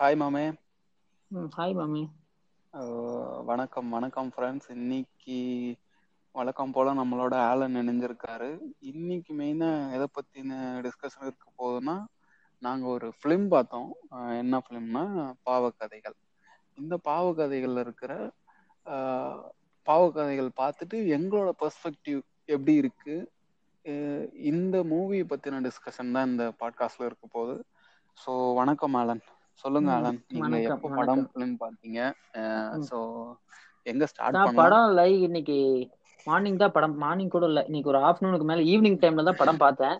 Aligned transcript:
Hi 0.00 0.16
மாமே. 0.20 0.44
ம் 1.30 1.48
hi 1.56 1.74
மாமி. 1.78 2.02
வணக்கம் 3.48 3.88
வணக்கம் 3.88 4.28
ஃப்ரெண்ட்ஸ் 4.34 4.68
இன்னைக்கு 4.74 5.36
வழக்கம் 6.34 6.70
போல 6.76 6.94
நம்மளோட 6.98 7.34
ஆலன் 7.48 7.76
இணைஞ்சிருக்காரு. 7.80 8.48
இன்னைக்கு 8.90 9.34
மெயினா 9.40 9.68
எதை 9.96 10.06
பத்தின 10.16 10.60
டிஸ்கஷன் 10.86 11.26
இருக்க 11.28 11.46
போகுதுன்னா 11.58 11.96
நாங்க 12.62 12.86
ஒரு 12.86 13.08
ஃபிலிம் 13.18 13.46
பார்த்தோம். 13.54 13.90
என்ன 14.42 14.60
ஃபிலிம்னா 14.64 15.02
பாவக்கதைகள். 15.50 16.16
இந்த 16.74 16.98
பாவக்கதைகள்ல 17.08 17.84
இருக்கிற 17.86 18.14
பாவக்கதைகள் 19.86 20.50
பார்த்துட்டு 20.62 21.00
எங்களோட 21.16 21.52
பெர்ஸ்பெக்டிவ் 21.64 22.22
எப்படி 22.54 22.76
இருக்கு? 22.84 23.16
இந்த 24.52 24.82
மூவியை 24.94 25.26
பத்தின 25.34 25.60
டிஸ்கஷன் 25.68 26.14
தான் 26.16 26.32
இந்த 26.32 26.46
பாட்காஸ்ட்ல 26.62 27.10
இருக்க 27.10 27.28
போகுது. 27.36 27.58
ஸோ 28.18 28.54
வணக்கம் 28.60 28.98
ஆலன். 29.02 29.22
சொல்லுங்க 29.64 29.90
ம் 29.90 29.96
ஆலன் 29.96 30.20
நீங்க 30.34 30.54
எப்போ 30.68 30.88
படம் 30.98 31.24
ஃபிலிம் 31.26 31.56
பார்த்தீங்க? 31.62 32.00
ம். 32.74 32.88
ஸோ 32.88 32.98
எங்க 33.86 34.04
ஸ்டார்ட் 34.12 34.40
படம் 34.60 34.90
லை 34.92 35.10
இன்னைக்கு 35.26 35.56
மார்னிங் 36.26 36.62
தான் 36.62 36.74
படம் 36.74 36.94
மார்னிங் 37.02 37.34
கூட 37.34 37.44
இல்லை. 37.50 37.62
இன்னைக்கு 37.68 37.90
ஒரு 37.92 38.00
ஆஃப்டர்நூனுக்கு 38.08 38.48
மேல 38.50 38.64
ஈவினிங் 38.72 39.00
டைம்ல 39.02 39.24
தான் 39.28 39.40
படம் 39.42 39.62
பார்த்தேன். 39.62 39.96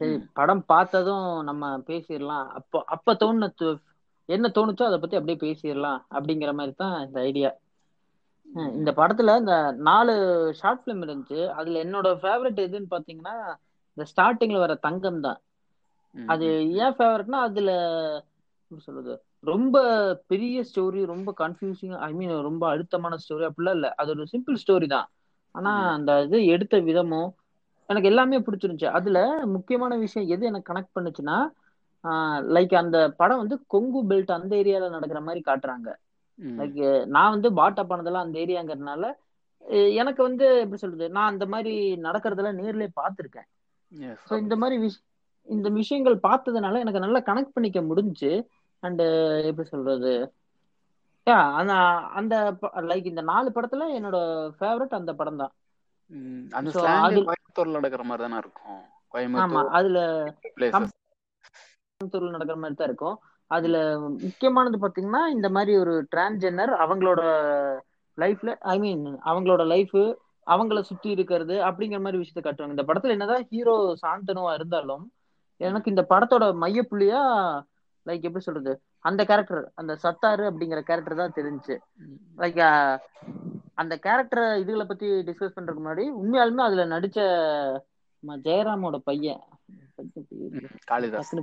சரி 0.00 0.16
படம் 0.38 0.64
பார்த்ததும் 0.66 1.28
நம்ம 1.48 1.70
பேசிடலாம். 1.88 2.46
அப்போ 2.58 2.78
அப்ப 2.94 3.14
தோணுன 3.16 3.48
என்ன 4.28 4.46
தோணுச்சோ 4.54 4.84
அதை 4.86 4.98
பத்தி 5.00 5.18
அப்படியே 5.18 5.38
பேசிடலாம் 5.42 6.00
அப்படிங்கிற 6.14 6.50
மாதிரி 6.56 6.72
தான் 6.76 6.96
இந்த 7.06 7.18
ஐடியா 7.28 7.50
இந்த 8.76 8.90
படத்துல 8.98 9.34
இந்த 9.40 9.54
நாலு 9.88 10.12
ஷார்ட் 10.60 10.82
ஃபிலிம் 10.82 11.02
இருந்துச்சு. 11.04 11.40
அதுல 11.58 11.82
என்னோட 11.84 12.08
ஃபேவரட் 12.22 12.60
எதுன்னு 12.66 12.92
பாத்தீங்கன்னா 12.94 13.36
இந்த 13.96 14.04
ஸ்டார்டிங்ல 14.10 14.58
வர 14.64 14.74
தங்கம் 14.86 15.22
தான் 15.22 15.40
அது 16.14 16.46
ஏன் 16.78 16.96
ஃபேவரட்னா 16.96 17.40
அதுல 17.48 17.70
சொல்றது? 18.70 19.14
ரொம்ப 19.44 19.76
பெரிய 20.26 20.64
ஸ்டோரி 20.68 21.00
ரொம்ப 21.12 21.34
கன்ஃபியூசிங் 21.38 21.94
ஐ 22.06 22.10
மீன் 22.12 22.32
ரொம்ப 22.48 22.64
அழுத்தமான 22.68 23.18
ஸ்டோரி 23.22 23.44
அப்படிலாம் 23.48 23.76
இல்ல. 23.78 23.88
அது 24.00 24.10
ஒரு 24.14 24.26
சிம்பிள் 24.32 24.60
ஸ்டோரி 24.62 24.88
தான். 24.94 25.06
ஆனா 25.54 25.72
அந்த 25.96 26.12
இது 26.26 26.38
எடுத்த 26.54 26.76
விதமும் 26.88 27.30
எனக்கு 27.88 28.10
எல்லாமே 28.10 28.38
பிடிச்சிருந்துச்சு. 28.38 28.88
அதுல 28.98 29.18
முக்கியமான 29.54 29.92
விஷயம் 29.96 30.30
எது 30.34 30.50
எனக்கு 30.50 30.70
கனெக்ட் 30.72 30.96
பண்ணுச்சுன்னா 30.96 31.38
லைக் 32.56 32.74
அந்த 32.80 32.98
படம் 33.20 33.40
வந்து 33.42 33.56
கொங்கு 33.66 34.00
பெல்ட் 34.10 34.36
அந்த 34.36 34.52
ஏரியால 34.56 34.90
நடக்கிற 34.96 35.20
மாதிரி 35.20 35.40
காட்டுறாங்க. 35.48 35.88
லைக் 36.58 36.82
நான் 37.14 37.34
வந்து 37.34 37.48
பாட்டா 37.52 37.82
பண்ணதெல்லாம் 37.84 38.26
அந்த 38.26 38.38
ஏரியாங்கிறதுனால 38.44 39.04
எனக்கு 40.00 40.20
வந்து 40.22 40.46
எப்படி 40.62 40.80
சொல்றது? 40.82 41.06
நான் 41.16 41.30
அந்த 41.32 41.46
மாதிரி 41.52 41.72
நடக்கிறதெல்லாம் 42.06 42.60
நேர்லயே 42.60 42.90
பார்த்துருக்கேன். 43.00 43.48
இந்த 44.42 44.56
மாதிரி 44.62 44.76
விஷ் 44.84 45.00
இந்த 45.48 45.68
விஷயங்கள் 45.70 46.16
பார்த்ததுனால 46.26 46.80
எனக்கு 46.84 47.04
நல்லா 47.04 47.20
கனெக்ட் 47.28 47.54
பண்ணிக்க 47.54 47.80
முடிஞ்சுச்சு. 47.80 48.32
அண்டு 48.82 49.04
எப்படி 49.48 49.68
சொல்றது? 49.68 50.12
அந்த 51.60 51.72
அந்த 52.18 52.34
லைக் 52.90 53.06
இந்த 53.10 53.22
நாலு 53.30 53.48
படத்துல 53.56 53.86
என்னோட 53.98 54.18
ஃபேவரட் 54.58 54.98
அந்த 54.98 55.12
படம் 55.20 55.40
தான். 55.42 55.52
அந்த 56.58 56.68
கோயம்புத்தூர்ல 56.76 57.78
நடக்கிற 57.78 58.04
மாதிரி 58.10 58.24
தானே 58.26 58.38
இருக்கும். 58.42 58.80
கோயம்புத்தூர் 59.14 59.72
அதுல 59.78 59.98
கோயம்புத்தூர்ல 61.90 62.34
நடக்கிற 62.36 62.56
மாதிரி 62.62 62.78
தான் 62.80 62.90
இருக்கும். 62.90 63.16
அதுல 63.50 63.76
முக்கியமானது 64.24 64.78
பாத்தீங்கன்னா 64.80 65.22
இந்த 65.34 65.48
மாதிரி 65.56 65.74
ஒரு 65.82 65.94
டிரான்ஸ்ஜெண்டர் 66.12 66.72
அவங்களோட 66.84 67.20
லைஃப்ல 68.18 68.50
ஐ 68.72 68.76
மீன் 68.84 69.04
அவங்களோட 69.30 69.62
லைஃப் 69.74 69.98
அவங்கள 70.46 70.80
சுத்தி 70.90 71.08
இருக்கிறது 71.16 71.56
அப்படிங்கிற 71.68 72.00
மாதிரி 72.04 72.20
விஷயத்த 72.20 72.42
காட்டுவாங்க. 72.42 72.76
இந்த 72.76 72.84
படத்துல 72.88 73.14
என்னதான் 73.16 73.46
ஹீரோ 73.50 73.74
சாந்தனுவா 74.02 74.52
இருந்தாலும் 74.58 75.04
எனக்கு 75.60 75.92
இந்த 75.92 76.02
படத்தோட 76.12 76.44
மையப்புள்ளியா 76.62 77.22
லைக் 78.08 78.26
எப்படி 78.28 78.44
சொல்றது? 78.44 78.72
அந்த 78.98 79.24
கேரக்டர் 79.24 79.72
அந்த 79.74 79.96
சத்தாரு 80.02 80.44
அப்படிங்கிற 80.50 80.80
கேரக்டர் 80.80 81.20
தான் 81.20 81.36
தெரிஞ்சுச்சு 81.36 81.76
லைக் 82.38 82.62
அந்த 83.74 83.96
கேரக்டர் 83.96 84.58
இதுகளை 84.58 84.86
பத்தி 84.86 85.06
டிஸ்கஸ் 85.06 85.56
பண்றதுக்கு 85.56 85.84
முன்னாடி 85.84 86.04
உண்மையாலுமே 86.22 86.64
அதுல 86.68 86.86
நடிச்ச 86.86 87.18
ஜெயராமோட 88.26 88.96
பையன். 88.96 89.42
காளிதாஸ். 90.84 91.34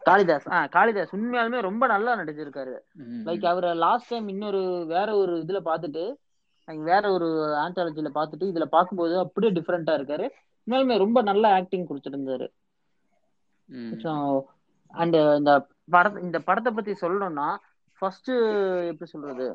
காளிதாஸ். 0.00 0.46
ஆ 0.50 0.66
காளிதாஸ். 0.66 1.14
உண்மையாலுமே 1.16 1.60
ரொம்ப 1.60 1.86
நல்லா 1.86 2.16
நடிச்சிருக்காரு. 2.16 2.76
லைக் 3.24 3.46
அவரை 3.46 3.74
லாஸ்ட் 3.74 4.08
டைம் 4.08 4.28
இன்னொரு 4.28 4.84
வேற 4.86 5.16
ஒரு 5.16 5.36
இதுல 5.36 5.60
பார்த்துட்டு 5.64 6.04
like 6.68 6.82
வேற 6.82 7.12
ஒரு 7.12 7.26
ஆந்தாலஜில 7.64 8.08
பார்த்துட்டு 8.14 8.46
இதுல 8.52 8.64
பார்க்கும்போது 8.64 9.18
அப்படியே 9.18 9.52
டிஃப்ரெண்டா 9.52 9.92
இருக்காரு. 9.98 10.28
உண்மையாலுமே 10.66 10.98
ரொம்ப 10.98 11.22
நல்ல 11.22 11.52
ஆக்டிங் 11.52 11.86
கொடுத்துருந்தாரு. 11.86 12.48
அண்ட் 14.94 15.16
இந்த 15.40 15.52
படத்தை 15.94 16.22
இந்த 16.22 16.38
படத்தை 16.48 16.70
பத்தி 16.72 16.92
சொல்லணும்னா 17.00 17.48
ஃபர்ஸ்ட் 17.98 18.30
எப்படி 18.90 19.08
சொல்றது? 19.10 19.46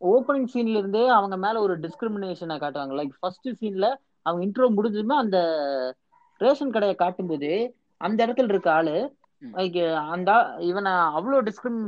ஓப்பனிங் 0.00 0.48
சீன்ல 0.52 0.80
இருந்தே 0.80 1.04
அவங்க 1.08 1.36
மேல 1.36 1.60
ஒரு 1.60 1.74
டிஸ்கிரிமினேஷனை 1.84 2.56
காட்டுவாங்க. 2.62 2.94
லைக் 3.00 3.12
ஃபர்ஸ்ட் 3.20 3.48
சீன்ல 3.60 3.88
அவங்க 4.26 4.40
இன்ட்ரோ 4.46 4.68
முடிஞ்சதுமே 4.76 5.16
அந்த 5.24 5.38
ரேஷன் 6.40 6.74
கடையை 6.76 6.94
காட்டும்போது 6.94 7.50
அந்த 8.00 8.18
இடத்துல 8.26 8.52
இருக்க 8.52 8.70
ஆளு 8.72 8.96
லைக் 9.42 9.78
அந்த 10.14 10.30
இவனை 10.68 10.92
அவ்வளோ 11.18 11.38
டிஸ்கிரிம் 11.48 11.80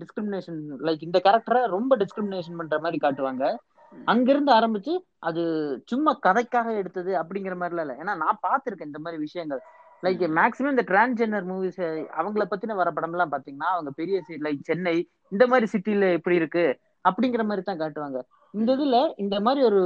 டிஸ்கிரிமினேஷன் 0.00 0.58
லைக் 0.86 1.06
இந்த 1.08 1.18
கேரக்டரை 1.24 1.60
ரொம்ப 1.76 1.96
டிஸ்கிரிமினேஷன் 1.96 2.58
பண்ற 2.60 2.78
மாதிரி 2.78 2.98
காட்டுவாங்க. 3.04 3.44
அங்கிருந்து 3.92 4.52
ஆரம்பிச்சு 4.52 4.94
அது 5.18 5.42
சும்மா 5.86 6.12
கதைக்காக 6.26 6.68
எடுத்தது 6.76 7.12
அப்படிங்கிற 7.20 7.54
மாதிரிலாம் 7.60 7.86
இல்லை. 7.86 7.96
ஏன்னா 8.02 8.14
நான் 8.22 8.42
பார்த்திருக்கேன் 8.46 8.90
இந்த 8.90 8.98
மாதிரி 8.98 9.20
விஷயங்கள். 9.26 9.62
லைக் 10.02 10.22
மேக்ஸிமம் 10.38 10.74
இந்த 10.74 10.84
டிரான்ஸ்ஜெண்டர் 10.90 11.46
மூவிஸ் 11.50 11.82
அவங்கள 12.20 12.44
பத்தின 12.50 12.76
வர 12.80 12.88
படம்லாம் 12.96 13.32
பாத்தீங்கன்னா 13.34 13.70
அவங்க 13.74 13.90
பெரிய 14.00 14.16
லைக் 14.46 14.62
சென்னை 14.70 14.96
இந்த 15.32 15.44
மாதிரி 15.46 15.66
சிட்டில 15.74 16.08
எப்படி 16.18 16.36
இருக்கு? 16.40 16.64
அப்படிங்கிற 17.08 17.42
மாதிரி 17.48 17.62
தான் 17.64 17.80
காட்டுவாங்க. 17.82 18.18
இந்த 18.54 18.70
இதுல 18.76 18.98
இந்த 19.22 19.36
மாதிரி 19.46 19.60
ஒரு 19.70 19.82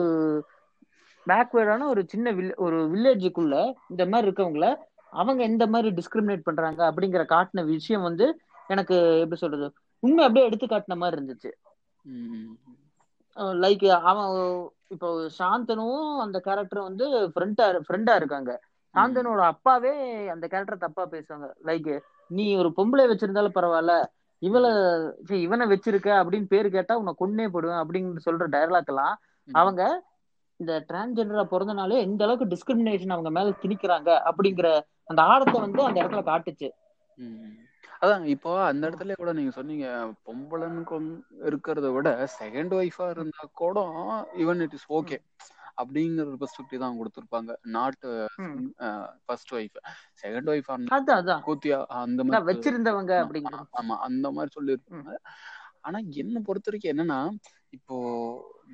பேக்வேர்டான 1.26 1.86
ஒரு 1.92 2.02
சின்ன 2.12 2.30
வில் 2.38 2.54
ஒரு 2.66 2.78
வில்லேஜுக்குள்ள 2.92 3.56
இந்த 3.92 4.02
மாதிரி 4.06 4.26
இருக்கவங்கள 4.28 4.66
அவங்க 5.20 5.40
எந்த 5.50 5.64
மாதிரி 5.72 5.88
டிஸ்கிரிமினேட் 5.98 6.46
பண்றாங்க 6.48 6.80
அப்படிங்கிற 6.90 7.22
காட்டின 7.34 7.64
விஷயம் 7.74 8.06
வந்து 8.08 8.26
எனக்கு 8.68 8.96
எப்படி 9.22 9.40
சொல்றது 9.42 9.66
உண்மை 10.02 10.22
அப்படியே 10.24 10.46
எடுத்து 10.48 10.66
காட்டின 10.66 10.96
மாதிரி 11.02 11.16
இருந்துச்சு. 11.18 11.50
லைக் 13.64 13.84
அவன் 14.10 14.32
இப்போ 14.94 15.08
சாந்தனும் 15.38 16.02
அந்த 16.24 16.38
கேரக்டரும் 16.46 16.88
வந்து 16.90 17.06
ஃப்ரெண்டா 17.34 17.66
ஃப்ரெண்டா 17.86 18.14
இருக்காங்க. 18.20 18.52
சாந்தனோட 18.94 19.40
அப்பாவே 19.46 19.92
அந்த 20.28 20.44
கேரக்டர் 20.46 20.78
தப்பா 20.78 21.02
பேசுவாங்க. 21.10 21.48
லைக் 21.64 21.90
நீ 22.30 22.56
ஒரு 22.56 22.68
பொம்பளை 22.76 23.04
வச்சிருந்தாலும் 23.08 23.56
பரவாயில்ல 23.56 23.94
இவளை 24.42 24.70
இவனை 25.40 25.66
வச்சிருக்க 25.68 26.08
அப்படின்னு 26.18 26.46
பேர் 26.46 26.68
கேட்டா 26.68 26.96
உன்னை 26.96 27.14
கொன்னே 27.18 27.48
போடுவேன் 27.48 27.80
அப்படின்னு 27.80 28.24
சொல்ற 28.26 28.46
டயலாக் 28.48 28.86
எல்லாம் 28.86 29.14
அவங்க 29.48 29.82
இந்த 30.60 30.84
டிரான்ஸ்ஜெண்டரா 30.88 31.44
பிறந்தனாலே 31.50 31.98
எந்த 31.98 32.24
அளவுக்கு 32.24 32.46
டிஸ்கிரிமினேஷன் 32.46 33.12
அவங்க 33.12 33.30
மேல 33.30 33.54
திணிக்கிறாங்க 33.62 34.10
அப்படிங்கிற 34.28 34.68
அந்த 35.04 35.20
ஆழத்தை 35.24 35.60
வந்து 35.60 35.82
அந்த 35.82 36.00
இடத்துல 36.00 36.22
காட்டுச்சு. 36.24 36.68
அதான் 38.00 38.24
இப்போ 38.26 38.50
அந்த 38.64 38.82
இடத்துல 38.88 39.14
கூட 39.14 39.32
நீங்க 39.32 39.50
சொன்னீங்க 39.50 39.86
பொம்பளைன்னு 40.26 40.82
கொன்- 40.88 41.14
இருக்கிறத 41.44 41.92
விட 41.92 42.08
செகண்ட் 42.38 42.74
ஒய்ஃபா 42.74 43.06
இருந்தா 43.10 43.44
கூட 43.54 43.78
ஈவன் 44.36 44.60
இட் 44.60 44.72
இஸ் 44.72 44.86
ஓகே 44.90 45.16
அப்படிங்கிற 45.78 46.26
ஒரு 46.26 46.38
பெர்ஸ்பெக்டிவ் 46.42 46.82
தான் 46.84 46.98
கொடுத்துருப்பாங்க. 46.98 47.52
நாட். 47.76 48.04
ஃபர்ஸ்ட் 49.26 49.52
ஒய்ஃப் 49.54 49.78
செகண்ட் 50.22 50.50
ஒய்ஃபா 50.54 50.76
கூத்தியா 51.48 51.78
அந்த 52.00 52.24
மாதிரி 52.24 52.48
வச்சிருந்தவங்க 52.50 53.14
ஆமா 53.14 53.24
அப்படிங்கிறது 53.24 53.78
ஆமா, 53.82 53.96
அந்த 54.08 54.26
மாதிரி. 54.30 54.52
சொல்லியிருப்பாங்க. 54.58 55.14
ஆனா 55.86 55.98
என்ன 56.22 56.36
பொறுத்த 56.46 56.70
வரைக்கும் 56.70 56.92
என்னன்னா 56.94 57.20
இப்போ 57.72 57.96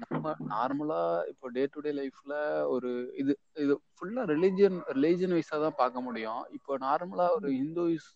நம்ம 0.03 0.33
நார்மலா 0.51 1.01
இப்போ 1.31 1.47
டே 1.51 1.63
டு 1.73 1.81
டே 1.81 1.91
லைஃப்ல 1.93 2.35
ஒரு 2.75 2.91
இது 3.23 3.33
இது 3.57 3.75
ஃபுல்லா 3.95 4.23
ரிலிஜியன் 4.33 4.79
ரிலிஜியன் 4.97 5.35
வைஸா 5.37 5.57
தான் 5.65 5.81
பார்க்க 5.83 6.07
முடியும். 6.09 6.43
இப்போ 6.59 6.79
நார்மலா 6.87 7.27
ஒரு 7.39 7.49
ம். 7.51 7.59
இந்துயிஸ் 7.63 8.11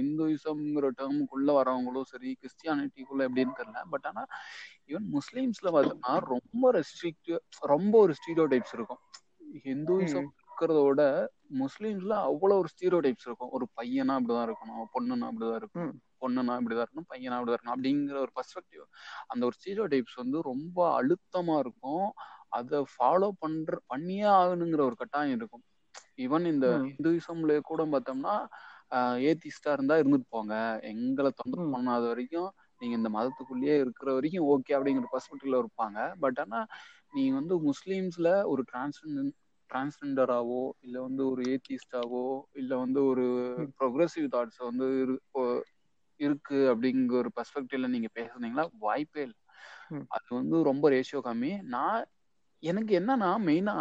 இந்துயிசம்ங்கிற 0.00 0.86
டேர்முக்குள்ள 0.98 1.50
வரவங்களும் 1.58 2.08
சரி 2.10 2.30
கிறிஸ்டியானிட்டிக்குள்ள 2.40 3.22
எப்படின்னு 3.28 3.58
தெரியல. 3.60 3.82
பட் 3.92 4.06
ஆனா 4.10 4.22
ஈவன் 4.92 5.08
முஸ்லீம்ஸ்ல 5.14 5.70
பார்த்தோம்னா 5.74 6.14
ரொம்ப 6.32 6.72
ரெஸ்ட்ரிக்ட் 6.76 7.32
ரொம்ப 7.72 7.94
ஒரு 8.00 8.14
ஸ்டீரியோ 8.18 8.46
டைப்ஸ் 8.52 8.74
இருக்கும் 8.74 9.02
ஹிந்துயிசம் 9.64 10.26
ம். 10.26 10.32
இருக்கிறத 10.42 10.80
விட 10.84 11.02
முஸ்லீம்ஸ்ல 11.60 12.14
அவ்வளவு 12.26 12.60
ஒரு 12.60 12.70
ஸ்டீரியோ 12.72 13.00
டைப்ஸ் 13.04 13.26
இருக்கும் 13.28 13.52
ஒரு 13.56 13.66
பையனா 13.76 14.14
இப்படிதான் 14.18 14.46
இருக்கணும் 14.48 14.86
பொண்ணுனா 14.94 15.26
இப்படிதான் 15.30 15.60
இருக்கணும் 15.60 15.88
ம். 15.88 15.96
பொண்ணுனா 16.22 16.54
இப்படிதான் 16.60 16.84
இருக்கணும் 16.84 17.08
பையனா 17.10 17.36
இப்படிதான் 17.36 17.56
இருக்கணும் 17.56 17.76
அப்படிங்கிற 17.76 18.18
ஒரு 18.20 18.32
பர்ஸ்பெக்டிவ் 18.36 18.84
அந்த 19.28 19.42
ஒரு 19.44 19.56
ஸ்டீரியோ 19.58 19.86
டைப்ஸ் 19.92 20.18
வந்து 20.20 20.40
ரொம்ப 20.48 20.78
அழுத்தமா 20.98 21.56
இருக்கும் 21.64 22.06
அதை 22.52 22.78
ஃபாலோ 22.92 23.28
பண்ற 23.38 23.78
பண்ணியே 23.86 24.26
ஆகணுங்கிற 24.38 24.82
ஒரு 24.88 24.96
கட்டாயம் 24.98 25.38
இருக்கும் 25.38 25.64
ஈவன் 26.18 26.46
இந்த 26.50 26.66
ம். 26.74 26.86
ஹிந்துயிசம்ல 26.88 27.52
கூட 27.64 27.82
பார்த்தோம்னா 27.92 28.34
ஏத்திஸ்டா 29.28 29.70
இருந்தா 29.72 29.94
இருந்துட்டு 30.00 30.28
போங்க 30.30 30.54
எங்களை 30.90 31.30
தொந்தரவு. 31.34 31.70
பண்ணாத 31.74 32.02
வரைக்கும் 32.08 32.50
நீங்க 32.82 32.94
இந்த 32.96 33.10
மதத்துக்குள்ளேயே 33.12 33.74
இருக்கிற 33.82 34.08
வரைக்கும் 34.14 34.48
ஓகே 34.52 34.74
அப்படிங்கிற 34.76 35.08
பர்ஸ்பெக்டிவ்ல 35.12 35.60
இருப்பாங்க 35.62 35.98
பட் 36.20 36.40
ஆனா 36.44 36.60
நீ 37.12 37.24
வந்து 37.30 37.54
முஸ்லீம்ஸ்ல 37.68 38.28
ஒரு 38.52 38.62
டிரான்ஸ்ஜெண்டர் 38.70 39.30
டிரான்ஸ்ஜெண்டராவோ 39.70 40.62
இல்ல 40.80 40.96
வந்து 41.00 41.22
ஒரு 41.30 41.42
ஏத்திஸ்டாவோ 41.52 42.24
இல்ல 42.54 42.72
வந்து 42.76 43.00
ஒரு. 43.04 43.26
ப்ரொக்ரெசிவ் 43.78 44.26
தாட்ஸ் 44.34 44.60
வந்து 44.68 44.86
இருக்கு 46.20 46.58
அப்படிங்கிற 46.72 47.16
ஒரு 47.18 47.30
பெர்ஸ்பெக்டிவ்ல 47.36 47.88
நீங்க 47.88 48.08
பேசுனீங்களா 48.14 48.64
வாய்ப்பே 48.80 49.22
இல்லை. 49.22 49.38
அது 50.10 50.28
வந்து 50.34 50.56
ரொம்ப 50.70 50.84
ரேஷியோ 50.90 51.20
கம்மி 51.24 51.52
நான் 51.68 52.02
எனக்கு 52.62 52.92
என்னன்னா 52.98 53.30
மெயினா 53.46 53.76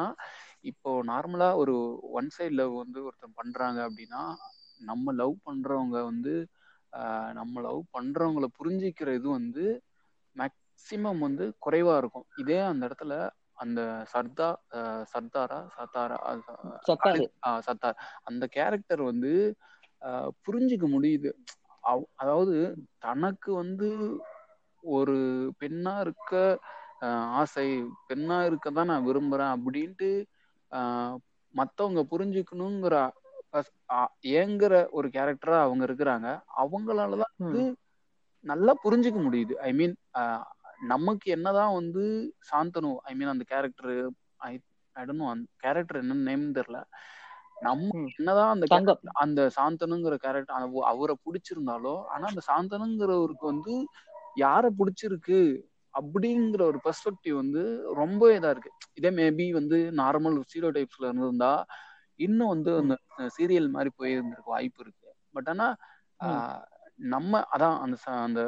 இப்போ 0.63 0.91
நார்மலா 1.03 1.49
ஒரு 1.55 1.75
ஒன் 2.17 2.29
சைடு 2.35 2.53
லவ் 2.53 2.73
வந்து 2.75 2.99
ஒருத்தன் 3.07 3.37
பண்றாங்க 3.37 3.79
அப்படின்னா 3.87 4.23
நம்ம 4.81 5.11
லவ் 5.13 5.35
பண்றவங்க 5.43 5.97
வந்து 6.03 6.33
நம்ம 7.33 7.61
லவ் 7.61 7.83
பண்றவங்கள 7.93 8.45
புரிஞ்சிக்கிற 8.59 9.13
இது 9.13 9.29
வந்து 9.29 9.81
மேக்சிமம் 10.35 11.19
வந்து 11.19 11.53
குறைவா 11.65 11.97
இருக்கும். 11.97 12.25
இதே 12.37 12.59
அந்த 12.59 12.87
இடத்துல 12.87 13.29
அந்த 13.53 14.05
சர்தா 14.13 14.55
சர்தாரா 15.13 15.59
சத்தாரா 15.77 16.17
சத்தாரு. 17.67 17.95
அந்த 18.23 18.47
கேரக்டர் 18.47 19.01
வந்து 19.01 19.55
ஆஹ் 20.01 20.29
புரிஞ்சுக்க 20.45 20.85
முடியுது. 20.87 21.31
அவ்- 21.83 22.09
அதாவது 22.15 22.75
தனக்கு 22.99 23.53
வந்து 23.53 23.89
ஒரு 24.83 25.17
பெண்ணா 25.59 25.99
இருக்க 25.99 26.59
ஆசை 27.41 27.83
பெண்ணா 28.09 28.45
இருக்க 28.45 28.69
தான் 28.69 28.85
நான் 28.85 29.07
விரும்புறேன் 29.07 29.53
அப்படின்ட்டு 29.57 30.09
ஆஹ் 30.71 31.15
மத்தவங்க 31.49 32.05
புரிஞ்சுக்கணுங்கிற 32.11 32.95
ஏங்குற 34.33 34.73
ஒரு 34.91 35.07
கேரக்டரா 35.15 35.57
அவங்க 35.65 35.83
இருக்கிறாங்க. 35.87 36.27
அவங்களாலதான் 36.61 37.33
வந்து 37.39 37.61
நல்லா 38.45 38.73
புரிஞ்சுக்க 38.83 39.19
முடியுது. 39.23 39.53
ஐ 39.61 39.71
மீன் 39.73 39.95
நமக்கு 40.89 41.27
என்னதான் 41.31 41.73
வந்து 41.79 42.03
சாந்தனு 42.49 42.91
ஐ 43.03 43.15
மீன் 43.15 43.33
அந்த 43.33 43.45
கேரக்டர் 43.51 43.91
ஐ 44.45 44.53
அந்த 44.95 45.13
கேரக்டர் 45.63 46.01
என்னன்னு 46.01 46.27
நேம் 46.29 46.45
தெரியல. 46.55 46.79
நம்ம 47.61 47.89
என்னதான் 48.19 48.53
அந்த 48.53 48.67
அந்த 49.23 49.41
சாந்தனுங்கிற 49.57 50.15
கேரக்டர் 50.19 50.57
அவரை 50.91 51.15
பிடிச்சிருந்தாலோ 51.21 51.95
ஆனா 52.11 52.25
அந்த 52.31 52.41
சாந்தனுங்கிறவருக்கு 52.47 53.45
வந்து 53.53 53.73
யாரை 54.37 54.69
பிடிச்சிருக்கு 54.79 55.39
அப்படிங்கிற 55.93 56.61
ஒரு 56.63 56.79
பெர்ஸ்பெக்டிவ் 56.85 57.35
வந்து 57.35 57.63
ரொம்ப 57.99 58.21
இதா 58.35 58.51
இருக்கு. 58.53 58.69
இதே 58.99 59.09
மேபி 59.17 59.45
வந்து 59.53 59.77
நார்மல் 59.99 60.37
ஸ்டீரியோ 60.43 60.71
டைப்ஸ்ல 60.77 61.09
இருந்திருந்தா 61.09 61.53
இன்னும் 62.21 62.51
வந்து 62.53 62.71
அந்த 62.77 62.95
சீரியல் 63.35 63.69
மாதிரி 63.69 63.91
போயிருந்திருக்கு 63.99 64.55
வாய்ப்பு 64.55 64.81
இருக்கு. 64.81 65.07
பட் 65.35 65.49
ஆனா 65.49 65.67
நம்ம 67.09 67.41
அதான் 67.53 67.77
அந்த 67.83 67.97
அந்த 68.21 68.41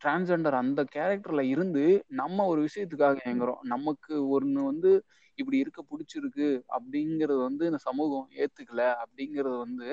டிரான்ஸ்ஜெண்டர் 0.00 0.56
அந்த 0.58 0.80
கேரக்டர்ல 0.94 1.42
இருந்து 1.50 1.82
நம்ம 2.20 2.46
ஒரு 2.46 2.60
விஷயத்துக்காக 2.66 3.16
ம். 3.18 3.26
ஏங்குறோம் 3.28 3.60
நமக்கு 3.72 4.14
ஒண்ணு 4.36 4.62
வந்து 4.64 4.90
இப்படி 5.38 5.56
இருக்க 5.58 5.80
பிடிச்சிருக்கு 5.84 6.48
அப்படிங்கறது 6.76 7.40
வந்து 7.42 7.64
இந்த 7.66 7.80
சமூகம் 7.86 8.26
ஏத்துக்கல 8.38 8.82
அப்படிங்கறது 9.02 9.56
வந்து 9.58 9.90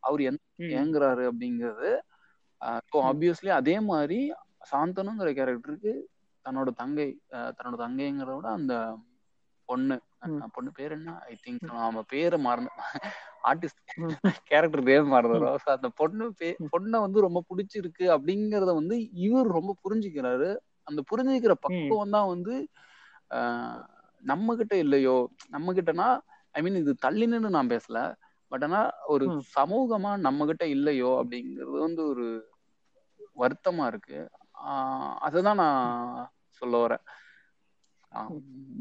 அவர் 0.00 0.20
எந்த 0.22 0.40
ஏங்குறாரு 0.74 1.24
அப்படிங்கிறது 1.30 1.90
ஸோ 2.88 2.96
ஆப்வியஸ்லி 3.08 3.50
அதே 3.58 3.76
மாதிரி 3.88 4.18
சாந்தனுங்கிற 4.70 5.30
கேரக்டருக்கு 5.36 5.92
தன்னோட 6.44 6.70
தங்கை 6.76 7.08
தன்னோட 7.56 7.76
தங்கைங்கிறத 7.82 8.34
விட 8.36 8.48
அந்த 8.58 8.74
பொண்ணு. 9.70 9.96
பொண்ணு 10.54 10.70
பேர் 10.78 10.94
என்ன? 10.96 11.10
ஐ 11.28 11.34
திங்க் 11.40 11.62
நாம 11.70 12.02
பேரை 12.10 12.38
மறந்து 12.40 12.70
ஆர்டிஸ்ட் 13.50 13.80
கேரக்டர் 14.50 14.86
பேர் 14.88 15.12
மறந்துடும். 15.12 15.56
ஸோ 15.62 15.68
அந்த 15.76 15.88
பொண்ணு 16.00 16.24
பே 16.40 16.48
பொண்ணை 16.72 16.98
வந்து 17.04 17.18
ரொம்ப 17.26 17.40
பிடிச்சிருக்கு 17.50 18.04
அப்படிங்கிறத 18.16 18.72
வந்து 18.80 18.96
இவர் 19.26 19.48
ரொம்ப 19.58 19.72
புரிஞ்சுக்கிறாரு. 19.84 20.50
அந்த 20.86 21.00
புரிஞ்சுக்கிற 21.10 21.54
பக்குவம் 21.66 22.14
தான் 22.16 22.30
வந்து 22.32 22.54
நம்ம 24.22 24.54
கிட்ட 24.56 24.74
இல்லையோ? 24.76 25.16
நம்ம 25.48 25.72
கிட்டனா 25.72 26.08
ஐ 26.54 26.60
மீன் 26.62 26.80
இது 26.80 26.92
தள்ளின்னு 27.04 27.56
நான் 27.56 27.72
பேசல. 27.72 27.98
பட் 28.52 28.64
ஆனா 28.66 28.80
ஒரு 29.12 29.26
சமூகமா 29.54 30.12
நம்ம 30.26 30.46
கிட்ட 30.46 30.64
இல்லையோ? 30.76 31.10
அப்படிங்கிறது 31.20 31.76
வந்து 31.86 32.02
ஒரு 32.12 32.26
வருத்தமா 33.36 33.84
இருக்கு. 33.86 34.18
ஆஹ் 34.64 35.14
அதுதான் 35.26 35.60
நான் 35.62 35.80
சொல்ல 36.62 36.76
வரேன். 36.78 37.04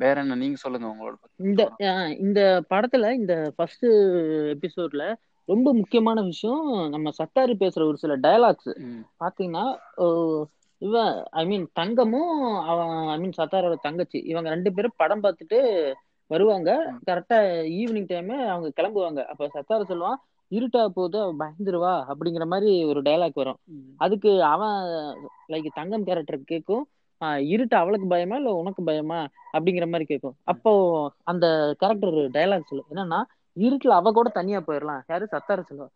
வேற 0.02 0.16
என்ன? 0.22 0.36
நீங்க 0.36 0.58
சொல்லுங்க 0.58 0.88
உங்களோட 0.92 1.16
இந்த 1.44 1.62
இந்த 2.20 2.40
படத்துல 2.70 3.12
இந்த 3.14 3.34
ஃபர்ஸ்ட் 3.56 3.86
எபிசோட்ல 4.56 5.04
ரொம்ப 5.50 5.70
முக்கியமான 5.74 6.22
விஷயம் 6.24 6.64
நம்ம 6.90 7.12
சத்தாரு 7.20 7.54
பேசுற 7.62 7.82
ஒரு 7.86 7.98
சில 7.98 8.16
டயலாக்ஸ் 8.18 8.72
பாத்தீங்கன்னா 9.22 9.66
இவன் 10.82 11.14
ஐ 11.32 11.44
மீன் 11.46 11.66
தங்கமும் 11.74 12.34
அவன் 12.72 12.92
ஐ 13.10 13.18
மீன் 13.20 13.38
சத்தாரோட 13.38 13.76
தங்கச்சி 13.82 14.20
இவங்க 14.32 14.50
ரெண்டு 14.50 14.72
பேரும் 14.74 14.98
படம் 14.98 15.24
பார்த்துட்டு 15.24 15.60
வருவாங்க. 16.32 16.70
கரெக்டா 17.08 17.38
ஈவினிங் 17.80 18.08
டைம் 18.08 18.30
அவங்க 18.48 18.70
கிளம்புவாங்க. 18.78 19.22
அப்ப 19.32 19.48
சத்தாரு 19.56 19.90
சொல்லுவான் 19.92 20.20
இருட்டா 20.52 20.82
போகுது 20.98 21.18
அவ 21.22 21.32
பயந்துருவா 21.42 21.94
அப்படிங்கிற 22.12 22.46
மாதிரி 22.46 22.72
ஒரு 22.92 23.00
டயலாக் 23.02 23.42
வரும். 23.42 23.60
அதுக்கு 23.98 24.32
அவன் 24.54 24.78
லைக் 25.54 25.78
தங்கம் 25.80 26.08
கேரக்டர் 26.08 26.52
கேட்கும் 26.54 26.86
இருட்டு 27.54 27.76
அவளுக்கு 27.76 28.08
பயமா 28.08 28.36
இல்ல 28.36 28.52
உனக்கு 28.54 28.82
பயமா? 28.84 29.20
அப்படிங்கிற 29.54 29.86
மாதிரி 29.90 30.06
கேட்கும் 30.06 30.38
அப்போ 30.44 30.72
அந்த 31.24 31.46
கேரக்டர் 31.80 32.18
டயலாக் 32.38 32.70
சொல்லும். 32.70 32.90
என்னன்னா 32.94 33.20
இருட்டுல 33.58 33.96
அவ 34.00 34.12
கூட 34.12 34.30
தனியா 34.30 34.60
போயிடலாம். 34.60 35.00
யாரு? 35.08 35.26
சத்தாரு 35.32 35.62
சொல்லுவா 35.70 35.88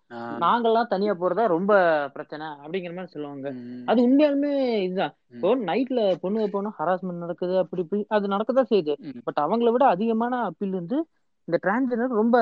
நாங்கெல்லாம் 0.44 0.90
தனியா 0.94 1.14
போறதா 1.14 1.44
ரொம்ப 1.48 1.74
பிரச்சனை 2.14 2.46
அப்படிங்கிற 2.64 2.94
மாதிரி 2.96 3.14
சொல்லுவாங்க. 3.14 3.48
அது 3.86 4.00
உண்மையாலுமே 4.08 4.54
இதுதான். 4.88 5.14
இப்போ 5.34 5.50
நைட்ல 5.70 6.02
பொண்ணு 6.24 6.48
போனோம் 6.56 6.76
ஹராஸ்மெண்ட் 6.80 7.24
நடக்குது 7.26 7.56
அப்படி 7.58 7.82
இப்படி 7.82 8.06
அது 8.08 8.34
நடக்கதான் 8.36 8.72
செய்யுது. 8.74 8.96
பட் 9.24 9.40
அவங்கள 9.42 9.72
விட 9.72 9.86
அதிகமான 9.86 10.42
அப்பீல் 10.50 10.80
வந்து 10.82 11.00
இந்த 11.48 11.60
டிரான்ஸ்ஜெண்டர் 11.66 12.20
ரொம்ப 12.22 12.38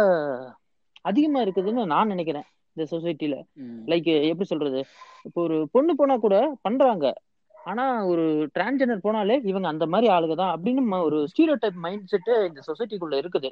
அதிகமா 1.01 1.39
இருக்குதுன்னு 1.41 1.83
நான் 1.85 2.07
நினைக்கிறேன் 2.07 2.47
இந்த 2.75 2.83
சொசைட்டில 2.91 3.35
லைக் 3.85 4.09
எப்படி 4.29 4.47
சொல்றது? 4.53 4.81
இப்போ 5.23 5.39
ஒரு 5.41 5.57
பொண்ணு 5.71 5.95
போனா 5.95 6.15
கூட 6.17 6.35
பண்றாங்க. 6.61 7.07
ஆனா 7.69 7.83
ஒரு 8.11 8.23
டிரான்ஸ்ஜெண்டர் 8.55 9.05
போனாலே 9.05 9.35
இவங்க 9.51 9.67
அந்த 9.71 9.85
மாதிரி 9.93 10.07
ஆளுங்க 10.13 10.35
தான் 10.41 10.53
அப்படின்னு 10.55 10.99
ஒரு 11.07 11.17
ஸ்டீரியோ 11.31 11.55
டைப் 11.61 11.77
மைண்ட் 11.85 12.09
செட்டு 12.11 12.33
இந்த 12.49 12.61
சொசைட்டிக்குள்ள 12.69 13.15
இருக்குது. 13.21 13.49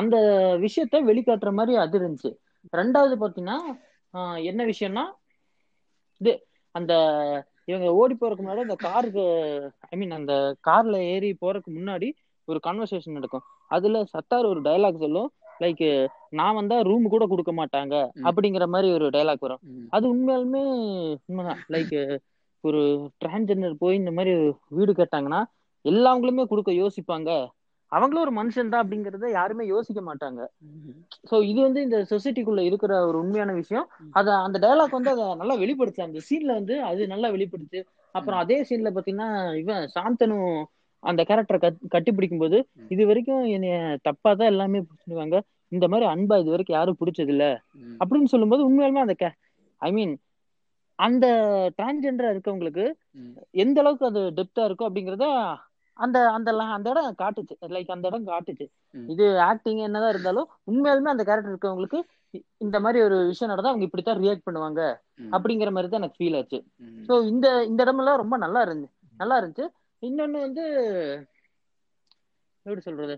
அந்த 0.00 0.16
விஷயத்த 0.64 1.02
வெளிக்காட்டுற 1.10 1.52
மாதிரி 1.58 1.74
அது 1.84 1.98
இருந்துச்சு. 2.00 2.32
ரெண்டாவது 2.78 3.16
பாத்தீங்கன்னா 3.22 3.58
என்ன 4.50 4.64
விஷயம்னா 4.72 5.04
இது 6.20 6.34
அந்த 6.74 6.92
இவங்க 7.70 7.88
ஓடி 8.00 8.14
போறதுக்கு 8.14 8.44
முன்னாடி 8.44 8.66
அந்த 8.66 8.76
காருக்கு 8.86 9.24
ஐ 9.90 9.96
மீன் 9.98 10.18
அந்த 10.18 10.34
கார்ல 10.68 10.96
ஏறி 11.12 11.30
போறதுக்கு 11.42 11.72
முன்னாடி 11.78 12.08
ஒரு 12.48 12.58
கான்வர்சேஷன் 12.66 13.18
நடக்கும். 13.18 13.44
அதுல 13.76 14.02
சத்தார் 14.14 14.50
ஒரு 14.52 14.60
டயலாக் 14.66 15.04
சொல்லும். 15.04 15.30
லைக் 15.62 15.86
நான் 16.38 16.58
வந்தா 16.58 16.76
ரூம் 16.88 17.06
கூட 17.12 17.24
கொடுக்க 17.32 17.52
மாட்டாங்க 17.58 17.94
அப்படிங்கிற 18.28 18.66
மாதிரி 18.74 18.88
ஒரு 18.96 19.06
டயலாக் 19.16 19.44
வரும். 19.46 19.62
அது 19.94 20.04
உண்மையாலுமே 20.14 20.62
உண்மைதான். 21.28 21.60
லைக் 21.74 21.94
ஒரு 22.64 22.80
டிரான்ஸ்ஜெண்டர் 23.22 23.74
போய் 23.82 24.00
இந்த 24.00 24.12
மாதிரி 24.18 24.32
வீடு 24.78 24.92
கேட்டாங்கன்னா 25.00 25.40
எல்லாவங்களுமே 25.84 26.44
கொடுக்க 26.50 26.70
யோசிப்பாங்க. 26.82 27.30
அவங்களும் 27.92 28.24
ஒரு 28.26 28.32
மனுஷன் 28.38 28.70
தான் 28.72 28.82
அப்படிங்கறத 28.82 29.30
யாருமே 29.30 29.64
யோசிக்க 29.72 30.00
மாட்டாங்க. 30.00 30.40
சோ 31.30 31.36
இது 31.48 31.58
வந்து 31.66 31.80
இந்த 31.86 31.98
சொசைட்டிக்குள்ள 32.12 32.60
இருக்கிற 32.68 32.92
ஒரு 33.08 33.16
உண்மையான 33.22 33.52
விஷயம். 33.62 33.86
அத 34.18 34.28
அந்த 34.46 34.58
டயலாக் 34.64 34.96
வந்து 34.98 35.12
அதை 35.14 35.26
நல்லா 35.40 35.56
வெளிப்படுத்து 35.62 36.06
அந்த 36.06 36.20
சீன்ல 36.28 36.52
வந்து 36.60 36.76
அது 36.90 37.10
நல்லா 37.14 37.30
வெளிப்படுத்து. 37.36 37.80
அப்புறம் 38.14 38.40
அதே 38.42 38.58
சீன்ல 38.70 38.92
பாத்தீங்கன்னா 38.96 39.28
இவன் 39.62 39.84
சாந்தனு 39.96 40.38
அந்த 41.02 41.20
கேரக்டரை 41.28 41.58
கட் 41.60 41.78
கட்டி 41.94 42.10
பிடிக்கும் 42.16 42.42
போது 42.42 42.58
இது 42.94 43.02
வரைக்கும் 43.08 43.44
என்னைய 43.54 43.76
தப்பா 44.08 44.30
தான் 44.40 44.50
எல்லாமே 44.52 44.80
சொல்லுவாங்க 45.04 45.36
இந்த 45.72 45.86
மாதிரி 45.88 46.06
அன்பா 46.10 46.36
இது 46.42 46.52
வரைக்கும் 46.54 46.76
யாரும் 46.78 46.98
பிடிச்சது 47.00 47.32
இல்ல 47.34 47.44
அப்படின்னு 48.02 48.32
சொல்லும்போது 48.34 48.62
உண்மையாலுமே 48.68 49.04
அந்த 49.06 49.16
ஐ 49.82 49.90
மீன் 49.98 50.12
அந்த 51.06 51.26
டிரான்ஸ்ஜெண்டரா 51.78 52.30
இருக்கவங்களுக்கு 52.34 52.84
எந்த 53.62 53.78
அளவுக்கு 53.82 54.06
அது 54.06 54.20
டெப்தா 54.38 54.64
இருக்கும் 54.68 54.88
அப்படிங்கறத 54.88 55.26
அந்த 55.96 56.18
அந்த 56.36 56.50
அந்த 56.76 56.88
இடம் 56.92 57.18
காட்டுச்சு. 57.22 57.54
லைக் 57.74 57.94
அந்த 57.94 58.06
இடம் 58.10 58.28
காட்டுச்சு. 58.30 58.66
இது 59.12 59.24
ஆக்டிங் 59.48 59.80
என்னதான் 59.86 60.12
இருந்தாலும் 60.14 60.48
உண்மையாலுமே 60.70 61.12
அந்த 61.14 61.24
கேரக்டர் 61.28 61.52
இருக்கவங்களுக்கு 61.54 62.00
இந்த 62.64 62.76
மாதிரி 62.80 62.98
ஒரு 63.06 63.16
விஷயம் 63.30 63.52
நடந்தா 63.52 63.72
அவங்க 63.72 63.86
இப்படித்தான் 63.86 64.20
ரியாக்ட் 64.22 64.46
பண்ணுவாங்க 64.48 64.80
அப்படிங்கிற 65.32 65.70
மாதிரி 65.74 65.90
தான் 65.90 66.02
எனக்கு 66.02 66.20
ஃபீல் 66.20 66.38
ஆச்சு. 66.38 66.58
ஸோ 67.08 67.14
இந்த 67.32 67.46
இந்த 67.70 67.80
இடமெல்லாம் 67.86 68.22
ரொம்ப 68.22 68.36
நல்லா 68.36 68.62
இருந்துச்சு. 68.66 68.96
நல்லா 69.20 69.36
இருந்துச்சு. 69.40 69.66
இன்னொன்னு 70.02 70.38
வந்து 70.46 70.64
எப்படி 72.66 72.82
சொல்றது? 72.88 73.14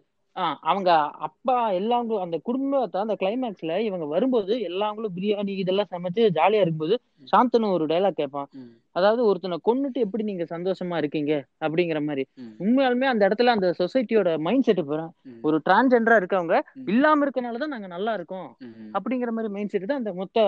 அவங்க 0.60 0.90
அப்பா 1.18 1.70
எல்லாங்களும் 1.70 2.22
அந்த 2.22 2.38
குடும்பத்தை 2.38 3.00
அந்த 3.00 3.14
கிளைமேக்ஸ்ல 3.20 3.78
இவங்க 3.78 4.06
வரும்போது 4.06 4.60
எல்லாங்களும் 4.60 5.14
பிரியாணி 5.16 5.52
இதெல்லாம் 5.54 5.90
சமைச்சு 5.90 6.22
ஜாலியா 6.38 6.62
இருக்கும்போது 6.62 6.96
சாந்தனு 7.28 7.68
ஒரு 7.70 7.84
டைலாக் 7.86 8.20
கேட்பான். 8.20 8.48
அதாவது 8.92 9.24
ஒருத்தனை 9.24 9.56
கொன்னுட்டு 9.64 9.96
எப்படி 9.96 10.22
நீங்க 10.22 10.44
சந்தோஷமா 10.44 10.96
இருக்கீங்க 10.96 11.32
அப்படிங்கிற 11.60 12.00
மாதிரி. 12.04 12.24
உண்மையாலுமே 12.64 13.06
அந்த 13.06 13.28
இடத்துல 13.28 13.54
அந்த 13.56 13.68
சொசைட்டியோட 13.78 14.38
மைண்ட் 14.38 14.66
செட் 14.66 14.82
போறேன் 14.84 15.10
ஒரு 15.42 15.56
டிரான்ஸ்ஜெண்டரா 15.66 16.18
இருக்கவங்க 16.20 16.58
இல்லாம 16.86 17.24
இருக்கனாலதான் 17.26 17.74
நாங்க 17.76 17.86
நல்லா 17.86 18.14
இருக்கோம் 18.14 18.48
அப்படிங்கிற 18.92 19.30
மாதிரி 19.30 19.52
மைண்ட் 19.52 19.70
செட் 19.70 19.86
தான் 19.86 20.02
அந்த 20.02 20.12
மொத்த 20.14 20.38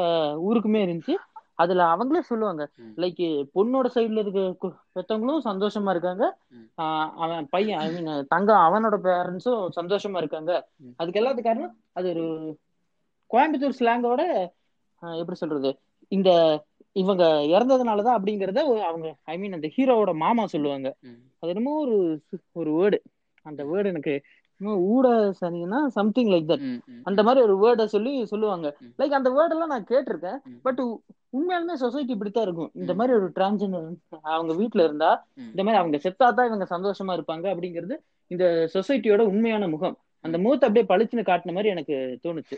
ஊருக்குமே 0.48 0.82
இருந்துச்சு. 0.86 1.16
அதுல 1.58 1.84
அவங்களே 1.94 2.22
சொல்லுவாங்க 2.22 2.62
லைக் 2.96 3.22
பொண்ணோட 3.54 3.86
சைடுல 3.94 4.22
இருக்க 4.24 4.42
பெத்தவங்களும் 4.94 5.46
சந்தோஷமா 5.46 5.90
இருக்காங்க. 5.90 6.24
அவன் 7.16 7.48
பையன் 7.50 7.80
ஐ 7.80 7.88
மீன் 7.94 8.10
தங்கம் 8.28 8.64
அவனோட 8.66 8.96
பேரண்ட்ஸும் 9.06 9.64
சந்தோஷமா 9.78 10.16
இருக்காங்க. 10.16 10.52
அதுக்கு 10.96 11.20
எல்லாத்துக்கும் 11.20 11.50
காரணம் 11.50 11.74
அது 11.92 12.08
ஒரு 12.14 12.26
கோயம்புத்தூர் 13.30 13.78
ஸ்லாங்கோட 13.78 14.22
எப்படி 15.02 15.36
சொல்றது 15.36 15.70
இந்த 16.12 16.30
இவங்க 16.96 17.24
இறந்ததுனாலதான் 17.54 18.16
அப்படிங்கறத 18.18 18.60
அவங்க 18.88 19.08
ஐ 19.24 19.34
மீன் 19.38 19.52
அந்த 19.52 19.68
ஹீரோவோட 19.76 20.12
மாமா 20.16 20.44
சொல்லுவாங்க. 20.46 20.88
அது 21.40 21.50
என்னமோ 21.52 21.72
ஒரு 21.80 21.96
ஒரு 22.52 22.70
வேர்டு 22.78 22.98
அந்த 23.46 23.62
வேர்டு 23.64 23.86
எனக்கு 23.86 24.14
ஊட 24.64 25.32
சனினா 25.40 25.86
சம்திங் 25.86 26.28
லைக் 26.28 26.48
தட் 26.48 26.78
அந்த 27.02 27.22
மாதிரி 27.22 27.46
ஒரு 27.46 27.56
வேர்டை 27.62 27.84
சொல்லி 27.84 28.26
சொல்லுவாங்க. 28.26 28.76
லைக் 28.98 29.10
அந்த 29.10 29.30
வேர்டெல்லாம் 29.30 29.66
நான் 29.66 29.84
கேட்டிருக்கேன். 29.84 30.38
பட் 30.62 30.80
உண்மையாலுமே 31.32 31.72
சொசைட்டி 31.72 32.12
இப்படித்தான் 32.12 32.42
இருக்கும். 32.42 32.70
இந்த. 32.74 32.94
மாதிரி 32.94 33.16
ஒரு 33.16 33.30
டிரான்ஜெண்டர் 33.34 33.94
அவங்க 34.22 34.54
வீட்ல 34.54 34.84
இருந்தா. 34.84 35.26
இந்த 35.34 35.64
மாதிரி 35.64 35.82
அவங்க 35.82 35.98
செத்தாதான் 35.98 36.46
இவங்க 36.46 36.66
சந்தோஷமா 36.70 37.12
இருப்பாங்க 37.18 37.54
அப்படிங்கிறது 37.54 37.96
இந்த 38.26 38.70
சொசைட்டியோட 38.74 39.18
உண்மையான 39.18 39.68
முகம். 39.68 39.98
அந்த 40.20 40.38
முகத்தை 40.38 40.68
அப்படியே 40.68 40.86
பளிச்சுன்னு 40.86 41.24
காட்டின 41.24 41.50
மாதிரி 41.50 41.68
எனக்கு 41.68 42.18
தோணுச்சு. 42.22 42.56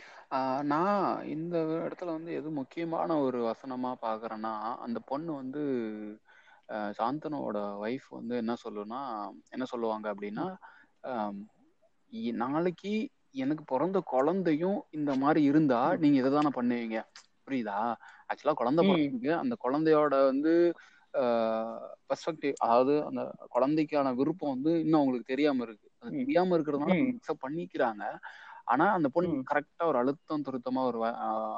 நான் 0.62 1.26
இந்த 1.26 1.58
இடத்துல 1.58 2.04
வந்து 2.04 2.32
எது 2.32 2.50
முக்கியமான 2.50 3.18
ஒரு 3.18 3.40
வசனமா 3.42 3.92
பாக்குறேன்னா 4.02 4.54
அந்த 4.76 5.00
பொண்ணு 5.06 5.34
வந்து 5.34 5.62
ஆஹ் 6.72 6.92
சாந்தனுவோட 6.98 7.58
ஒய்ஃப் 7.82 8.08
வந்து 8.10 8.36
என்ன 8.36 8.54
சொல்லுனா 8.64 9.02
என்ன 9.48 9.64
சொல்லுவாங்க 9.64 10.14
அப்படின்னா 10.14 10.46
நாளைக்கு 12.38 12.92
எனக்கு 13.34 13.64
பிறந்த 13.64 13.98
குழந்தையும் 14.08 14.78
இந்த 14.90 15.10
மாதிரி 15.16 15.40
இருந்தா. 15.44 15.80
நீங்க 15.96 16.18
இதை 16.18 16.30
தானே 16.32 16.50
பண்ணுவீங்க 16.54 16.98
புரியுதா 17.46 17.78
ஆக்சுவலா 18.30 18.54
குழந்தை 18.54 18.82
ம். 18.82 18.88
பிறந்திருக்கு 18.90 19.32
அந்த 19.42 19.54
குழந்தையோட 19.64 20.14
வந்து 20.26 20.52
பெர்ஸ்பெக்டிவ் 22.08 22.56
அதாவது 22.58 22.94
அந்த 23.04 23.20
குழந்தைக்கான 23.54 24.12
விருப்பம் 24.14 24.54
வந்து 24.54 24.72
இன்னும் 24.80 25.00
அவங்களுக்கு 25.00 25.32
தெரியாம 25.32 25.62
இருக்கு 25.62 25.86
அது. 26.02 26.12
தெரியாம 26.20 26.56
இருக்கிறதுனால 26.56 26.96
ம். 26.98 27.08
அக்செப்ட் 27.12 27.44
பண்ணிக்கிறாங்க 27.44 28.02
ஆனா 28.66 28.86
அந்த 28.94 29.08
பொண்ணு. 29.08 29.36
கரெக்டா 29.50 29.84
ஒரு 29.86 29.98
அழுத்தம் 29.98 30.44
திருத்தமா 30.44 30.80
ஒரு 30.84 30.98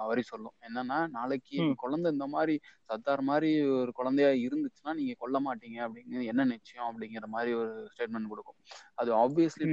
வரி 0.08 0.22
சொல்லும் 0.22 0.54
என்னன்னா 0.66 0.98
நாளைக்கு 1.10 1.56
குழந்தை 1.74 2.08
இந்த 2.12 2.26
மாதிரி 2.26 2.54
சத்தார் 2.90 3.22
மாதிரி 3.22 3.50
ஒரு 3.78 3.92
குழந்தையா 3.92 4.30
இருந்துச்சுன்னா 4.44 4.92
நீங்க 4.94 5.14
கொல்ல 5.18 5.38
மாட்டீங்க 5.46 5.78
அப்படிங்கிறது 5.86 6.30
என்ன 6.32 6.46
நிச்சயம் 6.52 6.88
அப்படிங்கிற 6.88 7.28
மாதிரி 7.28 7.52
ஒரு 7.54 7.72
ஸ்டேட்மெண்ட் 7.92 8.30
கொடுக்கும் 8.30 8.58
அது 8.94 9.12
ஆப்வியஸ்லி. 9.16 9.66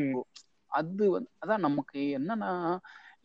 அது 0.72 1.06
வந்து 1.12 1.30
அதான் 1.44 1.66
நமக்கு 1.68 2.00
என்னன்னா 2.18 2.52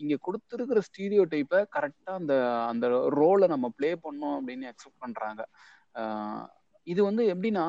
இங்க 0.01 0.15
கொடுத்துருக்கிற 0.27 0.79
ஸ்டீரியோ 0.89 1.25
டைப்பை 1.33 1.59
கரெக்டா 1.77 2.13
அந்த 2.21 2.35
அந்த 2.71 2.87
ரோலை 3.19 3.47
நம்ம 3.47 3.67
ப்ளே 3.79 3.91
பண்ணோம் 4.05 4.37
அப்படின்னு 4.39 4.71
அக்செப்ட் 4.71 5.03
பண்றாங்க. 5.05 5.43
இது 6.87 7.01
வந்து 7.05 7.23
எப்படின்னா 7.33 7.67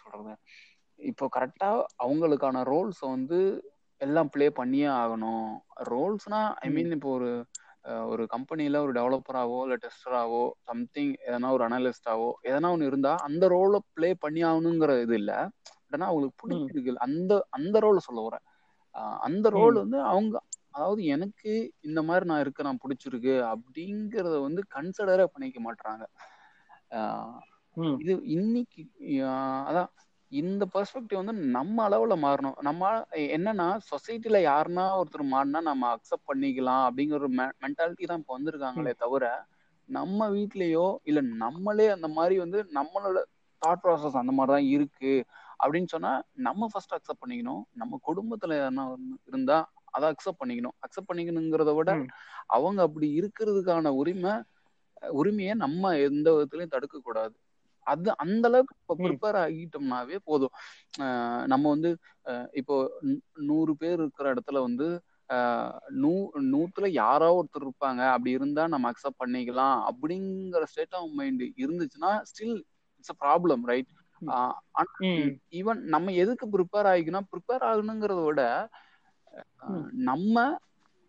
சொல்றது? 0.00 0.32
இப்போ 0.98 1.24
கரெக்டா 1.36 1.68
அவங்களுக்கான 2.04 2.62
ரோல்ஸை 2.70 3.06
வந்து 3.08 3.38
எல்லாம் 4.00 4.30
ப்ளே 4.34 4.46
பண்ணியே 4.50 4.88
ஆகணும். 5.02 5.48
ரோல்ஸ்னா 5.92 6.40
ஐ. 6.62 6.68
மீன் 6.76 6.96
இப்போ 6.98 7.10
ஒரு 7.18 7.30
ஒரு 8.12 8.24
கம்பெனில 8.28 8.80
ஒரு 8.84 8.92
டெவலப்பராவோ 8.92 9.56
இல்லை 9.64 9.76
டெஸ்டராவோ 9.84 10.42
சம்திங் 10.68 11.12
எதனா 11.28 11.48
ஒரு 11.56 11.64
அனலிஸ்டாவோ 11.68 12.28
எதனா 12.50 12.68
ஒன்று 12.74 12.90
இருந்தா 12.90 13.12
அந்த 13.28 13.44
ரோலை 13.54 13.80
ப்ளே 13.96 14.10
பண்ணி 14.24 14.42
ஆகணுங்கிற 14.50 14.94
இது 15.04 15.14
இல்லை. 15.14 15.38
ஏன்னா 15.92 16.08
அவங்களுக்கு. 16.08 16.40
பிடிச்சிருக்கு 16.42 16.94
அந்த 17.06 17.32
அந்த 17.50 17.76
ரோலை 17.84 18.00
சொல்ல 18.06 18.22
வரேன் 18.22 18.44
ஆஹ் 18.94 19.18
அந்த 19.26 19.46
ரோல். 19.56 19.78
வந்து 19.82 19.98
அவங்க 20.10 20.34
அதாவது 20.74 21.00
எனக்கு 21.14 21.52
இந்த 21.86 22.00
மாதிரி 22.04 22.24
நான் 22.24 22.42
இருக்க 22.42 22.62
நான் 22.62 22.82
பிடிச்சிருக்கு 22.82 23.34
அப்படிங்கறத 23.50 24.36
வந்து 24.44 24.62
கன்சிடரே 24.74 25.26
பண்ணிக்க 25.32 25.58
மாட்றாங்க 25.64 26.04
ஆஹ் 26.92 27.40
ம். 27.76 27.98
இது 28.02 28.12
இன்னைக்கு 28.36 28.82
அதான் 29.68 29.90
இந்த 30.32 30.64
பெர்ஸ்பெக்டிவ் 30.74 31.20
வந்து 31.20 31.34
நம்ம 31.56 31.76
அளவுல 31.88 32.14
மாறணும் 32.22 32.58
நம்ம 32.68 32.82
என்னன்னா 33.32 33.66
சொசைட்டில 33.88 34.36
யாருன்னா 34.44 34.84
ஒருத்தர் 35.00 35.24
மாறினா 35.32 35.60
நம்ம 35.66 35.90
அக்செப்ட் 35.94 36.28
பண்ணிக்கலாம் 36.30 36.84
அப்படிங்கிற 36.86 37.18
ஒரு 37.20 37.30
மென்டாலிட்டி 37.60 38.06
தான் 38.06 38.20
இப்போ. 38.20 38.36
வந்திருக்காங்களே 38.36 38.92
தவிர 38.96 39.24
நம்ம 39.88 40.28
வீட்லயோ 40.34 40.86
இல்ல 41.02 41.20
நம்மளே 41.42 41.86
அந்த 41.96 42.08
மாதிரி 42.16 42.36
வந்து 42.42 42.58
நம்மளோட 42.76 43.18
தாட் 43.62 43.82
ப்ராசஸ் 43.82 44.20
அந்த 44.20 44.32
மாதிரி 44.32 44.52
தான் 44.52 44.68
இருக்கு 44.74 45.12
அப்படின்னு 45.62 45.90
சொன்னா 45.94 46.12
நம்ம 46.46 46.68
ஃபர்ஸ்ட் 46.72 46.94
அக்செப்ட் 46.96 47.22
பண்ணிக்கணும் 47.22 47.62
நம்ம 47.80 47.98
குடும்பத்துல 48.08 48.54
ஒண்ணு 48.66 48.84
இருந்தா 49.28 49.58
அதை 49.92 50.06
அக்செப்ட் 50.12 50.40
பண்ணிக்கணும் 50.40 50.76
அக்செப்ட் 50.84 51.10
பண்ணிக்கணுங்கிறத 51.10 51.72
விட. 51.78 51.90
அவங்க 52.56 52.80
அப்படி 52.86 53.08
இருக்கிறதுக்கான 53.20 53.92
உரிமை 54.00 54.34
உரிமையை 55.16 55.54
நம்ம 55.64 55.92
எந்த 56.08 56.28
விதத்துலயும் 56.34 56.74
தடுக்க 56.74 56.96
கூடாது 57.00 57.34
அது 57.86 58.08
அந்த 58.24 58.44
அளவுக்கு 58.50 58.74
இப்போ. 58.76 58.94
ப்ரிப்பேர் 59.04 59.38
ஆகிட்டோம்னாவே 59.42 60.18
போதும் 60.28 60.54
நம்ம 61.52 61.64
வந்து 61.74 61.90
இப்போ 62.60 62.74
நூறு 63.48 63.72
பேர் 63.80 63.98
இருக்கிற 63.98 64.26
இடத்துல 64.34 64.60
வந்து 64.66 64.86
நூ 66.02 66.12
நூத்துல 66.52 66.86
யாரோ 66.96 67.28
ஒருத்தர் 67.38 67.66
இருப்பாங்க 67.66 68.02
அப்படி 68.14 68.32
இருந்தா 68.38 68.64
நம்ம 68.74 68.90
அக்செப்ட் 68.92 69.20
பண்ணிக்கலாம் 69.22 69.76
அப்படிங்கிற 69.90 70.64
ஸ்டேட் 70.72 70.96
ஆஃப் 71.00 71.14
மைண்ட் 71.20 71.44
இருந்துச்சுன்னா 71.62 72.12
still 72.30 72.56
it's 72.98 73.14
a 73.14 73.18
problem 73.24 73.64
right. 73.64 73.90
Even 75.52 75.80
நம்ம 75.86 76.12
எதுக்கு 76.22 76.46
ப்ரிப்பேர் 76.54 76.88
ஆகிக்கணும்? 76.90 77.28
ப்ரிப்பேர் 77.32 77.64
ஆகணுங்கிறத 77.70 78.20
விட 78.24 78.42
நம்ம 80.08 80.36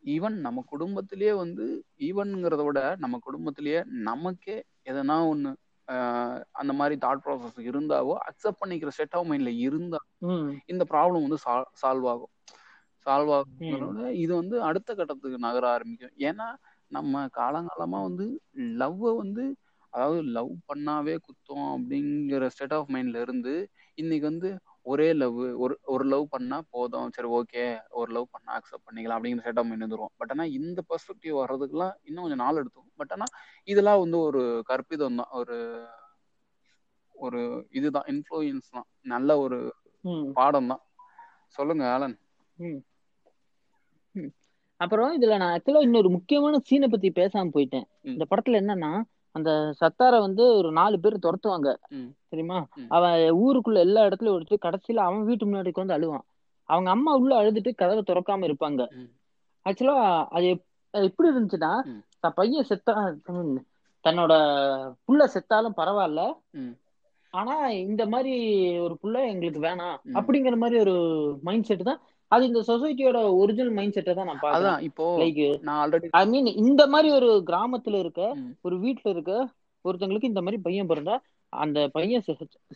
ஈவன் 0.04 0.38
நம்ம 0.40 0.60
குடும்பத்திலேயே 0.66 1.34
வந்து 1.36 1.66
ஈவன்ங்கிறத 2.08 2.62
விட 2.66 2.80
நம்ம 2.98 3.16
குடும்பத்திலேயே 3.22 3.80
நமக்கே 4.08 4.58
எதனா 4.92 5.18
ஒண்ணு 5.30 5.52
அந்த 6.62 6.72
மாதிரி 6.74 6.96
தாட் 7.02 7.24
ப்ராசஸ் 7.24 7.58
இருந்தாவோ 7.70 8.14
அக்செப்ட் 8.30 8.62
பண்ணிக்கிற 8.62 8.92
செட் 9.00 9.16
ஆஃப் 9.20 9.30
மைண்ட்ல 9.30 9.52
இருந்தா. 9.62 10.00
இந்த 10.70 10.84
ப்ராப்ளம் 10.92 11.26
வந்து 11.26 11.40
சால்வ் 11.82 12.08
ஆகும். 12.14 12.34
சால்வ் 13.06 13.32
ம். 13.62 13.92
ஆகுங்கிறத 13.92 14.02
இது 14.24 14.34
வந்து 14.36 14.56
அடுத்த 14.64 14.90
கட்டத்துக்கு 14.94 15.40
நகர 15.40 15.66
ஆரம்பிக்கும். 15.72 16.16
ஏன்னா 16.30 16.48
நம்ம 16.92 17.14
காலங்காலமா 17.38 18.00
வந்து 18.02 18.26
லவ்வை 18.82 19.12
வந்து 19.18 19.44
அதாவது 19.94 20.22
லவ் 20.36 20.52
பண்ணாவே 20.70 21.16
குத்தம் 21.26 21.66
அப்படிங்கிற 21.74 22.46
ஸ்டேட் 22.54 22.76
ஆஃப் 22.78 22.92
மைண்ட்ல 22.94 23.22
இருந்து 23.26 23.54
இன்னைக்கு 23.98 24.26
வந்து 24.30 24.50
ஒரே 24.86 25.08
லவ் 25.14 25.36
ஒரு 25.64 25.76
ஒரு 25.86 26.06
லவ் 26.06 26.26
பண்ணா 26.30 26.58
போதும். 26.70 27.12
சரி 27.16 27.30
ஓகே 27.40 27.64
ஒரு 28.00 28.10
லவ் 28.12 28.28
பண்ணா 28.32 28.52
அக்செப்ட் 28.58 28.86
பண்ணிக்கலாம் 28.88 29.18
அப்படிங்கிற 29.18 29.46
செட் 29.48 29.60
ஆஃப் 29.62 29.70
மைண்ட் 29.70 29.86
வந்துரும் 29.86 30.14
பட் 30.18 30.32
ஆனா 30.32 30.46
இந்த 30.58 30.80
பெர்ஸ்பெக்டிவ் 30.90 31.36
வர்றதுக்குலாம் 31.42 31.94
இன்னும் 32.04 32.24
கொஞ்சம் 32.26 32.44
நாள் 32.46 32.60
எடுக்கும் 32.62 32.90
பட் 33.02 33.14
ஆனா 33.18 33.28
இதெல்லாம் 33.68 34.02
வந்து 34.04 34.20
ஒரு 34.28 34.42
கற்பிதம் 34.72 35.20
தான். 35.22 35.32
ஒரு 35.42 35.58
ஒரு 37.16 37.42
இதுதான். 37.72 38.08
இன்ஃப்ளூயன்ஸ் 38.14 38.74
தான். 38.76 38.88
நல்ல 39.14 39.38
ஒரு. 39.40 39.60
பாடம் 40.38 40.70
தான். 40.72 40.84
சொல்லுங்க 41.56 41.84
ஆலன். 41.94 42.16
அப்புறம் 44.82 45.12
இதுல 45.18 45.36
நான் 45.38 45.54
ஆக்சுவலா 45.56 45.82
இன்னொரு 45.82 46.10
முக்கியமான 46.10 46.60
சீனை 46.70 46.88
பத்தி 46.88 47.10
பேசாம 47.20 47.52
போயிட்டேன். 47.56 47.86
இந்த 48.12 48.24
படத்துல 48.32 48.60
என்னன்னா 48.62 48.92
அந்த 49.34 49.74
சத்தார 49.82 50.20
வந்து 50.20 50.56
ஒரு 50.56 50.72
நாலு 50.72 51.00
பேர் 51.00 51.18
துரத்துவாங்க. 51.18 51.76
தெரியுமா. 52.30 52.68
அவன் 52.90 53.20
ஊருக்குள்ள 53.20 53.78
எல்லா 53.78 54.02
இடத்துலயும் 54.02 54.40
ஓடிட்டு 54.40 54.56
கடைசியில 54.62 54.96
அவன் 54.96 55.24
வீட்டு 55.24 55.46
முன்னாடி 55.46 55.70
வந்து 55.74 55.98
அழுவான் 55.98 56.22
அவங்க 56.64 56.90
அம்மா 56.90 57.16
உள்ள 57.16 57.42
அழுதுட்டு 57.42 57.76
கதவை 57.76 58.04
திறக்காம 58.08 58.54
இருப்பாங்க. 58.54 58.90
ஆக்சுவலா 59.70 60.26
அது 60.30 60.46
எப்- 60.46 60.66
அது 60.92 61.04
எப்படி 61.04 61.30
இருந்துச்சுன்னா. 61.30 61.86
தன் 62.20 62.34
பையன் 62.36 62.66
செத்தா 62.70 63.16
தன்னோட 64.04 64.34
புள்ள 65.08 65.28
செத்தாலும் 65.34 65.78
பரவாயில்ல. 65.78 66.34
ஆனா 67.30 67.70
இந்த 67.70 68.06
மாதிரி 68.06 68.36
ஒரு 68.80 68.98
புள்ள 69.04 69.28
எங்களுக்கு 69.28 69.60
வேணாம். 69.60 69.98
அப்படிங்கிற 70.14 70.58
மாதிரி 70.58 70.80
ஒரு 70.80 71.38
மைண்ட் 71.42 71.64
செட் 71.64 71.84
தான் 71.84 72.00
அது 72.34 72.44
இந்த 72.50 72.62
சொசைட்டியோட 72.70 73.20
ஒரிஜினல் 73.42 73.76
மைண்ட் 73.78 73.96
செட்டை 73.98 74.14
தான் 74.20 74.30
நான் 74.32 74.44
பாக்குறேன் 74.46 74.82
இப்போ 74.88 75.06
லைக் 75.22 75.42
நான் 75.68 75.80
ஆல்ரெடி 75.82 76.10
ஐ 76.20 76.24
மீன் 76.32 76.50
இந்த 76.64 76.84
மாதிரி 76.94 77.10
ஒரு 77.20 77.30
கிராமத்துல 77.50 78.00
இருக்க 78.04 78.22
ஒரு 78.68 78.78
வீட்ல 78.86 79.08
இருக்க 79.16 79.34
ஒருத்தங்களுக்கு 79.86 80.32
இந்த 80.32 80.42
மாதிரி 80.44 80.60
பையன் 80.66 80.90
பிறந்தா 80.92 81.16
அந்த 81.54 81.80
பையன் 81.96 82.24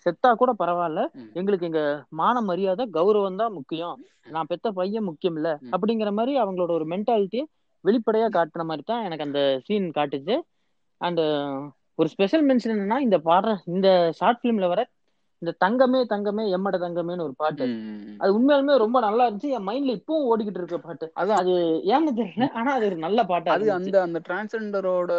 செத்தா 0.03 0.29
கூட 0.39 0.51
பரவாயில்ல. 0.59 1.01
எங்களுக்கு 1.39 1.67
எங்க 1.69 1.81
மான 2.19 2.41
மரியாதை 2.49 2.83
கௌரவம் 2.97 3.39
தான் 3.41 3.55
முக்கியம். 3.55 3.95
நான் 4.33 4.49
பெத்த 4.51 4.67
பையன் 4.79 5.07
முக்கியம் 5.07 5.37
இல்ல. 5.39 5.49
அப்படிங்கிற 5.73 6.09
மாதிரி 6.17 6.33
அவங்களோட 6.43 6.71
ஒரு 6.79 6.85
மென்டாலிட்டியை 6.93 7.45
வெளிப்படையா 7.85 8.27
காட்டுன 8.35 8.65
மாதிரி 8.69 8.83
தான் 8.91 9.05
எனக்கு 9.07 9.25
அந்த 9.27 9.41
சீன் 9.67 9.87
காட்டுச்சு. 9.97 10.35
அண்ட் 11.01 11.21
ஒரு 11.99 12.07
ஸ்பெஷல் 12.13 12.45
மென்ஷன் 12.49 12.73
என்னன்னா 12.75 12.99
இந்த 13.07 13.19
பாடுற 13.29 13.55
இந்த 13.75 13.87
ஷார்ட் 14.19 14.41
பிலிம்ல 14.43 14.67
வர 14.73 14.81
இந்த 15.41 15.51
தங்கமே 15.59 15.99
தங்கமே 16.09 16.43
எம்மட 16.53 16.75
தங்கமேன்னு 16.77 17.25
ஒரு 17.25 17.35
பாட்டு 17.37 17.65
அது. 18.19 18.29
உண்மையாலுமே 18.35 18.75
ரொம்ப 18.77 18.97
நல்லா 18.99 19.25
இருந்துச்சு. 19.25 19.51
என் 19.51 19.67
மைண்ட்ல 19.67 19.97
இப்பவும் 19.97 20.27
ஓடிக்கிட்டு 20.29 20.61
இருக்க 20.61 20.77
பாட்டு. 20.79 21.07
அதான் 21.17 21.41
அது 21.41 21.53
ஏன்னு 21.91 22.11
தெரியல 22.19 22.47
ஆனா 22.55 22.71
அது 22.73 22.85
ஒரு 22.85 22.97
நல்ல 22.97 23.23
பாட்டா 23.25 23.53
அது 23.53 23.67
அந்த 23.75 23.97
அந்த 24.01 24.21
டிரான்ஸ்ஜெண்டரோட 24.27 25.11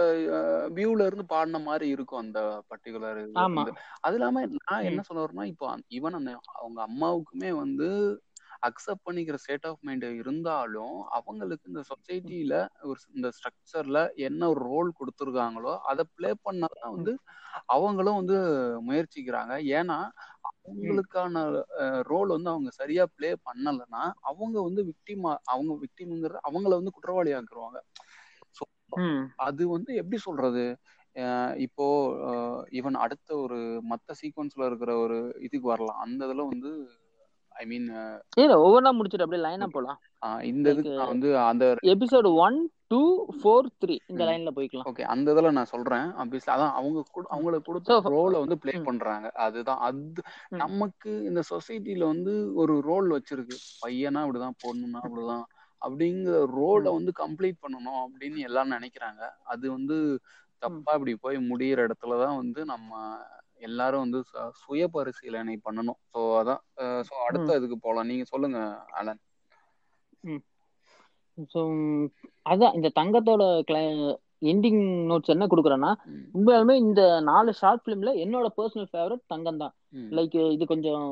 வியூல 0.75 1.07
இருந்து 1.07 1.27
பாடின 1.29 1.61
மாதிரி 1.65 1.89
இருக்கும் 1.89 2.23
அந்த 2.25 2.41
பர்டிகுலர் 2.71 3.21
ஆமா. 3.43 3.65
அது 4.03 4.17
இல்லாம 4.19 4.45
நான் 4.61 4.89
என்ன 4.89 5.05
சொல்ல 5.09 5.23
வரேன்னா 5.23 5.47
இப்போ 5.53 5.69
ஈவன் 5.93 6.19
அந்த 6.19 6.33
அவங்க 6.57 6.81
அம்மாவுக்குமே 6.89 7.53
வந்து 7.59 7.89
அக்செப்ட் 8.63 9.07
பண்ணிக்கிற 9.07 9.37
ஸ்டேட் 9.43 9.67
ஆஃப் 9.67 9.83
மைண்ட் 9.87 10.07
இருந்தாலும் 10.21 10.97
அவங்களுக்கு 11.19 11.71
இந்த 11.73 11.83
சொசைட்டில 11.91 12.55
ஒரு 12.83 13.01
இந்த 13.15 13.29
ஸ்ட்ரக்சர்ல 13.37 13.99
என்ன 14.29 14.49
ஒரு 14.49 14.63
ரோல் 14.73 14.91
கொடுத்துருக்காங்களோ 14.99 15.75
அதை 15.91 16.05
ப்ளே 16.17 16.31
பண்ணாதான் 16.47 16.95
வந்து 16.97 17.13
அவங்களும் 17.67 18.19
வந்து 18.21 18.39
முயற்சிக்கிறாங்க. 18.89 19.55
ஏன்னா 19.79 19.99
அவங்களுக்கான 20.51 21.43
ரோல் 22.11 22.35
வந்து 22.37 22.51
அவங்க 22.51 22.71
சரியா 22.81 23.05
ப்ளே 23.17 23.31
பண்ணலைன்னா 23.49 24.03
அவங்க 24.31 24.57
வந்து 24.63 24.83
விக்டிமா 24.91 25.33
அவங்க 25.47 25.73
விக்டிம்ங்கிற 25.85 26.37
அவங்கள 26.49 26.73
வந்து 26.81 26.95
குற்றவாளி 26.97 27.33
ஆக்குருவாங்க 27.39 27.81
அது 29.39 29.63
வந்து 29.69 29.91
எப்படி 29.95 30.19
சொல்றது? 30.19 30.63
இப்போ 31.67 31.87
ஈவன் 32.79 32.97
அடுத்த 33.05 33.29
ஒரு 33.37 33.59
மத்த 33.91 34.15
சீக்வன்ஸ்ல 34.21 34.67
இருக்கிற 34.67 34.93
ஒரு 34.99 35.19
இதுக்கு 35.47 35.67
வரலாம். 35.69 36.01
அந்த 36.05 36.21
இதுல 36.27 36.45
வந்து 36.49 36.71
ஐ 37.59 37.67
மீன் 37.67 37.87
இல்ல 38.39 38.55
ஒவ்வொன்றா 38.65 38.91
முடிச்சிட்டு 38.93 39.25
அப்படியே 39.25 39.45
லைனா 39.45 39.67
போலாம். 39.69 39.99
இந்த 40.45 40.67
இதுக்கு 40.71 40.93
நான் 40.95 41.13
வந்து 41.13 41.29
அந்த 41.45 41.65
episode 41.93 42.31
one 42.39 42.57
two 42.91 43.01
four 43.39 43.67
three 43.83 43.97
இந்த 44.11 44.23
லைன்ல 44.29 44.51
போய்க்கலாம். 44.57 44.89
ஓகே 44.91 45.05
அந்த 45.15 45.29
இதுல 45.35 45.51
நான் 45.51 45.73
சொல்றேன். 45.73 46.07
ஆப்வியஸ்லி 46.21 46.53
அதான் 46.55 46.75
அவங்க 46.79 47.05
கூட 47.11 47.25
அவங்களுக்கு 47.31 47.69
கொடுத்த 47.71 47.99
ரோலை 48.09 48.39
வந்து 48.39 48.59
ப்ளே 48.59 48.75
பண்றாங்க. 48.81 49.27
அதுதான். 49.47 49.81
அது 49.81 50.23
நமக்கு 50.63 51.11
இந்த 51.25 51.43
சொசைட்டில 51.51 52.05
வந்து 52.05 52.33
ஒரு 52.55 52.75
ரோல் 52.81 53.09
வச்சிருக்கு. 53.11 53.57
பையனா 53.83 54.23
அப்படிதான் 54.25 54.59
பொண்ணுனா 54.65 55.01
அப்படிதான் 55.03 55.45
அப்படிங்கிற 55.83 56.37
ரோலை 56.57 56.91
வந்து 56.93 57.13
கம்ப்ளீட் 57.19 57.63
பண்ணணும் 57.65 58.01
அப்படின்னு 58.05 58.39
எல்லாரும் 58.49 58.77
நினைக்கிறாங்க. 58.77 59.23
அது 59.45 59.67
வந்து 59.71 59.97
தப்பா 60.63 60.93
இப்படி 60.95 61.13
போய் 61.17 61.37
முடியிற 61.51 61.79
இடத்துலதான் 61.87 62.37
வந்து 62.37 62.61
நம்ம 62.65 62.91
எல்லாரும் 63.61 64.05
வந்து 64.05 64.19
சுய 64.61 64.83
பரிசீலனை 64.95 65.55
பண்ணணும். 65.67 65.99
ஸோ 66.13 66.21
அதான் 66.41 66.61
ஸோ 67.09 67.15
அடுத்த 67.27 67.57
இதுக்கு 67.59 67.79
போகலாம் 67.79 68.11
நீங்க 68.11 68.25
சொல்லுங்க 68.33 68.59
அலன் 69.01 69.23
ஸோ 71.53 71.61
அதான் 72.47 72.77
இந்த 72.79 72.89
தங்கத்தோட 72.97 73.43
எண்டிங் 74.51 74.81
நோட்ஸ் 75.11 75.35
என்ன 75.35 75.45
கொடுக்குறேன்னா 75.47 75.91
உண்மையாலுமே 76.35 76.75
இந்த 76.85 77.03
நாலு 77.29 77.51
ஷார்ட் 77.61 77.83
ஃபிலிம்ல 77.83 78.11
என்னோட 78.25 78.47
பர்சனல் 78.59 78.91
ஃபேவரட் 78.93 79.25
தங்கம் 79.27 79.61
தான் 79.63 79.75
லைக் 80.13 80.37
இது 80.55 80.65
கொஞ்சம் 80.67 81.07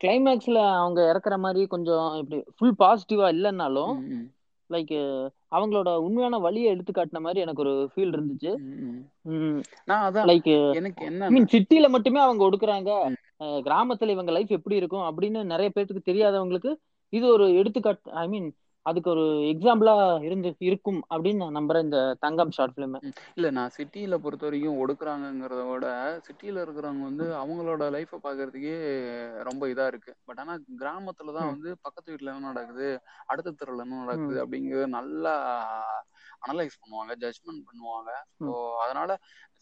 கிளைமேக்ஸ்ல 0.00 0.58
அவங்க 0.80 1.00
இறக்குற 1.12 1.36
மாதிரி 1.44 1.62
கொஞ்சம் 1.66 2.08
இப்படி 2.20 2.38
ஃபுல் 2.56 2.76
பாசிட்டிவா 2.82 3.28
இல்லைன்னாலும் 3.36 3.94
லைக் 4.70 4.94
அவங்களோட 5.56 5.88
உண்மையான 5.96 6.38
வழியை 6.38 6.68
எடுத்து 6.70 6.92
காட்டின 6.92 7.20
மாதிரி 7.20 7.40
எனக்கு 7.40 7.62
ஒரு 7.62 7.74
ஃபீல் 7.92 8.14
இருந்துச்சு. 8.16 8.52
லைக் 10.30 10.50
எனக்கு 10.74 11.04
என்ன 11.04 11.30
மீன் 11.30 11.50
சிட்டில 11.52 11.88
மட்டுமே 11.88 12.20
அவங்க 12.20 12.44
ஒடுக்குறாங்க. 12.48 12.90
கிராமத்துல 13.66 14.08
இவங்க 14.08 14.32
லைஃப் 14.32 14.50
எப்படி 14.50 14.76
இருக்கும் 14.76 15.06
அப்படின்னு 15.08 15.42
நிறைய 15.44 15.70
பேருக்கு 15.70 16.12
தெரியாதவங்களுக்கு 16.12 16.72
இது 17.12 17.26
ஒரு 17.32 17.44
எடுத்துக்காட்டு 17.54 18.12
ஐ 18.12 18.26
மீன் 18.28 18.48
அதுக்கு 18.88 19.08
ஒரு 19.10 19.24
எக்ஸாம்பிளா 19.52 19.94
இருந்து 20.26 20.50
இருக்கும் 20.68 21.00
அப்படின்னு 21.10 21.42
நான் 21.44 21.58
நம்புறேன் 21.58 21.86
இந்த 21.86 22.00
தங்கம் 22.20 22.54
ஷார்ட் 22.56 22.76
பிலிம் 22.76 22.96
இல்ல 23.32 23.48
நான் 23.50 23.74
சிட்டில 23.76 24.14
பொறுத்த 24.16 24.44
வரைக்கும் 24.46 24.78
ஒடுக்குறாங்கிறத 24.82 25.62
விட 25.68 25.88
சிட்டில 26.26 26.62
இருக்கிறவங்க 26.64 27.04
வந்து 27.04 27.26
அவங்களோட 27.40 27.84
லைஃப 27.96 28.20
பாக்குறதுக்கே 28.24 28.74
ரொம்ப 29.48 29.68
இதா 29.68 29.86
இருக்கு. 29.86 30.12
பட் 30.26 30.40
ஆனா 30.40 30.54
கிராமத்துலதான் 30.80 31.50
வந்து 31.52 31.70
பக்கத்து 31.86 32.12
வீட்டுல 32.12 32.32
என்ன 32.32 32.50
நடக்குது 32.50 32.88
அடுத்த 33.26 33.54
தெருல 33.56 33.86
என்ன 33.86 34.00
நடக்குது 34.02 34.38
அப்படிங்கறது 34.44 34.88
நல்லா 34.98 35.34
அனலைஸ் 36.44 36.80
பண்ணுவாங்க 36.82 37.12
ஜட்ஜ்மெண்ட் 37.22 37.66
பண்ணுவாங்க. 37.68 38.10
ஸோ 38.38 38.50
அதனால 38.84 39.10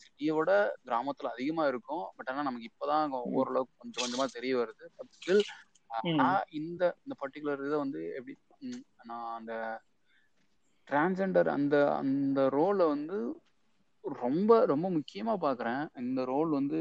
சிட்டியை 0.02 0.33
விட 0.38 0.52
கிராமத்துல 0.87 1.30
அதிகமா 1.35 1.64
இருக்கும். 1.66 2.04
பட் 2.16 2.30
ஆனா 2.33 2.42
நமக்கு 2.42 2.71
இப்பதான் 2.71 3.14
ஓரளவுக்கு 3.35 3.75
கொஞ்சம் 3.78 4.02
கொஞ்சமா 4.04 4.26
தெரிய 4.38 4.54
வருது. 4.56 4.85
பட் 4.99 5.12
ஸ்டில் 5.16 5.45
இந்த 6.59 6.83
இந்த 7.02 7.14
பர்டிகுலர் 7.23 7.61
இதை 7.66 7.76
வந்து 7.78 8.00
எப்படி 8.18 8.35
நான் 9.04 9.26
அந்த 9.36 9.52
டிரான்ஸெண்டர் 10.88 11.48
அந்த 11.54 11.76
அந்த 12.00 12.40
ரோலை 12.54 12.86
வந்து 12.88 13.18
ரொம்ப 14.04 14.58
ரொம்ப 14.66 14.86
முக்கியமா 14.96 15.34
பாக்குறேன். 15.44 15.80
இந்த 16.02 16.20
ரோல் 16.25 16.50
வந்து 16.50 16.78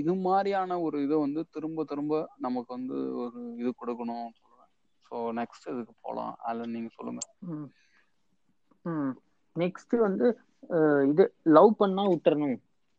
இது 0.00 0.12
மாதிரியான 0.24 0.78
ஒரு 0.80 0.96
இதை 1.02 1.16
வந்து 1.18 1.40
திரும்ப 1.50 1.84
திரும்ப 1.84 2.14
நமக்கு 2.38 2.70
வந்து 2.74 2.96
ஒரு 3.22 3.40
இது 3.60 3.70
கொடுக்கணும் 3.72 4.26
சொல்லுவேன் 4.38 4.70
ஸோ 5.06 5.16
நெக்ஸ்ட் 5.38 5.70
இதுக்கு 5.72 5.94
போகலாம் 6.02 6.34
அதில் 6.44 6.72
நீங்க 6.74 6.90
சொல்லுங்க. 6.96 7.22
நெக்ஸ்ட் 9.56 9.94
வந்து 10.06 10.26
இது 11.10 11.24
லவ் 11.56 11.70
பண்ணா 11.80 12.04
விட்டுறணும் 12.10 12.56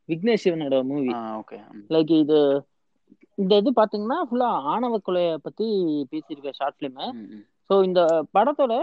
விக்னேஷ் 0.09 0.43
சிவனோட 0.43 0.77
மூவி 0.85 1.11
ஓகே 1.39 1.57
லைக் 1.89 2.11
இது 2.23 2.39
இந்த 3.37 3.53
இது 3.61 3.69
பாத்தீங்கன்னா 3.79 4.19
ஃபுல்லா 4.27 4.49
ஆணவ 4.73 4.97
கொலைய 5.01 5.31
பத்தி 5.45 5.65
பேசியிருக்க 6.11 6.51
ஷார்ட் 6.59 6.77
பிலிம் 6.79 6.99
ஸோ 7.69 7.75
இந்த 7.85 8.01
படத்தோட 8.35 8.73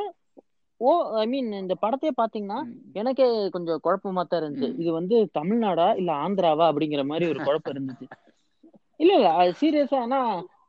ஓ 0.80 0.90
ஐ 1.16 1.24
மீன் 1.26 1.48
இந்த 1.58 1.74
படத்தையே 1.82 2.12
பாத்தீங்கன்னா 2.16 2.58
எனக்கே 2.94 3.26
கொஞ்சம் 3.54 3.82
குழப்பமா 3.84 4.22
தான் 4.24 4.40
இருந்துச்சு 4.40 4.68
இது 4.76 4.90
வந்து 4.98 5.16
தமிழ்நாடா 5.38 5.88
இல்ல 6.00 6.10
ஆந்திராவா 6.24 6.66
அப்படிங்கிற 6.70 7.04
மாதிரி 7.06 7.26
ஒரு 7.26 7.40
குழப்பம் 7.42 7.74
இருந்துச்சு. 7.74 8.06
இல்ல 9.00 9.12
இல்ல 9.18 9.28
சீரியஸா 9.58 9.98
ஆனா 10.02 10.18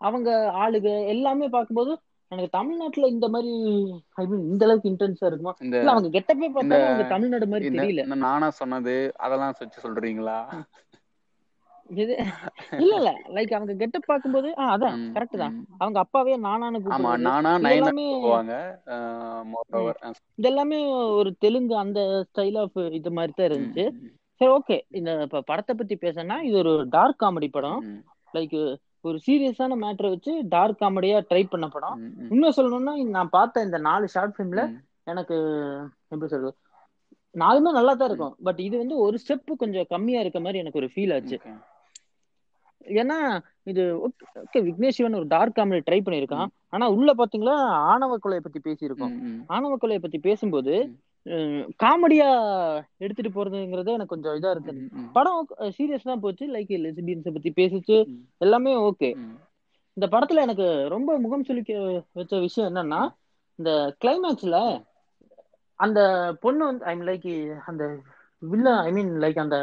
அவங்க 0.02 0.30
ஆளுக 0.62 0.86
எல்லாமே 1.14 1.48
பார்க்கும்போது 1.50 1.92
எனக்கு 2.32 2.52
தமிழ்நாட்டுல 2.56 3.08
இந்த 3.14 3.28
மாதிரி 3.30 3.52
ஐ 4.18 4.26
மீன் 4.26 4.46
இந்த 4.52 4.64
அளவுக்கு 4.68 4.92
இன்டென்ஸா 4.92 5.28
இருக்குமா? 5.28 5.54
இல்ல 5.78 5.92
அவங்க 5.94 6.10
கெட்டப்பே 6.16 6.50
பார்த்தா 6.52 6.78
அவங்க 6.82 7.06
தமிழ்நாடு 7.12 7.48
மாதிரி 7.48 7.68
தெரியல. 7.74 8.04
நானா 8.24 8.48
சொன்னது 8.60 8.96
அதெல்லாம் 9.24 9.54
வச்சு 9.56 9.80
சொல்றீங்களா? 9.84 10.40
இது 11.96 12.14
இல்ல 12.84 12.94
இல்ல. 13.00 13.10
லைக் 13.36 13.54
அவங்க 13.58 13.74
கெட்ட 13.74 13.98
பாக்கும்போது 14.08 14.50
அதான் 14.68 14.98
கரெக்ட் 15.16 15.38
தான். 15.42 15.56
அவங்க 15.82 15.98
அப்பாவே 16.00 16.36
நானானு 16.46 16.80
எல்லாமே 17.74 18.06
இதெல்லாமே 20.40 20.80
ஒரு 21.20 21.32
தெலுங்கு 21.40 21.76
அந்த 21.84 22.00
ஸ்டைல் 22.30 22.58
ஆஃப் 22.64 22.80
இது 23.00 23.12
மாதிரி 23.12 23.34
தான் 23.38 23.50
இருந்துச்சு. 23.50 23.86
சரி 24.42 24.52
ஓகே 24.52 24.78
இந்த 24.92 25.12
இப்ப 25.28 25.44
படத்தை 25.50 25.74
பத்தி 25.76 25.96
பேசனா 25.98 26.38
இது 26.48 26.58
ஒரு 26.64 26.74
டார்க் 26.96 27.22
காமெடி 27.24 27.50
படம். 27.52 27.82
லைக் 28.34 28.58
ஒரு 29.06 29.18
சீரியஸான 29.26 29.78
மேட்டரை 29.84 30.10
வச்சு 30.12 30.34
டார்க் 30.50 30.82
காமெடியா 30.82 31.18
ட்ரை 31.30 31.44
பண்ண 31.48 31.68
படம். 31.68 31.98
இன்னும் 32.34 32.58
சொல்லணும்னா 32.58 32.94
நான் 33.18 33.36
பார்த்த 33.38 33.68
இந்த 33.68 33.80
நாலு 33.90 34.06
ஷார்ட் 34.14 34.36
பிலிம்ல 34.38 34.64
எனக்கு 35.12 35.38
எப்படி 36.12 36.30
சொல்றது 36.34 36.54
நாலுமே 37.36 37.70
நல்லா 37.78 37.94
தான் 37.94 38.10
இருக்கும். 38.10 38.34
பட் 38.48 38.60
இது 38.60 38.76
வந்து 38.78 38.96
ஒரு 39.06 39.18
ஸ்டெப் 39.22 39.52
கொஞ்சம் 39.62 39.88
கம்மியா 39.94 40.20
இருக்க 40.24 40.40
மாதிரி 40.40 40.62
எனக்கு 40.64 40.82
ஒரு 40.82 40.90
ஃபீல் 40.94 41.14
ஆச்சு. 41.16 41.38
ஏன்னா 42.86 43.18
இது 43.64 43.84
ஓகே 44.44 44.60
விக்னேஷ் 44.68 44.98
சிவன் 44.98 45.18
ஒரு 45.20 45.28
டார்க் 45.28 45.58
காமெடி 45.58 45.84
ட்ரை 45.86 46.00
பண்ணிருக்கான் 46.06 46.50
ஆனா 46.70 46.86
உள்ள 46.90 47.10
பாத்தீங்களா 47.14 47.56
ஆணவ 47.92 48.18
கொலையை 48.24 48.42
பத்தி 48.44 48.60
பேசியிருக்கோம். 48.68 49.14
ஆணவ 49.48 49.74
கொலையை 49.82 50.02
பத்தி 50.02 50.20
பேசும்போது 50.20 50.74
காமெடியா 51.84 52.30
எடுத்துட்டு 52.98 53.32
போறதுங்கிறது 53.32 53.96
எனக்கு 53.98 54.14
கொஞ்சம் 54.14 54.38
இதா 54.40 54.52
இருக்கு 54.52 54.74
படம் 55.14 55.46
சீரியஸ் 55.78 56.10
தான் 56.10 56.24
போச்சு. 56.26 56.46
லைக் 56.56 56.74
லெசிபியன்ஸை 56.86 57.34
பத்தி 57.34 57.52
பேசிச்சு. 57.62 57.98
எல்லாமே 58.38 58.74
ஓகே 58.90 59.12
இந்த 59.98 60.06
படத்துல 60.08 60.44
எனக்கு 60.48 60.68
ரொம்ப 60.90 61.18
முகம் 61.18 61.46
சுளிக்க 61.48 61.74
வச்ச 62.14 62.40
விஷயம் 62.40 62.70
என்னன்னா 62.70 63.02
இந்த 63.60 63.72
கிளைமேக்ஸ்ல 64.02 64.58
அந்த 65.80 66.00
பொண்ணு 66.40 66.64
வந்து 66.66 66.86
ஐ 66.86 66.94
மீன் 66.96 67.10
லைக் 67.10 67.30
அந்த 67.66 67.84
வில்ல 68.42 68.70
ஐ 68.88 68.92
மீன் 68.92 69.12
லைக் 69.24 69.40
அந்த 69.40 69.58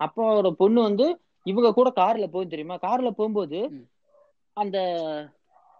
அப்பாவோட 0.00 0.50
பொண்ணு 0.60 0.80
வந்து 0.82 1.06
இவங்க 1.42 1.72
கூட 1.72 1.88
கார்ல 1.96 2.26
போகும் 2.26 2.48
தெரியுமா? 2.48 2.74
கார்ல 2.74 3.10
போகும்போது 3.10 3.70
அந்த 4.52 4.78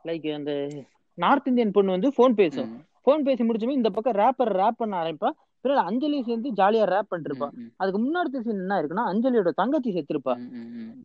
லைக் 0.05 0.35
அந்த 0.35 0.69
நார்த் 1.15 1.47
இந்தியன் 1.47 1.71
பொண்ணு 1.71 1.91
வந்து 1.91 2.13
போன் 2.13 2.35
பேசும். 2.35 2.87
போன் 3.03 3.23
பேசி 3.23 3.45
முடிச்சுமே 3.45 3.71
இந்த 3.71 3.91
பக்கம் 3.91 4.15
ரேப்பர் 4.15 4.53
ரேப் 4.53 4.79
பண்ண 4.81 5.03
ஆரம்பிப்பா. 5.03 5.31
பிறகு 5.65 5.81
அஞ்சலி 5.81 6.19
சேர்ந்து 6.23 6.49
ஜாலியா 6.53 6.85
ரேப் 6.87 7.11
பண்ணிட்டு 7.11 7.31
இருப்பா 7.31 7.49
அதுக்கு 7.81 7.99
முன்னாடி 7.99 8.43
சீன் 8.45 8.63
என்ன 8.63 8.79
இருக்குன்னா 8.81 9.05
அஞ்சலியோட 9.13 9.51
தங்கச்சி 9.55 9.91
செத்துருப்பா. 9.91 10.35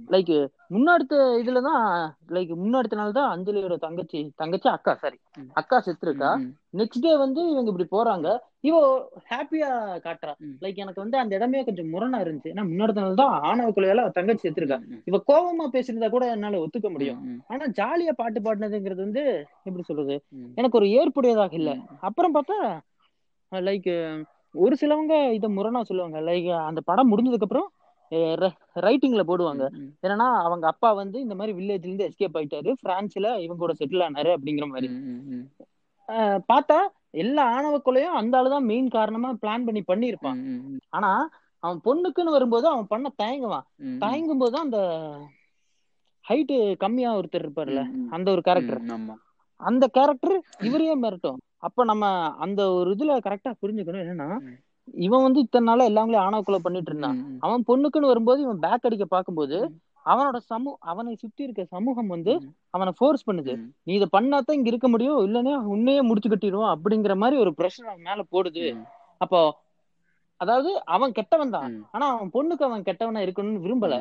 லைக் 0.10 0.34
முன்னாடி 0.72 1.06
இதுலதான் 1.42 1.84
லைக் 2.30 2.52
முன்னாடி 2.56 2.96
நாள் 2.96 3.12
தான் 3.12 3.32
அஞ்சலியோட 3.36 3.76
தங்கச்சி 3.78 4.20
தங்கச்சி 4.36 4.70
அக்கா 4.70 4.94
சாரி 4.96 5.18
அக்கா 5.56 5.78
செத்துருக்கா. 5.80 6.30
நெக்ஸ்ட் 6.80 7.04
டே 7.04 7.12
வந்து 7.18 7.42
இவங்க 7.50 7.70
இப்படி 7.74 7.88
போறாங்க. 7.92 8.28
இவ 8.62 8.76
ஹாப்பியா 9.30 9.70
காட்டுறா. 10.06 10.34
லைக் 10.62 10.78
எனக்கு 10.78 11.04
வந்து 11.04 11.18
அந்த 11.18 11.34
இடமே 11.36 11.64
கொஞ்சம் 11.64 11.92
முரணா 11.94 12.20
இருந்துச்சு. 12.20 12.52
ஏன்னா 12.54 12.66
முன்னாடி 12.70 12.94
நாள் 12.98 13.20
தான் 13.22 13.34
ஆணவ 13.44 13.70
கொலையால 13.72 14.04
தங்கச்சி 14.12 14.44
செத்துருக்கா. 14.46 14.78
இவ 15.06 15.20
கோபமா 15.28 15.68
பேசியிருந்தா 15.74 16.10
கூட 16.10 16.26
என்னால 16.32 16.62
ஒத்துக்க 16.64 16.90
முடியும். 16.90 17.20
ஆனா 17.48 17.66
ஜாலியா 17.80 18.14
பாட்டு 18.14 18.42
பாடினதுங்கிறது 18.42 19.02
வந்து 19.04 19.24
எப்படி 19.64 19.84
சொல்றது? 19.84 20.18
எனக்கு 20.58 20.80
ஒரு 20.80 20.88
ஏற்புடையதாக 20.98 21.54
இல்ல. 21.54 21.72
அப்புறம் 22.02 22.36
பார்த்தா 22.36 22.58
லைக் 23.52 23.90
ஒரு 24.56 24.76
சிலவங்க 24.82 25.16
இத 25.32 25.48
முரணா 25.50 25.82
சொல்லுவாங்க. 25.82 26.20
லைக் 26.22 26.50
அந்த 26.68 26.82
படம் 26.82 27.12
முடிஞ்சதுக்கு 27.12 27.48
அப்புறம் 27.48 27.70
ரைட்டிங்ல 28.86 29.24
போடுவாங்க. 29.30 29.64
ஏன்னா 30.04 30.28
அவங்க 30.46 30.66
அப்பா 30.68 30.90
வந்து 30.94 31.18
இந்த 31.20 31.36
மாதிரி 31.36 31.54
வில்லேஜ்ல 31.58 31.88
இருந்து 31.88 32.08
எஸ்கேப் 32.10 32.38
ஆயிட்டாரு. 32.40 32.72
பிரான்ஸ்ல 32.84 33.28
இவங்க 33.38 33.62
கூட 33.64 33.74
செட்டில் 33.80 34.06
ஆனாரு 34.08 34.32
அப்படிங்கிற 34.36 34.68
மாதிரி. 34.68 34.90
பார்த்தா 36.50 36.78
எல்லா 37.18 37.44
ஆணவ 37.56 37.76
கொலையும் 37.86 38.18
அந்த 38.20 38.34
ஆளுதான் 38.38 38.70
மெயின் 38.72 38.88
காரணமா 38.88 39.30
பிளான் 39.34 39.66
பண்ணி 39.66 39.82
பண்ணிருப்பான் 39.88 40.40
ஆனா 40.90 41.12
அவன் 41.64 41.80
பொண்ணுக்குன்னு 41.86 42.36
வரும்போது 42.36 42.66
அவன் 42.68 42.88
பண்ண 42.88 43.08
தயங்குவான். 43.22 43.66
தயங்கும் 44.00 44.38
போது 44.38 44.56
அந்த 44.58 44.80
ஹைட்டு 46.26 46.56
கம்மியா 46.78 47.10
ஒருத்தர் 47.18 47.46
இருப்பார்ல 47.46 47.82
அந்த 48.10 48.28
ஒரு 48.32 48.42
கேரக்டர் 48.42 48.82
அந்த 49.60 49.86
கேரக்டர் 49.88 50.36
இவரையே 50.60 50.96
மிரட்டும். 51.02 51.40
அப்ப 51.64 51.84
நம்ம 51.84 52.06
அந்த 52.46 52.62
ஒரு 52.74 52.90
இதுல 52.96 53.18
கரெக்டா 53.28 53.52
புரிஞ்சுக்கணும். 53.62 54.04
என்னன்னா 54.04 54.30
இவன் 55.06 55.24
வந்து 55.24 55.40
இத்தனை 55.40 55.66
நாள 55.66 55.90
எல்லாங்களே 55.90 56.20
ஆணவக்குள்ள 56.26 56.60
பண்ணிட்டு 56.66 56.92
இருந்தான். 56.92 57.20
அவன் 57.40 57.64
பொண்ணுக்குன்னு 57.68 58.12
வரும்போது 58.12 58.40
இவன் 58.42 58.64
பேக் 58.66 58.86
அடிக்க 58.88 59.06
பாக்கும்போது 59.16 59.58
அவனோட 60.06 60.38
சமூ 60.52 60.72
அவனை 60.80 61.16
சுத்தி 61.16 61.42
இருக்க 61.44 61.64
சமூகம் 61.76 62.08
வந்து 62.08 62.34
அவனை 62.70 62.92
ஃபோர்ஸ் 62.98 63.28
பண்ணுது. 63.30 63.54
நீ 63.84 63.92
இதை 63.94 64.08
பண்ணாதான் 64.18 64.58
இங்க 64.58 64.70
இருக்க 64.72 64.88
முடியும். 64.88 65.20
இல்லன்னா 65.28 65.54
உன்னையே 65.76 66.02
முடிச்சு 66.02 66.30
கட்டிடுவோம் 66.30 66.74
அப்படிங்கிற 66.76 67.16
மாதிரி 67.16 67.40
ஒரு 67.42 67.54
பிரஷர் 67.60 67.90
அவன் 67.92 68.08
மேல 68.10 68.24
போடுது. 68.34 68.66
அப்போ 69.18 69.40
அதாவது 70.42 70.70
அவன் 70.96 71.12
கெட்டவன் 71.12 71.56
தான். 71.58 71.74
ஆனா 71.92 72.06
அவன் 72.14 72.32
பொண்ணுக்கு 72.34 72.64
அவன் 72.64 72.88
கெட்டவனா 72.90 73.20
இருக்கணும்னு 73.26 73.66
விரும்பல. 73.66 73.98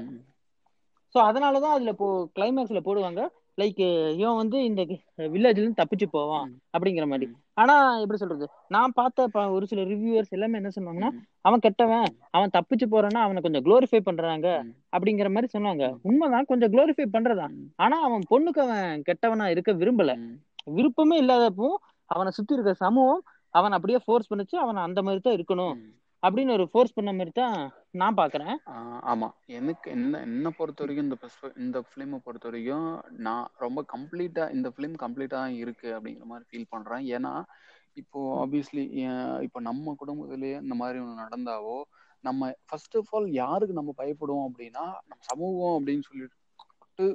சோ 1.14 1.18
அதனாலதான் 1.30 1.74
அதுல 1.76 1.90
இப்போ 1.90 2.08
கிளைமேக்ஸ்ல 2.36 2.80
போடுவாங்க. 2.84 3.22
லைக் 3.60 3.80
இவன் 4.18 4.36
வந்து 4.36 4.64
இந்த 4.64 4.82
வில்லேஜ்ல 5.16 5.58
இருந்து 5.58 5.82
தப்பிச்சு 5.82 6.06
போவான் 6.10 6.50
அப்படிங்கிற 6.76 7.06
மாதிரி. 7.06 7.26
ஆனா 7.54 7.74
எப்படி 7.98 8.18
சொல்றது? 8.18 8.46
நான் 8.68 8.94
பார்த்த 8.94 9.48
ஒரு 9.56 9.66
சில 9.66 9.82
ரிவ்யூவர்ஸ் 9.82 10.34
எல்லாமே 10.36 10.58
என்ன 10.60 10.70
சொன்னாங்கன்னா 10.78 11.10
அவன் 11.40 11.58
கெட்டவன் 11.58 12.06
அவன் 12.30 12.54
தப்பிச்சு 12.56 12.86
போறான்னா 12.90 13.20
அவனை 13.26 13.42
கொஞ்சம் 13.42 13.64
குளோரிஃபை 13.64 14.00
பண்றாங்க 14.00 14.48
அப்படிங்கிற 14.96 15.30
மாதிரி 15.30 15.48
சொன்னாங்க. 15.58 15.96
உண்மைதான் 16.02 16.44
கொஞ்சம் 16.44 16.72
குளோரிஃபை 16.72 17.06
பண்றதான். 17.12 17.54
ஆனா 17.76 17.98
அவன் 18.02 18.24
பொண்ணுக்கு 18.30 18.62
அவன் 18.66 19.02
கெட்டவனா 19.10 19.48
இருக்க 19.50 19.72
விரும்பல. 19.72 20.14
விருப்பமே 20.64 21.22
இல்லாதப்போ 21.22 21.68
அவனை 22.10 22.30
சுத்தி 22.30 22.54
இருக்க 22.54 22.72
சமூகம் 22.74 23.22
அவன் 23.50 23.72
அப்படியே 23.72 23.98
ஃபோர்ஸ் 24.04 24.30
பண்ணுச்சு 24.32 24.56
அவன் 24.64 24.76
அந்த 24.76 25.02
மாதிரி 25.02 25.20
தான் 25.20 25.36
இருக்கணும். 25.38 25.76
அப்படின்னு 26.24 26.52
ஒரு 26.52 26.64
ஃபோர்ஸ் 26.68 26.94
பண்ண 26.94 27.12
மாதிரி 27.12 27.30
தான் 27.30 27.56
நான் 27.92 28.16
பாக்குறேன். 28.16 28.54
ஆமா. 29.12 29.28
எனக்கு 29.48 29.90
என்ன 29.90 30.20
என்ன 30.20 30.50
பொறுத்த 30.50 30.84
வரைக்கும் 30.84 31.06
இந்த 31.06 31.16
இந்த 31.56 31.78
ஃபிலிமை 31.88 32.18
பொறுத்த 32.18 32.48
வரைக்கும் 32.48 32.86
நான் 33.18 33.46
ரொம்ப 33.56 33.84
கம்ப்ளீட்டா 33.94 34.44
இந்த 34.50 34.68
ஃபிலிம் 34.68 34.96
கம்ப்ளீட்டா 35.00 35.36
தான் 35.36 35.54
இருக்கு 35.54 35.88
அப்படிங்கிற 35.96 36.24
மாதிரி 36.24 36.46
ஃபீல் 36.50 36.70
பண்றேன். 36.70 37.04
ஏன்னா 37.16 37.32
இப்போ 37.92 38.20
ஆப்வியஸ்லி 38.44 38.84
இப்போ 39.40 39.60
நம்ம 39.60 39.94
குடும்பத்திலேயே 39.94 40.56
இந்த 40.60 40.74
மாதிரி 40.74 40.98
ஒன்று 40.98 41.22
நடந்தாவோ 41.24 41.76
நம்ம 42.24 42.52
ஃபர்ஸ்ட் 42.66 42.96
ஆஃப் 42.96 43.12
ஆல் 43.12 43.28
யாருக்கு 43.32 43.74
நம்ம 43.74 43.94
பயப்படுவோம் 43.98 44.46
அப்படின்னா 44.48 44.84
நம்ம 45.02 45.22
சமூகம் 45.22 45.76
அப்படின்னு 45.78 46.02
சொல்லிட்டு 46.02 47.06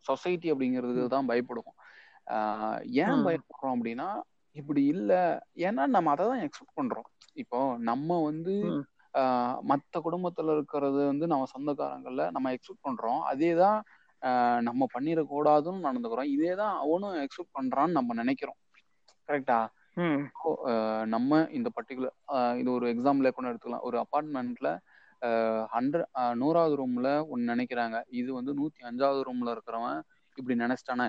சொசைட்டி 0.00 0.52
அப்படிங்கிறதுக்கு 0.52 1.06
தான் 1.06 1.28
பயப்படுவோம். 1.28 1.78
ஏன். 3.02 3.24
பயப்படுறோம் 3.26 3.74
அப்படின்னா 3.76 4.08
இப்படி 4.56 4.82
இல்லை. 4.86 5.22
ஏன்னா 5.64 5.84
நம்ம 5.86 6.10
அதை 6.10 6.24
தான் 6.26 6.42
எக்ஸ்பெக்ட் 6.46 6.78
பண்றோம். 6.80 7.08
இப்போ 7.34 7.58
நம்ம 7.80 8.22
வந்து 8.22 8.54
ம். 8.70 8.82
ஆஹ் 9.14 9.56
மத்த 9.70 10.00
குடும்பத்துல 10.04 10.54
இருக்கிறது 10.54 11.00
வந்து 11.06 11.26
நம்ம 11.26 11.48
சொந்தக்காரங்கள்ல 11.52 12.24
நம்ம 12.30 12.52
எக்ஸ்பெக்ட் 12.52 12.86
பண்றோம். 12.88 13.20
அதே 13.30 13.50
தான் 13.54 13.78
நம்ம 14.60 14.86
பண்ணிடக்கூடாதுன்னு 14.94 15.86
நடந்துக்கிறோம். 15.86 16.30
இதே 16.34 16.52
தான் 16.54 16.74
அவனும் 16.78 17.16
எக்ஸ்பெக்ட் 17.24 17.56
பண்றான்னு 17.58 17.96
நம்ம 17.98 18.14
நினைக்கிறோம். 18.14 18.58
கரெக்டா. 19.28 19.58
நம்ம 21.06 21.32
இந்த 21.50 21.68
பர்டிகுலர் 21.76 22.14
இது 22.58 22.70
ஒரு 22.72 22.86
எக்ஸாம்பிள் 22.94 23.36
கூட 23.36 23.46
எடுத்துக்கலாம். 23.50 23.84
ஒரு 23.88 23.96
அப்பார்ட்மெண்ட்ல 24.02 24.70
ஹண்ட்ரட் 25.74 26.08
நூறாவது 26.34 26.74
ரூம்ல 26.80 27.08
ஒன்னு 27.28 27.52
நினைக்கிறாங்க. 27.52 27.98
இது 28.20 28.30
வந்து 28.34 28.52
நூத்தி 28.54 28.80
அஞ்சாவது 28.90 29.20
ரூம்ல 29.28 29.54
இருக்கிறவன் 29.54 30.00
இப்படி 30.38 30.56
நினைச்சிட்டானே. 30.58 31.06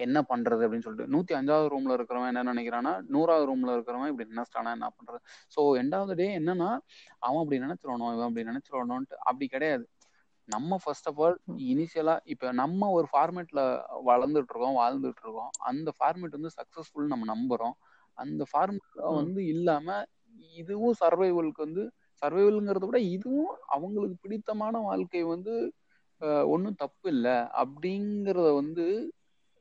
என்ன 0.00 0.18
பண்றது 0.28 0.62
அப்படின்னு 0.64 0.86
சொல்லிட்டு. 0.86 1.12
நூத்தி 1.12 1.32
அஞ்சாவது 1.34 1.68
ரூம்ல 1.68 1.92
இருக்கிறவன் 1.96 2.30
என்ன 2.32 2.44
நினைக்கிறான்னா 2.52 2.92
நூறாவது 3.08 3.46
ரூம்ல 3.46 3.74
இருக்கிறவன் 3.76 4.10
இப்படி 4.12 4.26
நினைச்சிட்டானா 4.32 4.72
என்ன 4.72 4.88
பண்றது? 4.96 5.20
ஸோ 5.54 5.60
எண்டாவது 5.76 6.14
டே 6.14 6.26
என்னன்னா 6.38 6.70
அவன் 7.20 7.42
அப்படி 7.42 7.58
நினைச்சிடணும் 7.64 8.12
இவன் 8.14 8.28
அப்படி 8.28 8.46
நினைச்சிடணும்ட்டு 8.50 9.18
அப்படி 9.24 9.48
கிடையாது. 9.48 9.84
நம்ம 10.48 10.76
ஃபர்ஸ்ட் 10.82 11.08
ஆஃப் 11.10 11.20
ஆல் 11.20 11.36
இனிஷியலா 11.68 12.16
இப்ப 12.24 12.52
நம்ம 12.52 12.88
ஒரு 12.90 13.06
ஃபார்மேட்ல 13.12 13.60
வளர்ந்துட்டு 14.08 14.52
இருக்கோம் 14.52 14.78
வாழ்ந்துட்டு 14.78 15.22
இருக்கோம். 15.24 15.52
அந்த 15.62 15.90
ஃபார்மேட் 15.98 16.36
வந்து 16.38 16.52
சக்சஸ்ஃபுல் 16.58 17.12
நம்ம 17.12 17.26
நம்புறோம். 17.32 17.76
அந்த 18.18 18.42
ஃபார்மேட்ல. 18.50 18.82
வந்து 19.18 19.40
இல்லாம 19.46 19.86
இதுவும் 20.56 20.96
சர்வைவலுக்கு 21.00 21.60
வந்து 21.62 21.84
சர்வைவல்ங்கிறத 22.22 22.86
விட 22.86 22.98
இதுவும் 23.14 23.52
அவங்களுக்கு 23.68 24.16
பிடித்தமான 24.22 24.80
வாழ்க்கை 24.80 25.22
வந்து 25.32 25.54
ஒன்றும் 26.50 26.80
தப்பு 26.82 27.06
இல்லை. 27.08 27.36
அப்படிங்கிறத 27.62 28.48
வந்து 28.54 28.86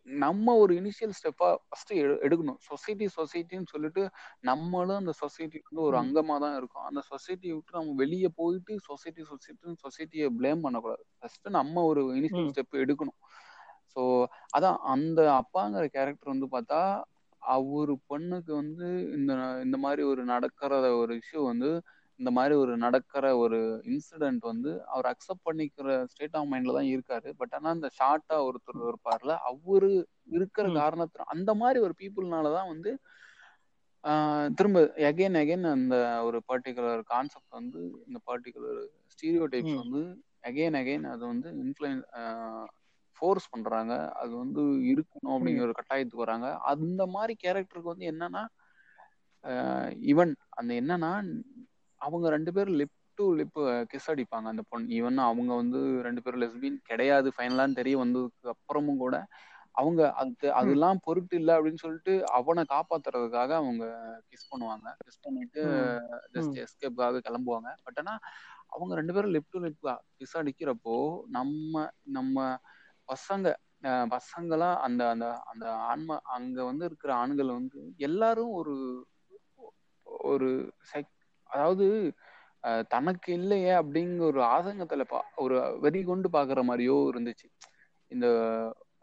நம்ம 0.08 0.56
ஒரு 0.62 0.74
இனிஷியல் 0.80 1.14
ஸ்டெப்பா 1.18 1.50
ஃபர்ஸ்ட் 1.62 1.92
எடுக்கணும் 2.26 2.58
சொசைட்டி 2.68 3.06
சொசைட்டின்னு 3.16 3.72
சொல்லிட்டு 3.74 4.04
நம்மளும் 4.42 5.00
அந்த 5.00 5.14
சொசைட்டிக்கு 5.22 5.70
வந்து 5.70 5.86
ஒரு. 5.86 5.96
அங்கமா 6.02 6.36
தான் 6.44 6.56
இருக்கும் 6.60 6.86
அந்த 6.90 7.02
சொசைட்டியை 7.12 7.54
விட்டு 7.56 7.78
நம்ம 7.78 7.96
வெளியே 8.02 8.30
போயிட்டு 8.40 8.76
சொசைட்டி 8.90 9.24
சொசைட்டின்னு 9.30 9.82
சொசைட்டியை 9.86 10.28
ப்ளேம் 10.40 10.64
பண்ணக்கூடாது 10.66 11.04
ஃபர்ஸ்ட் 11.16 11.50
நம்ம 11.60 11.86
ஒரு 11.92 12.04
இனிஷியல். 12.18 12.50
ஸ்டெப் 12.50 12.82
எடுக்கணும் 12.84 13.20
ஸோ 13.96 14.04
அதான் 14.58 14.78
அந்த 14.94 15.20
அப்பாங்கிற 15.40 15.86
கேரக்டர் 15.96 16.34
வந்து 16.34 16.48
பார்த்தா 16.54 16.82
அவரு 17.42 17.94
பொண்ணுக்கு 18.10 18.52
வந்து 18.56 18.88
இந்த 19.18 19.32
இந்த 19.66 19.78
மாதிரி 19.84 20.02
ஒரு 20.12 20.22
நடக்கிற 20.30 20.72
ஒரு 21.00 21.14
இஷ்யூ 21.22 21.42
வந்து 21.50 21.70
இந்த 22.20 22.32
மாதிரி 22.32 22.56
ஒரு 22.56 22.74
நடக்கிற 22.78 23.26
ஒரு 23.38 23.60
இன்சிடென்ட் 23.86 24.44
வந்து 24.44 24.72
அவர் 24.88 25.08
அக்செப்ட் 25.12 25.46
பண்ணிக்கிற 25.46 25.96
ஸ்டேட் 26.06 26.36
ஆஃப் 26.36 26.50
மைண்ட்ல 26.52 26.76
தான் 26.78 26.92
இருக்காரு 26.92 27.30
பட் 27.38 27.54
ஆனா 27.54 27.70
அந்த 27.70 27.88
ஷார்ட்டா 27.98 28.38
ஒருத்தர் 28.48 28.82
இருப்பார்ல 28.88 29.36
அவரு 29.50 29.92
இருக்கிற. 30.32 30.66
காரணத்துல 30.76 31.26
அந்த 31.34 31.52
மாதிரி 31.56 31.80
ஒரு 31.80 31.96
பீப்புள்னாலதான் 31.98 32.72
வந்து 32.72 32.92
திரும்ப 34.56 34.80
எகைன் 35.04 35.38
எகைன் 35.42 35.66
அந்த 35.72 35.96
ஒரு 36.24 36.40
பர்டிகுலர் 36.48 37.02
கான்செப்ட் 37.06 37.58
வந்து 37.58 37.80
இந்த 38.08 38.20
பர்டிகுலர் 38.28 38.82
ஸ்டீரியோ 39.14 39.46
டைப்ஸ். 39.54 39.78
வந்து 39.82 40.02
எகைன் 40.50 40.78
எகைன் 40.82 41.06
அது 41.10 41.24
வந்து 41.26 41.50
இன்ஃப்ளூயன்ஸ் 41.64 42.06
ஃபோர்ஸ் 43.18 43.52
பண்றாங்க 43.52 43.94
அது 44.22 44.34
வந்து 44.36 44.62
இருக்கணும். 44.92 45.36
அப்படிங்கிற 45.36 45.66
ஒரு 45.68 45.76
கட்டாயத்துக்கு 45.80 46.26
வராங்க 46.26 46.48
அந்த 46.72 47.02
மாதிரி 47.08 47.34
கேரக்டருக்கு 47.44 47.94
வந்து 47.94 48.10
என்னன்னா 48.12 48.44
ஈவன் 50.10 50.32
அந்த 50.52 50.72
என்னன்னா 50.82 51.12
அவங்க 52.04 52.28
ரெண்டு 52.36 52.52
பேரும் 52.56 52.78
லிப் 52.80 52.96
டு 53.18 53.26
லிப் 53.40 53.60
கிஸ் 53.92 54.10
அடிப்பாங்க 54.12 54.48
அந்த 54.52 54.64
பொண்ணு 54.66 54.94
ஈவன் 54.98 55.20
அவங்க 55.26 55.52
வந்து 55.62 55.80
ரெண்டு 56.08 56.22
பேரும் 56.24 56.42
லெஸ்பின் 56.44 56.80
கிடையாது 56.90 57.30
ஃபைனலான்னு 57.36 57.80
தெரிய 57.82 57.96
வந்ததுக்கு 58.02 58.54
அப்புறமும் 58.54 59.02
கூட 59.04 59.16
அவங்க 59.76 60.02
அது. 60.22 60.48
அதெல்லாம் 60.58 60.98
பொருட்டு 61.06 61.36
இல்லை 61.40 61.54
அப்படின்னு 61.56 61.84
சொல்லிட்டு 61.84 62.14
அவனை 62.38 62.64
காப்பாத்துறதுக்காக 62.70 63.52
அவங்க 63.60 63.84
கிஸ் 64.30 64.50
பண்ணுவாங்க 64.52 64.88
கிஸ் 65.02 65.24
பண்ணிட்டு. 65.24 65.62
ஜஸ்ட் 66.36 66.52
ம். 66.52 66.60
எஸ்கேப்காக 66.66 67.22
கிளம்புவாங்க 67.26 67.70
பட் 67.86 68.00
ஆனா 68.02 68.14
அவங்க 68.74 68.94
ரெண்டு 69.00 69.16
பேரும் 69.16 69.34
லிப் 69.36 69.50
டு 69.50 69.62
லிப் 69.66 69.88
கிஸ் 70.20 70.38
அடிக்கிறப்போ 70.40 70.96
நம்ம 71.32 71.74
நம்ம 72.12 72.38
பசங்க 73.10 73.48
பசங்களா 74.12 74.70
அந்த 74.86 75.02
அந்த 75.10 75.26
அந்த 75.52 75.66
ஆன்மா 75.88 76.16
அங்க 76.36 76.58
வந்து 76.70 76.84
இருக்கிற 76.90 77.12
ஆண்கள் 77.16 77.58
வந்து 77.58 77.80
எல்லாரும் 78.08 78.54
ஒரு 78.60 78.76
ஒரு 80.28 80.50
செக் 80.92 81.12
அதாவது 81.54 81.86
தனக்கு 82.92 83.30
இல்லையே 83.38 83.72
அப்படிங்கிற 83.80 84.26
ஒரு 84.30 84.42
ஆதங்கத்துல 84.54 85.04
பா 85.08 85.20
ஒரு 85.38 85.56
வெறி 85.84 86.02
கொண்டு 86.04 86.28
பாக்குற 86.36 86.60
மாதிரியோ 86.68 86.98
இருந்துச்சு 87.12 87.48
இந்த 88.12 88.28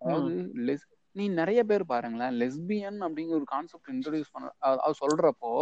அதாவது. 0.02 0.32
லெஸ் 0.66 0.86
நீ 1.16 1.24
நிறைய 1.38 1.60
பேர் 1.70 1.84
பாருங்களேன் 1.90 2.34
லெஸ்பியன் 2.40 2.98
அப்படிங்கிற 3.06 3.36
ஒரு 3.38 3.48
கான்செப்ட் 3.52 3.92
இன்ட்ரடியூஸ் 3.94 4.34
பண்ண 4.34 4.50
அது 4.82 4.94
சொல்றப்போ 5.00 5.52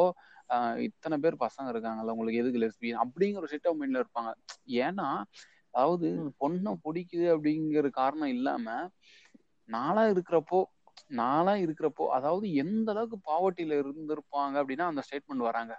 இத்தனை 0.86 1.16
பேர் 1.18 1.42
பசங்க 1.44 1.72
இருக்காங்கல்ல 1.72 2.14
உங்களுக்கு 2.14 2.40
எதுக்கு 2.42 2.62
லெஸ்பியன் 2.64 3.00
அப்படிங்கிற 3.04 3.42
ஒரு 3.42 3.52
செட் 3.52 3.68
ஆஃப் 3.70 3.78
மைண்ட்ல 3.80 4.02
இருப்பாங்க 4.02 4.30
ஏன்னா 4.80 5.08
அதாவது. 5.74 6.08
பொண்ணை 6.40 6.72
பிடிக்குது 6.84 7.26
அப்படிங்கிற 7.34 7.88
காரணம் 7.98 8.32
இல்லாம 8.36 8.66
நாளா 9.68 10.04
இருக்கிறப்போ 10.12 10.60
நாளா 11.18 11.52
இருக்கிறப்போ 11.64 12.04
அதாவது 12.16 12.46
எந்த 12.62 12.88
அளவுக்கு 12.94 13.18
பாவர்ட்டியில 13.28 13.76
இருந்திருப்பாங்க 13.82 14.54
அப்படின்னா 14.60 14.86
அந்த 14.90 15.02
ஸ்டேட்மெண்ட் 15.06 15.48
வராங்க 15.48 15.74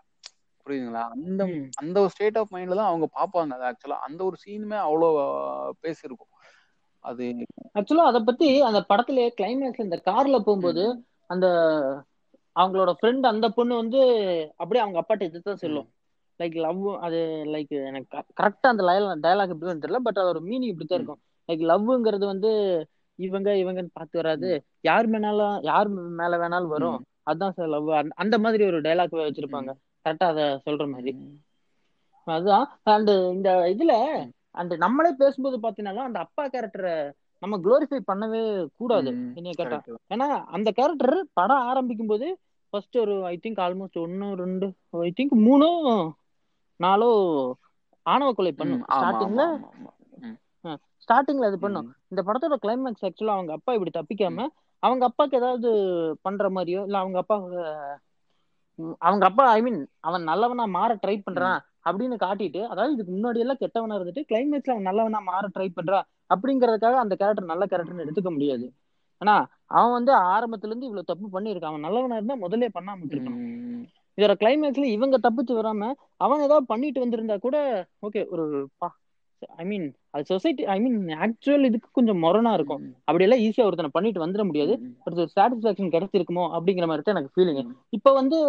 புரியுதுங்களா? 0.70 1.04
அந்த. 1.10 1.44
அந்த 1.76 2.00
ஒரு 2.00 2.10
ஸ்டேட் 2.10 2.38
ஆஃப் 2.38 2.54
மைண்ட்ல 2.54 2.76
தான் 2.76 2.88
அவங்க 2.88 3.10
பார்ப்பாங்க. 3.16 3.54
அது 3.54 3.64
ஆக்சுவலா 3.64 4.00
அந்த 4.00 4.24
ஒரு 4.24 4.38
சீனுமே 4.46 4.76
அவ்வளோ 4.80 5.10
பேசியிருக்கும். 5.82 6.34
அது 7.06 7.26
ஆக்சுவலா 7.76 8.06
அத 8.06 8.20
பத்தி 8.20 8.62
அந்த 8.62 8.86
படத்துல 8.90 9.28
கிளைமேக்ஸ் 9.38 9.80
இந்த 9.80 10.02
கார்ல 10.06 10.40
போகும்போது 10.40 10.84
அந்த 11.28 11.48
அவங்களோட 12.56 12.94
ஃப்ரெண்ட் 13.00 13.26
அந்த 13.26 13.50
பொண்ணு 13.50 13.76
வந்து 13.76 14.00
அப்படியே 14.56 14.84
அவங்க 14.84 15.00
அப்பாட்ட 15.00 15.22
இதுதான் 15.22 15.54
ம், 15.54 15.58
சொல்லும். 15.58 15.88
லைக் 16.40 16.56
லவ் 16.56 16.98
அது 16.98 17.20
லைக் 17.46 17.74
எனக்கு 17.86 18.24
கரெக்டா 18.42 18.68
அந்த 18.68 18.84
டயலாக் 19.22 19.50
எப்படி 19.50 19.80
தெரியல 19.80 19.98
பட் 19.98 20.18
அதோட 20.18 20.40
மீனிங் 20.44 20.72
இப்படித்தான் 20.74 21.00
ம், 21.00 21.02
இருக்கும். 21.02 21.22
லைக் 21.50 21.64
லவ்ங்கிறது 21.72 22.26
வந்து 22.26 22.52
இவங்க 23.16 23.52
இவங்கன்னு 23.52 23.90
பார்த்து 23.94 24.18
வராது. 24.18 24.50
யார் 24.82 25.08
மேனாலும் 25.08 25.62
யார் 25.62 25.88
மேல 25.90 26.38
வேணாலும் 26.38 26.68
வரும். 26.68 27.00
அதுதான் 27.24 27.54
சார் 27.54 27.68
லவ் 27.68 27.90
அந்த 28.16 28.40
மாதிரி 28.40 28.66
ஒரு 28.66 28.82
டைலாக் 28.82 29.16
வச்சிருப்பாங்க. 29.20 29.72
கரெக்டா 30.06 30.28
அத 30.28 30.42
சொல்ற 30.66 30.84
மாதிரி. 30.92 31.12
அதுதான். 32.28 32.66
அண்ட் 32.88 33.12
இந்த 33.34 33.50
இதுல 33.74 33.94
அந்த 34.52 34.74
நம்மளே 34.78 35.12
பேசும்போது 35.18 35.58
பாத்தீங்கன்னா 35.58 36.06
அந்த 36.08 36.20
அப்பா 36.20 36.44
கேரக்டரை 36.48 36.94
நம்ம 37.44 37.58
குளோரிஃபை 37.58 38.00
பண்ணவே 38.08 38.42
கூடாது. 38.76 39.10
என்னைய 39.38 39.56
கேட்டா. 39.56 39.78
ஏன்னா 40.10 40.28
அந்த 40.56 40.70
கேரக்டர் 40.72 41.16
படம் 41.34 41.68
ஆரம்பிக்கும் 41.70 42.08
போது 42.08 42.28
ஃபர்ஸ்ட் 42.74 42.98
ஒரு 42.98 43.14
ஐ 43.26 43.36
திங்க் 43.44 43.62
ஆல்மோஸ்ட் 43.66 43.98
ஒன்னு 43.98 44.28
ரெண்டு 44.36 44.68
ஐ 45.04 45.12
திங்க் 45.18 45.36
மூணோ 45.46 45.70
நாலோ 46.80 47.10
ஆணவ 48.06 48.30
கொலை 48.34 48.52
பண்ணும். 48.54 48.84
ஸ்டார்டிங்ல 48.92 49.44
ஸ்டார்டிங்ல 51.04 51.48
அது 51.48 51.58
பண்ணும். 51.60 51.88
இந்த 52.12 52.22
படத்தோட 52.24 52.56
கிளைமேக்ஸ் 52.64 53.06
ஆக்சுவலா 53.08 53.36
அவங்க 53.38 53.52
அப்பா 53.54 53.72
இப்படி 53.74 53.92
தப்பிக்காம 53.94 54.48
அவங்க 54.84 55.04
அப்பாக்கு 55.08 55.40
ஏதாவது 55.40 55.70
பண்ற 56.22 56.50
மாதிரியோ 56.50 56.82
இல்ல 56.84 56.98
அவங்க 56.98 57.18
அப்பா 57.20 57.38
அவங்க 59.00 59.24
அப்பா 59.26 59.46
ஐ 59.52 59.60
மீன் 59.62 59.80
அவன் 60.02 60.24
நல்லவனா 60.24 60.66
மாற 60.76 60.92
ட்ரை 61.04 61.16
பண்றான் 61.20 61.58
அப்படின்னு 61.86 62.16
காட்டிட்டு 62.20 62.62
அதாவது 62.68 62.94
இதுக்கு 62.94 63.12
முன்னாடி 63.12 63.40
எல்லாம் 63.40 63.62
கெட்டவனா 63.62 63.98
இருந்துட்டு 63.98 64.24
கிளைமேக்ஸ்ல 64.30 64.74
அவன் 64.74 64.88
நல்லவனா 64.90 65.20
மாற 65.28 65.46
ட்ரை 65.56 65.68
பண்றான் 65.72 66.06
அப்படிங்கறதுக்காக 66.30 66.98
அந்த 67.04 67.14
கேரக்டர் 67.16 67.52
நல்ல 67.52 67.64
கேரக்டர்னு 67.66 68.06
எடுத்துக்க 68.06 68.32
முடியாது. 68.32 68.66
ஆனா 69.22 69.36
அவன் 69.72 69.96
வந்து 69.98 70.12
ஆரம்பத்துல 70.30 70.72
இருந்து 70.72 70.86
இவ்வளவு 70.86 71.06
தப்பு 71.06 71.28
பண்ணியிருக்கான். 71.30 71.72
அவன் 71.72 71.86
நல்லவனா 71.88 72.16
இருந்தா 72.16 72.38
முதல்ல 72.40 72.68
பண்ணாம 72.76 73.08
இருக்கணும் 73.08 73.42
ம், 73.46 73.84
இதோட 74.18 74.34
கிளைமேக்ஸ்ல 74.42 74.88
இவங்க 74.92 75.18
தப்பிச்சு 75.26 75.54
வராம 75.56 75.90
அவன் 76.18 76.42
ஏதாவது 76.42 76.66
பண்ணிட்டு 76.66 77.04
வந்திருந்தா 77.04 77.38
கூட 77.40 77.58
ஓகே 78.08 78.22
ஒரு 78.34 78.46
ஐ 79.58 79.66
மீன் 79.66 79.86
அது 80.12 80.24
சொசைட்டி 80.26 80.64
ஐ 80.74 80.78
மீன் 80.84 80.96
ஆக்சுவல் 81.26 81.68
இதுக்கு 81.70 81.90
கொஞ்சம் 81.92 82.20
மொரணா 82.24 82.52
இருக்கும். 82.54 82.82
ம், 82.82 82.94
அப்படியெல்லாம் 83.08 83.42
ஈஸியா 83.46 83.66
ஒருத்தனை 83.66 83.92
பண்ணிட்டு 83.94 84.24
வந்துட 84.26 84.44
முடியாது. 84.46 84.74
பட் 85.04 85.16
ஒரு 85.16 85.32
சாட்டிஸ்பாக்சன் 85.36 85.94
கிடைச்சிருக்குமோ 85.96 86.46
அப்படிங்கிற 86.56 86.88
மாதிரி 86.88 87.04
தான் 87.04 87.16
எனக்கு 87.16 87.34
ஃபீலிங் 87.36 87.60
இப்ப 87.98 88.14
வந்து 88.20 88.40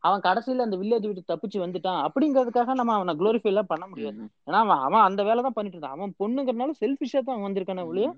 அவன் 0.00 0.24
கடைசியில 0.24 0.64
அந்த 0.66 0.76
வில்லேஜ் 0.80 1.08
விட்டு 1.08 1.30
தப்பிச்சு 1.32 1.58
வந்துட்டான் 1.64 2.00
அப்படிங்கிறதுக்காக 2.06 2.74
நம்ம 2.74 2.94
அவனை 2.94 3.14
குளோரிஃபை 3.20 3.50
எல்லாம் 3.52 3.70
பண்ண 3.72 3.84
முடியாது. 3.86 4.18
ஏன்னா 4.48 4.60
அவன் 4.64 4.82
அவன் 4.86 5.06
அந்த 5.08 5.22
வேலை 5.22 5.42
தான் 5.42 5.56
பண்ணிட்டு 5.58 5.76
இருந்தான். 5.76 5.96
அவன் 5.98 6.14
பொண்ணுங்கிறனால 6.18 6.74
செல்ஃபிஷா 6.80 7.20
தான் 7.20 7.34
அவன் 7.36 7.48
வந்திருக்கானே 7.48 7.84
ஒழிய 7.90 8.08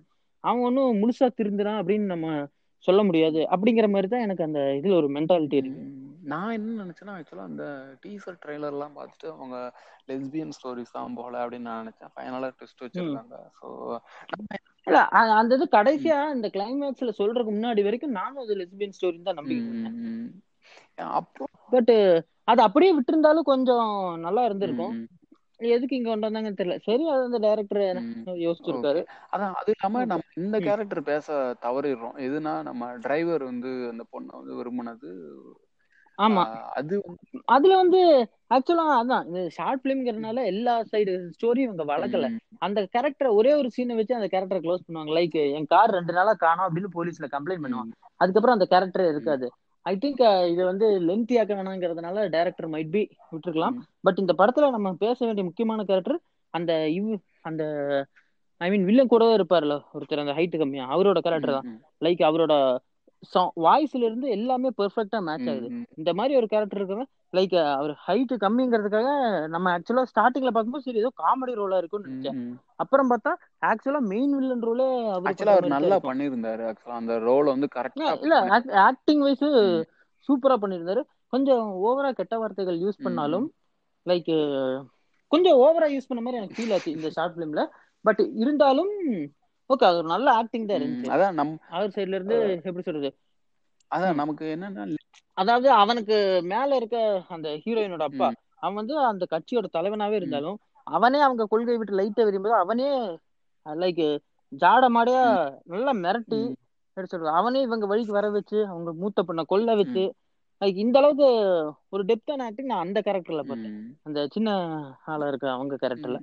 அவன் 0.44 0.64
ஒன்றும் 0.68 1.00
முழுசா 1.02 1.28
திருந்துறான் 1.38 1.80
அப்படின்னு 1.80 2.06
நம்ம 2.14 2.28
சொல்ல 2.84 3.02
முடியாது. 3.02 3.40
அப்படிங்கிற 3.52 3.86
மாதிரி 3.90 4.08
தான் 4.08 4.24
எனக்கு 4.26 4.46
அந்த 4.46 4.60
இதுல 4.78 4.96
ஒரு 5.00 5.08
மென்டாலிட்டி 5.08 5.56
இருக்கு. 5.56 5.82
நான் 6.24 6.54
என்ன 6.56 6.76
நினைச்சேன்னா 6.80 7.14
ஆக்சுவலா 7.16 7.46
அந்த 7.48 7.64
டீசர் 8.02 8.40
ட்ரெய்லர் 8.42 8.74
எல்லாம் 8.74 8.96
பார்த்துட்டு 8.96 9.28
அவங்க 9.32 9.56
லெஸ்பியன் 10.08 10.54
ஸ்டோரிஸ் 10.56 10.94
தான் 10.94 11.16
போல 11.18 11.34
அப்படின்னு 11.42 11.68
நான் 11.68 11.82
நினைச்சேன். 11.82 12.12
ஃபைனலா 12.14 12.50
ட்விஸ்ட் 12.54 12.84
வச்சிருக்காங்க 12.84 13.36
ஸோ 13.58 13.68
இல்ல 14.86 14.98
அந்த 15.34 15.52
இது 15.58 15.66
கடைசியா 15.76 16.18
இந்த 16.34 16.48
கிளைமேக்ஸ்ல 16.56 17.12
சொல்றதுக்கு 17.18 17.54
முன்னாடி 17.54 17.82
வரைக்கும் 17.84 18.18
நானும் 18.18 18.42
அது 18.42 18.58
லெஸ்பியன் 18.60 18.96
ஸ்டோரி 18.96 19.20
தான் 19.22 19.38
நம்பிக்கிட்டு 19.40 19.92
அப்புறம் 21.16 21.52
பட் 21.72 21.94
அது 22.48 22.60
அப்படியே 22.62 22.92
விட்டிருந்தாலும் 22.96 23.50
கொஞ்சம் 23.50 23.90
நல்லா 24.24 24.42
இருந்திருக்கும். 24.44 24.94
எதுக்கு 25.70 25.96
இங்க 25.96 26.08
கொண்டு 26.08 26.26
வந்தாங்கன்னு 26.26 26.58
தெரியல. 26.58 26.76
சரி 26.86 27.04
அது 27.10 27.22
அந்த 27.26 27.38
டைரக்டர். 27.38 27.82
யோசிச்சிருக்காரு. 28.44 29.00
அதான் 29.32 29.54
அது 29.60 29.70
இல்லாம. 29.74 30.02
நம்ம 30.04 30.34
இந்த. 30.40 30.56
கேரக்டர் 30.66 31.02
பேச 31.04 31.26
தவறிடுறோம். 31.62 32.16
எதுனா 32.26 32.54
நம்ம 32.68 32.90
டிரைவர் 33.04 33.44
வந்து 33.44 33.70
அந்த 33.92 34.04
பொண்ணை 34.12 34.32
வந்து 34.34 34.58
விரும்பினது 34.58 35.10
ஆமா. 36.18 36.42
அது 36.78 36.94
அதுல 37.44 37.76
வந்து 37.76 38.00
ஆக்சுவலா 38.54 38.84
அதான் 38.98 39.24
இந்த 39.28 39.40
ஷார்ட் 39.48 39.82
பிலிம்ங்கிறதுனால 39.84 40.44
எல்லா 40.44 40.74
சைடு 40.92 41.12
ஸ்டோரியும் 41.36 41.68
இவங்க 41.68 41.84
வளர்க்கல. 41.84 42.26
அந்த 42.58 42.80
கேரக்டர் 42.94 43.36
ஒரே 43.38 43.52
ஒரு 43.54 43.68
சீனை 43.76 43.96
வச்சு 43.98 44.18
அந்த 44.18 44.28
கேரக்டரை 44.34 44.60
க்ளோஸ் 44.66 44.84
பண்ணுவாங்க. 44.86 45.12
லைக் 45.18 45.36
என் 45.58 45.70
கார் 45.74 45.94
ரெண்டு 45.98 46.12
நாளா 46.12 46.34
காணோம் 46.44 46.66
அப்படின்னு 46.68 46.90
போலீஸ்ல 46.96 47.28
கம்ப்ளைண்ட் 47.34 47.64
பண்ணுவாங்க. 47.66 47.92
அதுக்கப்புறம் 48.16 48.56
அந்த 48.58 48.68
கேரக்டர் 48.74 49.10
இருக்காது. 49.12 49.48
ஐ 49.86 49.94
திங்க் 50.02 50.22
இது 50.52 50.62
வந்து 50.64 50.86
லென்த்தி 51.08 51.34
ஆக்க 51.40 51.54
வேணாங்கிறதுனால 51.54 52.26
டைரக்டர் 52.28 52.70
மைட் 52.74 52.92
பி 52.94 53.02
விட்டுருக்கலாம். 53.32 53.76
பட் 54.00 54.20
இந்த 54.22 54.34
படத்துல 54.38 54.70
நம்ம 54.70 54.92
பேச 55.04 55.18
வேண்டிய 55.26 55.44
முக்கியமான 55.44 55.84
கேரக்டர் 55.84 56.18
அந்த 56.54 56.72
இவ் 56.88 57.10
அந்த 57.42 57.62
ஐ 58.60 58.66
மீன் 58.70 58.86
வில்லன் 58.88 59.10
கூடவே 59.12 59.32
இருப்பார்ல 59.36 59.74
ஒருத்தர் 59.96 60.22
அந்த 60.22 60.34
ஹைட் 60.38 60.60
கம்மியா. 60.62 60.84
அவரோட 60.94 61.18
கேரக்டர் 61.20 61.56
தான். 61.56 61.68
லைக் 62.04 62.22
அவரோட 62.22 62.54
வாய்ஸ்ல 63.64 64.02
இருந்து 64.08 64.26
எல்லாமே 64.28 64.70
பெர்ஃபெக்ட்டா 64.78 65.18
மேட்ச் 65.22 65.48
ஆகுது. 65.52 65.68
இந்த 65.96 66.10
மாதிரி 66.14 66.32
ஒரு 66.36 66.46
கேரக்டர் 66.46 66.80
இருக்கவங்க 66.80 67.06
லைக் 67.32 67.54
அவர் 67.74 67.92
ஹைட் 68.06 68.34
கம்மிங்கிறதுக்காக 68.44 69.08
நம்ம 69.48 69.72
ஆக்சுவலா 69.76 70.04
ஸ்டார்டிங்ல 70.12 70.50
பார்க்கும்போது 70.50 70.86
சரி 70.86 71.02
ஏதோ 71.02 71.10
காமெடி 71.22 71.54
ரோலா 71.60 71.80
இருக்கும்னு 71.82 72.08
நினைச்சேன். 72.08 72.38
அப்புறம் 72.82 73.10
பார்த்தா 73.10 73.32
ஆக்சுவலா 73.70 74.02
மெயின் 74.12 74.34
வில்லன் 74.38 74.64
ரோலே 74.68 74.88
ஆக்சுவலா 75.28 75.56
அவர் 75.56 75.74
நல்லா 75.76 75.98
பண்ணியிருந்தாரு 76.08 76.64
ஆக்சுவலா 76.70 77.00
அந்த 77.02 77.16
ரோல் 77.18 77.52
வந்து 77.54 77.68
கரெக்டா 77.76 78.10
இல்ல 78.24 78.36
ஆக்டிங் 78.88 79.20
வைஸ் 79.20 79.46
சூப்பரா 80.28 80.56
பண்ணியிருந்தாரு. 80.62 81.00
கொஞ்சம் 81.32 81.64
ஓவரா 81.86 82.10
கெட்ட 82.12 82.34
வார்த்தைகள் 82.38 82.82
யூஸ் 82.82 83.04
பண்ணாலும் 83.04 83.46
லைக் 84.06 84.30
கொஞ்சம் 85.32 85.58
ஓவரா 85.58 85.86
யூஸ் 85.92 86.08
பண்ண 86.08 86.20
மாதிரி 86.22 86.40
எனக்கு 86.40 86.56
ஃபீல் 86.56 86.72
ஆச்சு 86.72 86.90
இந்த 86.90 87.08
ஷார்ட் 87.10 87.36
பிலிம்ல 87.36 87.62
பட் 88.04 88.20
இருந்தாலும் 88.42 88.92
ஓகே 89.70 89.84
அது 89.84 89.96
ஒரு 89.96 90.08
நல்ல 90.08 90.28
ஆக்டிங் 90.32 90.66
தான் 90.66 90.78
இருந்துச்சு. 90.78 91.10
அதான் 91.14 91.36
நம் 91.38 91.52
அவர் 91.70 91.94
சைடுல 91.96 92.18
இருந்து 92.18 92.36
எப்படி 92.60 92.84
சொல்றது? 92.84 93.10
அதான் 93.90 94.20
நமக்கு 94.22 94.44
என்னன்னா 94.54 94.84
அதாவது 95.36 95.68
அவனுக்கு 95.74 96.16
மேல 96.44 96.76
இருக்க 96.76 96.98
அந்த 97.28 97.48
ஹீரோயினோட 97.64 98.04
அப்பா. 98.08 98.28
அவன் 98.60 98.78
வந்து 98.80 98.94
அந்த 99.06 99.24
கட்சியோட 99.30 99.66
தலைவனாவே 99.72 100.12
இருந்தாலும் 100.12 100.58
அவனே 100.86 101.20
அவங்க 101.20 101.46
கொள்கை 101.46 101.76
விட்டு 101.76 101.98
லைட்டா 102.00 102.24
விரும்பும்போது 102.24 102.62
அவனே 102.62 102.88
லைக் 103.66 104.04
ஜாட 104.52 104.84
மாடையா 104.96 105.22
நல்லா 105.72 105.92
மிரட்டி. 106.02 106.40
எப்படி 106.96 107.08
சொல்றது? 107.08 107.32
அவனே 107.32 107.60
இவங்க 107.62 107.86
வழிக்கு 107.86 108.12
வர 108.12 108.26
வச்சு 108.30 108.58
அவங்க 108.66 108.90
மூத்த 108.92 109.22
பொண்ணை 109.22 109.44
கொல்ல 109.44 109.74
வச்சு 109.74 110.04
லைக் 110.60 110.76
இந்த 110.76 110.96
அளவுக்கு 110.98 111.28
ஒரு 111.88 112.02
டெப்தான 112.04 112.44
ஆக்டிங் 112.44 112.70
நான் 112.72 112.84
அந்த 112.86 112.98
கேரக்டர்ல 113.00 113.42
பார்த்தேன். 113.42 113.74
அந்த 114.02 114.18
சின்ன 114.26 114.50
ஆளா 115.04 115.28
இருக்க 115.28 115.46
அவங்க 115.50 115.74
கேரக்டர்ல. 115.76 116.18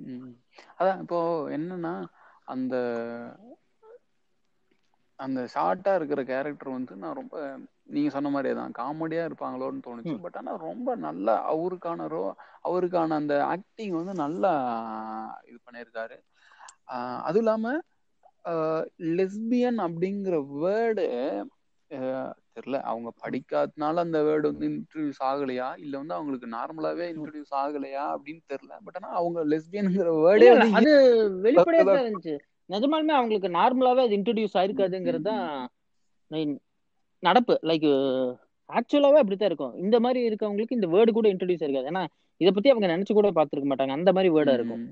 அதான் 0.78 1.00
இப்போ 1.00 1.18
என்னன்னா 1.56 1.92
அந்த 2.48 2.74
அந்த 5.18 5.40
ஷார்ட்டா 5.52 5.92
இருக்கிற 5.96 6.20
கேரக்டர் 6.24 6.70
வந்து 6.70 6.94
நான் 7.02 7.18
ரொம்ப 7.18 7.36
நீங்க 7.88 8.10
சொன்ன 8.14 8.30
மாதிரியே 8.30 8.54
தான் 8.54 8.76
காமெடியா 8.78 9.22
இருப்பாங்களோன்னு 9.26 9.84
தோணுச்சு. 9.86 10.16
பட் 10.24 10.36
ஆனா 10.40 10.52
ரொம்ப 10.64 10.94
நல்லா 11.04 11.34
அவருக்கான 11.52 12.06
ரோ 12.08 12.22
அவருக்கான 12.64 13.16
அந்த 13.20 13.34
ஆக்டிங் 13.52 13.94
வந்து 13.98 14.14
நல்லா 14.24 14.52
இது 15.48 15.58
பண்ணியிருக்காரு 15.62 16.18
அதுவும் 17.26 17.44
இல்லாம 17.44 17.66
லெஸ்பியன் 19.16 19.78
அப்படிங்கிற 19.86 20.34
வேர்டு 20.56 21.06
தெரியல 22.56 22.78
அவங்க 22.82 23.08
படிக்காதனால 23.22 24.02
அந்த 24.04 24.18
வேர்டு 24.22 24.46
வந்து 24.50 24.68
இன்ட்ரடியூஸ் 24.68 25.20
ஆகலையா? 25.24 25.68
இல்ல 25.78 25.94
வந்து 25.98 26.14
அவங்களுக்கு 26.14 26.48
நார்மலாவே 26.56 27.06
இன்ட்ரடியூஸ் 27.12 27.52
ஆகலையா? 27.62 28.04
அப்படின்னு 28.14 28.42
தெரியல 28.52 28.76
பட் 28.84 28.98
ஆனா 29.00 29.10
அவங்க 29.20 29.44
லெஸ்பியன்ங்கிற 29.44 30.08
வேர்டே 30.24 30.48
அது 30.80 30.92
வெளிப்படையா 31.44 31.84
தான் 31.84 32.04
இருந்துச்சு. 32.04 32.34
நிஜமாலுமே 32.68 33.14
அவங்களுக்கு 33.18 33.48
நார்மலாவே 33.58 34.02
அது 34.06 34.16
இன்ட்ரடியூஸ் 34.16 34.58
ஆயிருக்காதுங்கிறது 34.60 35.26
தான் 35.30 36.60
நடப்பு. 37.22 37.54
லைக் 37.62 37.88
ஆக்சுவலாவே 38.68 39.20
அப்படித்தான் 39.20 39.50
இருக்கும். 39.50 39.74
இந்த 39.76 39.96
மாதிரி 40.00 40.20
இருக்கவங்களுக்கு 40.28 40.76
இந்த 40.76 40.86
வேர்டு 40.86 41.10
கூட 41.10 41.26
இன்ட்ரடியூஸ் 41.28 41.64
ஆயிருக்காது. 41.64 41.90
ஏன்னா 41.90 42.04
இத 42.40 42.50
பத்தி 42.50 42.70
அவங்க 42.70 42.88
நினைச்சு 42.92 43.12
கூட 43.12 43.28
பாத்துருக்க 43.30 43.66
மாட்டாங்க. 43.70 43.94
அந்த 43.98 44.10
மாதிரி 44.12 44.30
வேர்டா 44.34 44.52
இருக்கும். 44.52 44.84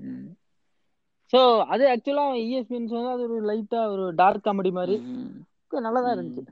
சோ 1.33 1.39
அது 1.73 1.83
ஆக்சுவலா 1.87 2.25
இஎஸ்பின்னு 2.43 2.91
சொன்னா 2.93 3.11
அது 3.11 3.23
ஒரு 3.27 3.37
லைட்டா 3.49 3.81
ஒரு 3.91 4.05
டார்க் 4.15 4.45
காமெடி 4.47 4.71
மாதிரி. 4.71 4.95
நல்லாதான். 5.71 6.13
இருந்துச்சு. 6.15 6.43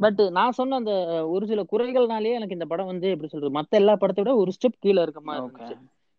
பட் 0.00 0.20
நான் 0.36 0.56
சொன்ன 0.58 0.76
அந்த 0.76 0.92
ஒரு 1.34 1.44
சில 1.46 1.60
குறைகள்னாலேயே 1.70 2.38
எனக்கு 2.38 2.56
இந்த 2.56 2.66
படம் 2.66 2.90
வந்து 2.90 3.12
எப்படி 3.12 3.30
சொல்றது 3.30 3.56
மத்த 3.56 3.80
எல்லா 3.80 3.94
படத்தை 3.96 4.22
விட 4.22 4.34
ஒரு 4.42 4.50
ஸ்டெப் 4.56 4.82
கீழே 4.82 5.00
இருக்க 5.02 5.20
மாதிரி. 5.22 5.44
இருந்துச்சு. 5.44 5.76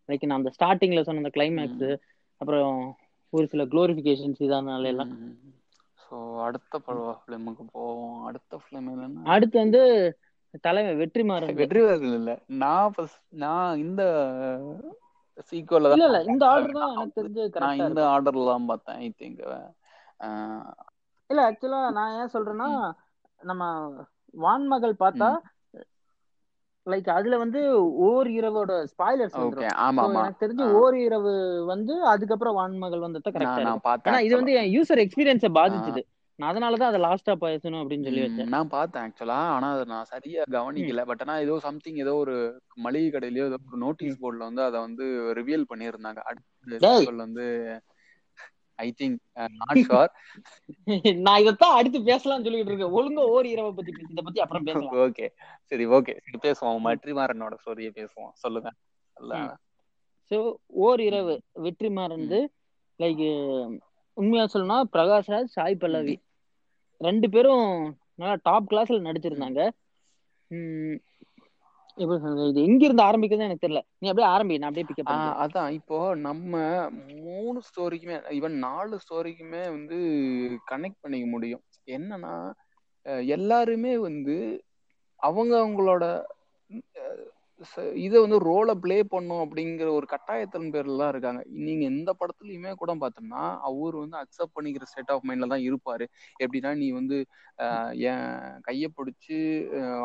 லைக் 0.08 0.28
நான் 0.28 0.40
அந்த 0.40 0.52
ஸ்டார்டிங்ல 0.56 1.02
சொன்ன 1.06 1.22
அந்த 1.24 1.32
கிளைமேக்ஸ். 1.36 1.86
அப்புறம் 2.40 2.72
ஒரு 3.32 3.44
சில 3.52 3.62
குளோரிபிகேஷன்ஸ் 3.72 4.40
இதனால 4.46 4.90
எல்லாம். 4.92 5.12
ஸோ 6.00 6.16
அடுத்த 6.44 6.78
ஃபிலிமுக்கு 7.16 7.64
போவோம். 7.72 8.18
அடுத்த 8.28 8.60
ஃபிலிம் 8.62 8.88
என்னன்னா? 8.92 9.22
அடுத்து 9.34 9.56
வந்து 9.64 9.82
தலைவன் 10.64 11.00
வெற்றிமாறன் 11.00 11.58
வெற்றிவேல் 11.58 12.06
இல்ல. 12.12 12.30
நான் 12.62 12.94
நான் 13.44 13.80
இந்த 13.84 14.02
சீக்வல்ல 15.48 15.90
தான் 15.90 16.00
இல்ல 16.00 16.20
இந்த 16.30 16.44
ஆர்டர் 16.52 16.78
தான் 16.78 16.94
எனக்கு 16.94 17.18
தெரிஞ்சு 17.18 17.42
நான் 17.64 17.82
இந்த 17.82 18.02
ஆர்டர்ல 18.12 18.46
தான் 18.50 18.70
பார்த்தேன் 18.70 19.00
ஐ 19.00 19.10
திங்க் 19.20 19.42
இல்ல 21.30 21.42
ஆக்சுவலா 21.48 21.80
நான் 21.98 22.16
ஏன் 22.20 22.32
சொல்றேன்னா 22.34 22.68
நம்ம 23.40 23.64
வான்மகள் 24.34 25.00
பார்த்தா 25.00 25.30
லைக் 26.86 27.08
அதுல 27.10 27.38
வந்து 27.38 27.60
ஓர் 27.92 28.28
இரவோட 28.28 28.72
ஸ்பாய்லர்ஸ் 28.92 29.34
எனக்கு 29.38 30.44
தெரிஞ்சு. 30.44 30.66
ஓர் 30.72 30.96
இரவு 30.96 31.32
வந்து 31.66 31.94
அதுக்கப்புறம் 32.04 32.56
வான்மகள் 32.56 32.98
வந்தா 32.98 33.30
கரெக்டா 33.30 33.74
பார்த்தேன் 33.82 34.24
இது 34.26 34.36
வந்து. 34.36 34.52
என் 34.52 34.72
யூசர் 34.76 35.02
எக்ஸ்பீரியன்ஸை 35.04 35.50
பாதிச்சுது. 35.58 36.02
நான் 36.38 36.50
அதனாலதான் 36.54 36.90
அதை 36.90 37.00
லாஸ்டா 37.00 37.34
பேசணும் 37.40 37.80
அப்படின்னு 37.82 38.04
சொல்லி 38.04 38.22
வச்சேன். 38.24 38.48
நான் 38.48 38.68
பார்த்தேன் 38.68 39.04
ஆக்சுவலா 39.06 39.38
ஆனா 39.54 39.72
அதை 39.72 39.84
நான் 39.84 40.04
சரியா 40.04 40.42
கவனிக்கல. 40.50 41.04
பட் 41.04 41.20
ஆனா 41.20 41.36
ஏதோ 41.36 41.58
சம்திங் 41.58 41.96
ஏதோ 41.96 42.14
ஒரு 42.14 42.62
மளிகை 42.74 43.08
கடையிலயோ 43.12 43.46
ஏதோ 43.50 43.58
ஒரு 43.68 43.78
நோட்டீஸ் 43.78 44.20
போர்ட்ல 44.22 44.48
வந்து 44.50 44.62
அதை 44.62 44.80
வந்து 44.80 45.04
ரிவீல் 45.40 45.64
பண்ணியிருந்தாங்க. 45.72 46.22
அடுத்த 46.22 47.14
வந்து 47.16 47.46
ஐ 48.78 48.94
திங்க் 48.98 49.18
நாட் 49.32 49.78
ஷுர் 49.88 51.16
நான் 51.20 51.40
இதைத்தான் 51.40 51.76
அடுத்து 51.76 51.98
பேசலாம்னு 52.00 52.44
சொல்லிட்டு 52.46 52.72
இருக்கேன். 52.72 52.94
ஒழுங்கா 52.98 53.24
ஓர் 53.36 53.46
இரவை 53.46 53.72
பத்தி 53.72 53.92
பேசு 53.92 54.10
இதை 54.10 54.22
பத்தி 54.24 54.40
அப்புறம் 54.40 54.64
பேசலாம். 54.64 54.92
ஓகே. 55.06 55.26
சரி 55.64 55.86
ஓகே. 55.86 56.14
சரி 56.24 56.38
பேசுவோம். 56.42 56.84
மற்றிமாறனோட 56.88 57.54
ஸ்டோரியை 57.64 57.92
பேசுவோம். 57.98 58.32
சொல்லுங்க. 58.34 58.70
சோ 60.30 60.38
ஓர் 60.66 61.00
இரவு. 61.00 61.34
வெற்றிமாறன் 61.62 62.18
வந்து 62.18 62.40
லைக் 62.98 63.24
உண்மையா 64.16 64.46
சொல்லணும்னா 64.52 64.80
பிரகாஷ்ராஜ் 64.92 65.52
சாய் 65.56 65.76
பல்லவி. 65.76 66.14
ரெண்டு 67.00 67.28
பேரும் 67.30 67.66
நல்லா 68.14 68.36
டாப் 68.42 68.72
கிளாஸ்ல 68.72 68.98
நடிச்சிருந்தாங்க. 69.08 69.60
எப்படி 72.02 72.18
சொல்றது? 72.20 72.48
இது 72.50 72.64
எங்க 72.68 72.82
இருந்து 72.84 73.06
ஆரம்பிக்கிறது 73.06 73.46
எனக்கு 73.46 73.64
தெரியல. 73.64 73.80
நீ 73.98 74.08
அப்படியே 74.10 74.28
ஆரம்பி 74.34 74.58
நான் 74.58 74.70
அப்படியே 74.70 74.86
பிக்கப் 74.88 75.12
அதான். 75.44 75.70
இப்போ 75.78 75.98
நம்ம 76.26 76.62
மூணு 77.26 77.58
ஸ்டோரிக்குமே 77.68 78.16
ஈவன் 78.38 78.56
நாலு 78.66 78.94
ஸ்டோரிக்குமே 79.04 79.62
வந்து 79.76 79.98
கனெக்ட் 80.70 81.02
பண்ணிக்க 81.04 81.28
முடியும். 81.34 81.62
என்னன்னா 81.96 82.34
எல்லாருமே 83.34 83.92
வந்து 83.98 84.36
அவங்க 85.20 85.52
அவங்களோட 85.60 86.04
இதை 88.04 88.16
வந்து 88.24 88.38
ரோலை 88.48 88.74
ப்ளே 88.82 88.96
பண்ணும் 89.12 89.40
அப்படிங்கிற 89.44 89.88
ஒரு 89.98 90.06
கட்டாயத்தின் 90.12 90.70
பேர்லாம் 90.74 91.00
தான் 91.02 91.12
இருக்காங்க. 91.14 91.40
நீங்க 91.66 91.82
எந்த 91.92 92.10
படத்துலயுமே 92.20 92.72
கூட 92.82 92.92
பார்த்தோம்னா 93.02 93.42
அவர் 93.68 93.96
வந்து 94.02 94.16
அக்செப்ட் 94.20 94.54
பண்ணிக்கிற 94.56 94.86
ஸ்டேட் 94.90 95.12
ஆஃப் 95.14 95.26
மைண்ட்ல 95.28 95.48
தான் 95.54 95.64
இருப்பாரு. 95.68 96.04
எப்படின்னா 96.44 96.72
நீ 96.82 96.88
வந்து 96.98 97.18
என் 98.10 98.26
கையை 98.68 98.90
பிடிச்சி 98.98 99.38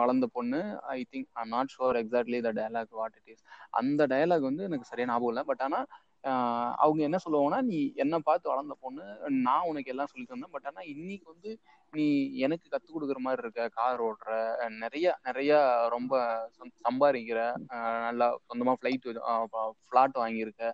வளர்ந்த 0.01 0.29
பொண்ணு 0.37 0.61
I 0.95 0.99
think 1.11 1.27
I 1.41 1.45
not 1.55 1.73
sure 1.75 1.99
exactly 2.03 2.39
the 2.47 2.53
dialogue 2.59 2.93
what 3.01 3.17
it 3.21 3.31
is 3.35 3.43
அந்த 3.81 4.07
டயலாக் 4.13 4.49
வந்து 4.49 4.67
எனக்கு 4.69 4.89
சரியா 4.91 5.09
ஞாபகம் 5.11 5.33
இல்லை. 5.33 5.45
பட் 5.51 5.63
ஆனால் 5.67 5.87
அவங்க 6.83 7.01
என்ன 7.07 7.17
சொல்லுவாங்கன்னா 7.23 7.59
நீ 7.69 7.79
என்ன 8.03 8.15
பார்த்து 8.27 8.51
வளர்ந்த 8.51 8.75
பொண்ணு. 8.83 9.05
நான் 9.47 9.67
உனக்கு 9.71 9.91
எல்லாம் 9.93 10.09
சொல்லி 10.11 10.25
தந்தேன். 10.27 10.53
பட் 10.55 10.67
ஆனால் 10.69 10.89
இன்னைக்கு 10.93 11.25
வந்து 11.33 11.51
நீ 11.93 12.05
எனக்கு 12.45 12.67
கற்றுக் 12.69 12.95
கொடுக்குற 12.95 13.19
மாதிரி 13.25 13.43
இருக்க 13.45 13.63
கார் 13.79 14.03
ஓடுற 14.07 14.31
நிறைய 14.83 15.07
நிறைய 15.27 15.53
ரொம்ப 15.95 16.13
சம்பாதிக்கிற 16.87 17.41
நல்லா 18.07 18.27
சொந்தமாக 18.49 18.77
ஃப்ளைட் 18.79 19.09
ஃப்ளாட் 19.89 20.17
வாங்கியிருக்க 20.23 20.71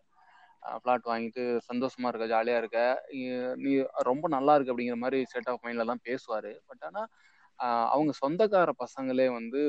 ஃப்ளாட் 0.81 1.09
வாங்கிட்டு 1.11 1.43
சந்தோஷமா 1.69 2.07
இருக்க 2.11 2.25
ஜாலியாக 2.33 2.61
இருக்க. 2.61 2.79
நீ 3.63 3.73
ரொம்ப 4.09 4.27
நல்லா 4.35 4.53
இருக்கு 4.55 4.73
அப்படிங்கிற 4.73 4.97
மாதிரி 5.03 5.19
செட் 5.33 5.49
ஆஃப் 5.51 5.61
மைண்ட்ல 5.65 5.85
தான் 5.91 6.05
பேசுவார். 6.07 6.51
பட் 6.69 6.83
ஆனால் 6.87 7.07
அவங்க 7.93 8.11
சொந்தக்கார 8.23 8.71
பசங்களே 8.83 9.27
வந்து 9.39 9.61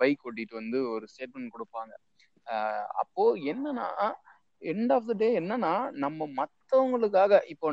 பைக் 0.00 0.24
ஓட்டிட்டு 0.28 0.54
வந்து 0.60 0.78
ஒரு 0.94 1.06
ஸ்டேட்மெண்ட் 1.12 1.54
கொடுப்பாங்க. 1.54 1.92
அப்போ 3.02 3.24
என்னன்னா 3.52 3.88
எண்ட் 4.72 4.92
ஆஃப் 4.96 5.06
த 5.10 5.14
டே 5.22 5.28
என்னன்னா 5.40 5.72
நம்ம 6.04 6.26
மற்றவங்களுக்காக 6.38 7.38
இப்போ 7.52 7.68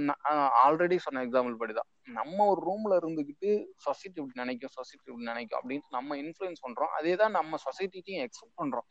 ஆல்ரெடி 0.64 0.98
சொன்ன 1.06 1.24
எக்ஸாம்பிள் 1.28 1.56
படிதான். 1.62 1.90
நம்ம 2.18 2.38
ஒரு 2.52 2.62
ரூம்ல 2.68 3.00
இருந்துக்கிட்டு 3.02 3.50
சொசைட்டி 3.86 4.18
இப்படி 4.22 4.42
நினைக்கும் 4.44 4.74
சொசைட்டி 4.78 5.08
இப்படி 5.10 5.30
நினைக்கும் 5.32 5.60
அப்படின்னு 5.62 5.88
நம்ம 5.98 6.18
இன்ஃபுளுன்ஸ் 6.24 6.64
பண்றோம். 6.66 6.92
அதே 7.00 7.14
தான் 7.22 7.36
நம்ம 7.40 7.60
சொசைட்டிட்டையும் 7.68 8.24
எக்ஸ்பெக்ட் 8.26 8.60
பண்றோம். 8.62 8.88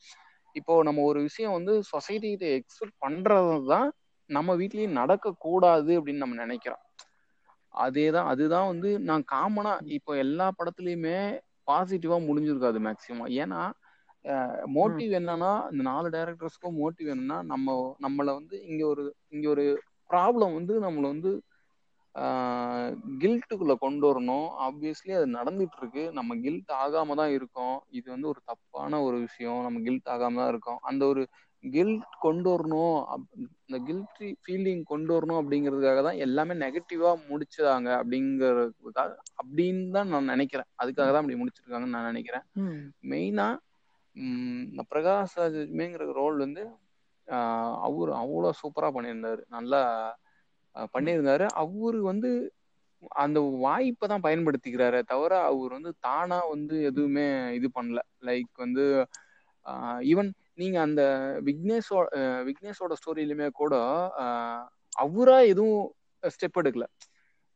இப்போ 0.57 0.75
நம்ம 0.89 1.03
ஒரு 1.11 1.21
விஷயம் 1.29 1.57
வந்து 1.59 1.75
சொசைட்டிகிட்ட 1.93 2.47
எக்ஸ்பெக்ட் 2.59 2.97
பண்றது 3.07 3.59
தான் 3.75 3.89
நம்ம 4.31 4.55
வீட்லயும் 4.61 4.99
நடக்கக்கூடாது 5.01 5.93
அப்படின்னு 5.99 6.25
நம்ம 6.25 6.39
நினைக்கிறோம். 6.45 6.83
அதே 7.75 8.07
தான் 8.17 8.29
அதுதான் 8.33 8.69
வந்து 8.73 8.91
நான் 9.09 9.25
காமனா 9.33 9.73
இப்போ 9.99 10.13
எல்லா 10.25 10.47
படத்துலயுமே 10.59 11.19
பாசிட்டிவா 11.71 12.17
முடிஞ்சிருக்காது 12.29 12.79
மேக்சிமம் 12.87 13.33
ஏன்னா 13.43 13.61
மோட்டிவ் 14.77 15.13
என்னன்னா 15.19 15.53
இந்த 15.73 15.83
நாலு 15.91 16.09
டைரக்டர்ஸ்க்கும் 16.17 16.79
மோட்டிவ் 16.83 17.09
என்னன்னா 17.15 17.39
நம்ம 17.53 17.77
நம்மளை 18.07 18.33
வந்து 18.41 18.57
இங்க 18.71 18.83
ஒரு 18.87 19.05
இங்க 19.35 19.47
ஒரு 19.55 19.65
ப்ராப்ளம் 20.11 20.57
வந்து 20.59 20.75
நம்மளை 20.87 21.09
வந்து 21.15 21.33
கில்ட்டுக்குள்ள 23.23 23.75
கொண்டு 23.83 24.05
வரணும். 24.09 24.47
ஆப்வியஸ்லி 24.67 25.13
அது 25.19 25.27
நடந்துட்டு 25.37 25.79
இருக்கு 25.81 26.05
நம்ம 26.19 26.37
கில்ட் 26.45 26.73
ஆகாம 26.85 27.15
தான் 27.21 27.35
இருக்கோம். 27.37 27.77
இது 27.99 28.07
வந்து 28.15 28.29
ஒரு 28.33 28.41
தப்பான 28.51 29.01
ஒரு 29.07 29.17
விஷயம். 29.27 29.61
நம்ம 29.67 29.81
கில்ட் 29.87 30.11
ஆகாம 30.15 30.41
தான் 30.43 30.51
இருக்கோம். 30.55 30.81
அந்த 30.91 31.03
ஒரு 31.13 31.23
கில்ட் 31.65 32.05
கொண்டு 32.25 32.49
வரணும் 32.53 32.99
இந்த 33.67 33.79
கில்ட் 33.89 34.21
ஃபீலிங் 34.43 34.85
கொண்டு 34.93 35.11
வரணும் 35.17 35.41
அப்படிங்கிறதுக்காக 35.41 36.03
தான் 36.07 36.21
எல்லாமே 36.27 36.55
நெகட்டிவா 36.65 37.11
முடிச்சாங்க 37.31 37.89
அப்படிங்கிறதுக்காக 38.01 39.11
அப்படின்னு 39.41 39.85
தான் 39.97 40.11
நான் 40.15 40.33
நினைக்கிறேன். 40.35 40.71
அதுக்காக 40.83 41.09
தான் 41.11 41.23
அப்படி 41.23 41.41
முடிச்சிருக்காங்கன்னு 41.43 41.97
நான் 41.97 42.11
நினைக்கிறேன். 42.13 42.47
மெயினா 43.13 43.49
பிரகாஷ் 44.91 45.37
ராஜ்மேங்கிற 45.41 46.05
ரோல் 46.21 46.39
வந்து 46.45 46.63
அவரு 47.87 48.13
அவ்வளோ 48.23 48.51
சூப்பராக 48.61 48.93
பண்ணியிருந்தாரு. 48.97 49.43
நல்லா 49.57 49.83
பண்ணியிருந்தாரு. 50.95 51.47
அவரு 51.63 52.01
வந்து 52.11 52.31
அந்த 53.25 53.39
வாய்ப்பை 53.65 54.07
தான் 54.09 54.25
பயன்படுத்திக்கிறாரு 54.27 54.99
தவிர 55.13 55.33
அவர் 55.51 55.73
வந்து 55.77 55.93
தானா 56.07 56.39
வந்து 56.55 56.77
எதுவுமே 56.91 57.27
இது 57.59 57.69
பண்ணல. 57.79 58.01
லைக் 58.29 58.53
வந்து 58.65 58.85
ஈவன் 60.13 60.31
நீங்க 60.61 60.77
அந்த 60.87 61.03
விக்னேஷோ 61.49 61.99
விக்னேஷோட 62.49 62.95
ஸ்டோரியிலுமே 63.01 63.49
கூட 63.61 63.75
அவரா 65.05 65.39
எதுவும் 65.53 65.83
ஸ்டெப் 66.23 66.59
எடுக்கல. 66.61 66.87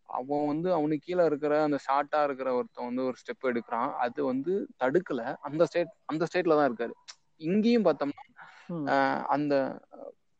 அவன் 0.08 0.46
வந்து 0.46 0.68
அவனுக்கு 0.72 1.06
கீழே 1.06 1.24
இருக்கிற 1.24 1.54
அந்த 1.62 1.78
ஷார்ட்டா 1.86 2.20
இருக்கிற 2.24 2.48
ஒருத்தன் 2.54 2.88
வந்து 2.88 3.04
ஒரு 3.04 3.16
ஸ்டெப் 3.22 3.48
எடுக்கிறான். 3.50 3.92
அது 4.04 4.20
வந்து 4.24 4.52
தடுக்கல. 4.84 5.22
அந்த 5.40 5.62
ஸ்டேட் 5.66 5.92
அந்த 6.04 6.26
ஸ்டேட்ல 6.28 6.58
தான் 6.58 6.68
இருக்காரு. 6.70 6.94
இங்கேயும் 7.42 7.86
பார்த்தோம்னா 7.86 8.24
அந்த 9.28 9.54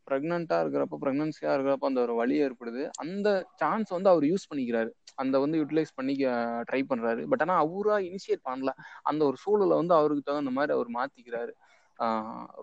ப்ரெக்னெண்டா 0.07 0.57
இருக்கிறப்ப 0.63 0.97
ப்ரெக்னன்சியா 1.03 1.53
இருக்கிறப்ப 1.55 1.91
அந்த 1.91 2.01
ஒரு 2.01 2.15
வழி 2.15 2.35
ஏற்படுது. 2.43 2.83
அந்த 3.03 3.29
சான்ஸ் 3.57 3.91
வந்து 3.91 4.11
அவர் 4.11 4.25
யூஸ் 4.25 4.49
பண்ணிக்கிறாரு. 4.51 4.91
அந்த 5.15 5.37
வந்து 5.39 5.59
யூட்டிலைஸ் 5.61 5.93
பண்ணிக்க 5.95 6.25
ட்ரை 6.71 6.81
பண்றாரு. 6.91 7.23
பட் 7.31 7.43
ஆனா 7.45 7.55
அவரா 7.65 7.97
இனிஷியேட் 8.09 8.43
பண்ணல. 8.49 8.71
அந்த 9.03 9.23
ஒரு 9.25 9.37
சூழலை 9.37 9.75
வந்து 9.77 9.95
அவருக்கு 9.95 10.23
தகுந்த 10.23 10.53
மாதிரி 10.59 10.75
அவர் 10.77 10.91
மாத்திக்கிறாரு. 10.99 11.53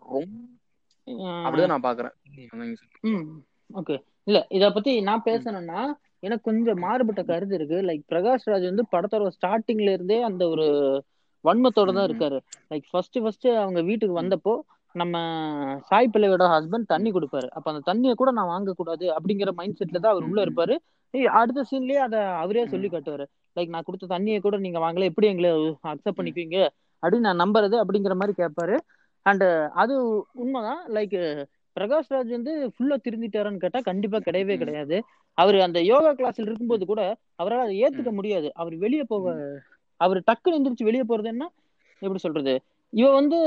ரொம்ப 0.08 0.30
அப்படிதான் 1.46 1.74
நான் 1.74 1.88
பாக்குறேன். 1.88 2.16
ஓகே. 3.70 3.96
இல்ல 4.28 4.40
இத 4.50 4.66
பத்தி 4.72 4.92
நான் 5.02 5.26
பேசணும்னா 5.26 5.82
எனக்கு 6.24 6.46
கொஞ்சம் 6.50 6.82
மாறுபட்ட 6.86 7.22
கருத்து 7.30 7.56
இருக்கு. 7.60 7.78
லைக் 7.90 8.04
பிரகாஷ் 8.12 8.46
ராஜ் 8.52 8.68
வந்து 8.70 8.84
படத்தோட 8.94 9.32
ஸ்டார்டிங்ல 9.38 9.96
இருந்தே 9.98 10.20
அந்த 10.30 10.44
ஒரு 10.54 10.68
வன்மத்தோட 11.44 11.90
தான் 11.98 12.08
இருக்காரு. 12.10 12.40
லைக் 12.72 12.86
ஃபர்ஸ்ட் 12.92 13.18
ஃபர்ஸ்ட் 13.24 13.48
அவங்க 13.64 13.82
வீட்டுக்கு 13.90 14.16
வந்தப்போ 14.22 14.54
நம்ம 14.96 15.16
சாய் 15.90 16.12
பிள்ளையோட 16.14 16.46
ஹஸ்பண்ட் 16.54 16.92
தண்ணி 16.94 17.10
கொடுப்பாரு. 17.12 17.48
அப்ப 17.58 17.68
அந்த 17.72 17.84
தண்ணியை 17.90 18.14
கூட 18.22 18.30
நான் 18.38 18.52
வாங்கக்கூடாது 18.54 19.06
அப்படிங்கிற 19.18 19.52
மைண்ட் 19.60 19.80
செட்ல 19.80 20.00
தான் 20.00 20.14
அவர் 20.14 20.28
உள்ள 20.30 20.40
இருப்பாரு. 20.46 20.76
அடுத்த 21.40 21.64
சீன்லயே 21.70 22.02
அதை 22.08 22.20
அவரே 22.44 22.64
சொல்லி 22.74 22.90
காட்டுவாரு. 22.90 23.26
லைக் 23.58 23.72
நான் 23.76 23.88
கொடுத்த 23.88 24.10
தண்ணியை 24.16 24.40
கூட 24.46 24.58
நீங்க 24.66 24.80
வாங்கல 24.86 25.08
எப்படி 25.12 25.30
எங்களை 25.32 25.52
அக்செப்ட் 25.94 26.18
பண்ணிக்குவீங்க 26.20 26.60
அப்படின்னு 27.04 27.28
நான் 27.30 27.42
நம்புறது 27.44 27.76
அப்படிங்கிற 27.84 28.16
மாதிரி 28.22 28.36
கேட்பாரு. 28.42 28.78
அண்ட் 29.26 29.46
அது 29.84 29.96
உண்மைதான். 30.44 30.84
லைக் 30.98 31.18
பிரகாஷ் 31.76 32.12
ராஜ் 32.14 32.30
வந்து 32.30 32.54
ஃபுல்லா 32.74 32.96
திருந்திட்டாரான்னு 33.06 33.64
கேட்டா 33.64 33.80
கண்டிப்பா 33.82 34.20
கிடையவே 34.20 34.56
கிடையாது. 34.58 34.98
அவர் 35.38 35.58
அந்த 35.60 35.80
யோகா 35.84 36.12
கிளாஸ்ல 36.12 36.48
இருக்கும்போது 36.48 36.86
கூட 36.86 37.02
அவரால் 37.36 37.66
அதை 37.66 37.76
ஏத்துக்க 37.84 38.12
முடியாது. 38.12 38.48
அவர் 38.62 38.76
வெளியே 38.78 39.06
போக 39.14 39.26
அவர் 40.02 40.20
டக்குன்னு 40.28 40.58
எந்திரிச்சு 40.58 40.90
வெளியே 40.90 41.06
போறது 41.10 41.30
என்ன? 41.34 41.46
எப்படி 42.02 42.20
சொல்றது? 42.20 42.54
இவ 42.94 43.08
வந்து 43.12 43.38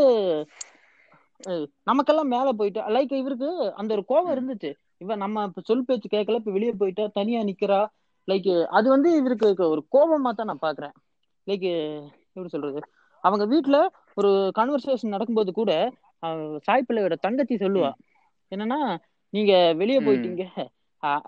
நமக்கெல்லாம் 1.87 2.33
மேல 2.35 2.49
போயிட்டா. 2.53 2.83
லைக் 2.95 3.13
இவருக்கு 3.15 3.49
அந்த 3.81 3.91
ஒரு 3.97 4.05
கோபம் 4.05 4.33
இருந்துச்சு. 4.35 4.71
இவ 5.03 5.17
நம்ம 5.23 5.45
இப்ப 5.49 5.63
சொல் 5.65 5.87
பேச்சு 5.87 6.09
கேட்கல 6.09 6.41
இப்ப 6.41 6.53
வெளியே 6.53 6.73
போயிட்டா 6.83 7.05
தனியா 7.19 7.41
நிக்கிறா. 7.43 7.81
லைக் 8.29 8.49
அது 8.71 8.87
வந்து 8.89 9.09
இவருக்கு 9.21 9.69
ஒரு 9.75 9.83
கோபமா 9.95 10.31
தான் 10.33 10.51
நான் 10.51 10.65
பாக்குறேன். 10.67 10.95
லைக் 11.47 11.67
எப்படி 12.37 12.53
சொல்றது? 12.55 12.81
அவங்க 13.25 13.45
வீட்டுல 13.47 13.77
ஒரு 14.15 14.31
கான்வர்சேஷன் 14.59 15.15
நடக்கும்போது 15.15 15.53
கூட 15.53 15.73
சாய் 16.67 16.87
பிள்ளையோட 16.89 17.15
தங்கச்சி 17.27 17.55
சொல்லுவா. 17.57 17.91
என்னன்னா 18.53 18.79
நீங்க 19.35 19.53
வெளியே 19.81 20.01
போயிட்டீங்க. 20.07 20.45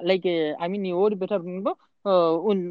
லைக் 0.08 0.28
ஐ 0.64 0.66
மீன் 0.72 0.84
நீ 0.86 0.90
ஓடி 1.02 1.14
போயிட்ட 1.20 1.38
அப்படின்போ 1.38 1.72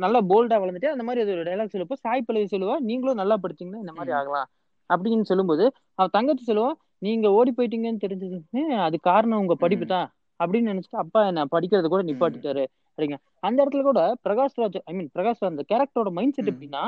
நல்லா 0.03 0.19
போல்டா 0.31 0.57
வளர்ந்துட்டு 0.61 0.93
அந்த 0.93 1.03
மாதிரி 1.07 1.31
ஒரு 1.35 1.45
டைலாக் 1.47 1.73
சொல்லப்போ 1.73 1.97
சாய் 2.03 2.25
பிள்ளை 2.27 2.43
சொல்லுவா 2.53 2.75
நீங்களும் 2.89 3.21
நல்லா 3.21 3.35
படிச்சீங்கன்னா 3.43 3.83
இந்த 3.83 3.93
மாதிரி 3.97 4.13
ஆகலாம். 4.19 4.47
அப்படின்னு 4.89 5.29
சொல்லும்போது 5.31 5.65
அவ 5.99 6.05
தங்கச்சி 6.15 6.43
சொல்லுவா 6.49 6.71
நீங்க 7.05 7.27
ஓடி 7.37 7.51
போயிட்டீங்கன்னு 7.57 8.03
தெரிஞ்சது 8.05 8.61
அது 8.87 8.97
காரணம் 9.09 9.41
உங்க 9.43 9.55
படிப்பு 9.63 9.85
தான். 9.93 10.07
அப்படின்னு 10.39 10.71
நினைச்சிட்டு 10.71 11.01
அப்பா 11.03 11.19
என்ன 11.27 11.45
படிக்கிறத 11.53 11.89
கூட 11.93 12.03
நிப்பாட்டிட்டாரு. 12.09 12.63
அப்படிங்க. 12.89 13.17
அந்த 13.47 13.57
இடத்துல 13.63 13.83
கூட 13.89 14.01
பிரகாஷ் 14.25 14.57
ராஜ் 14.61 14.77
ஐ 14.89 14.93
மீன் 14.97 15.11
பிரகாஷ் 15.17 15.43
அந்த 15.49 15.63
கேரக்டரோட 15.71 16.11
மைண்ட் 16.17 16.35
செட் 16.37 16.51
எப்படின்னா 16.53 16.83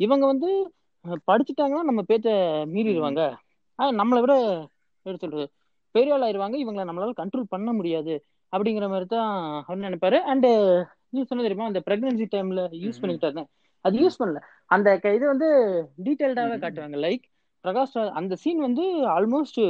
இவங்க 0.00 0.24
வந்து 0.32 0.50
படிச்சுட்டாங்கன்னா 1.30 1.82
நம்ம 1.88 2.00
பேச்ச 2.10 2.28
மீறிடுவாங்க. 2.74 3.22
நம்மளை 4.00 4.20
விட 4.24 4.34
எப்படி 5.06 5.20
சொல்றது 5.24 5.46
பெரிய 5.92 6.14
ஆள் 6.14 6.26
ஆயிருவாங்க. 6.26 6.56
இவங்களை 6.64 6.84
நம்மளால 6.90 7.12
கண்ட்ரோல் 7.20 7.52
பண்ண 7.54 7.72
முடியாது. 7.72 8.14
அப்படிங்கிற 8.56 8.86
மாதிரி 8.88 9.06
தான் 9.14 9.64
அவர் 9.66 9.84
நினைப்பாரு. 9.84 10.18
அண்ட் 10.32 10.48
நீ 11.14 11.22
சொன்ன 11.22 11.44
தெரியுமா? 11.46 11.68
அந்த 11.70 11.82
பிரெக்னன்சி 11.90 12.26
டைம்ல 12.34 12.62
யூஸ் 12.84 13.00
பண்ணிக்கிட்டாரு. 13.02 13.44
அது 13.86 13.98
யூஸ் 14.02 14.20
பண்ணல. 14.22 14.40
அந்த 14.74 14.88
இது 15.14 15.26
வந்து 15.26 15.48
டீடைல்டாவே 16.04 16.56
காட்டுவாங்க. 16.64 16.98
லைக் 17.06 17.24
பிரகாஷ் 17.64 18.10
அந்த 18.20 18.34
சீன் 18.42 18.60
வந்து 18.66 18.84
ஆல்மோஸ்ட் 19.16 19.60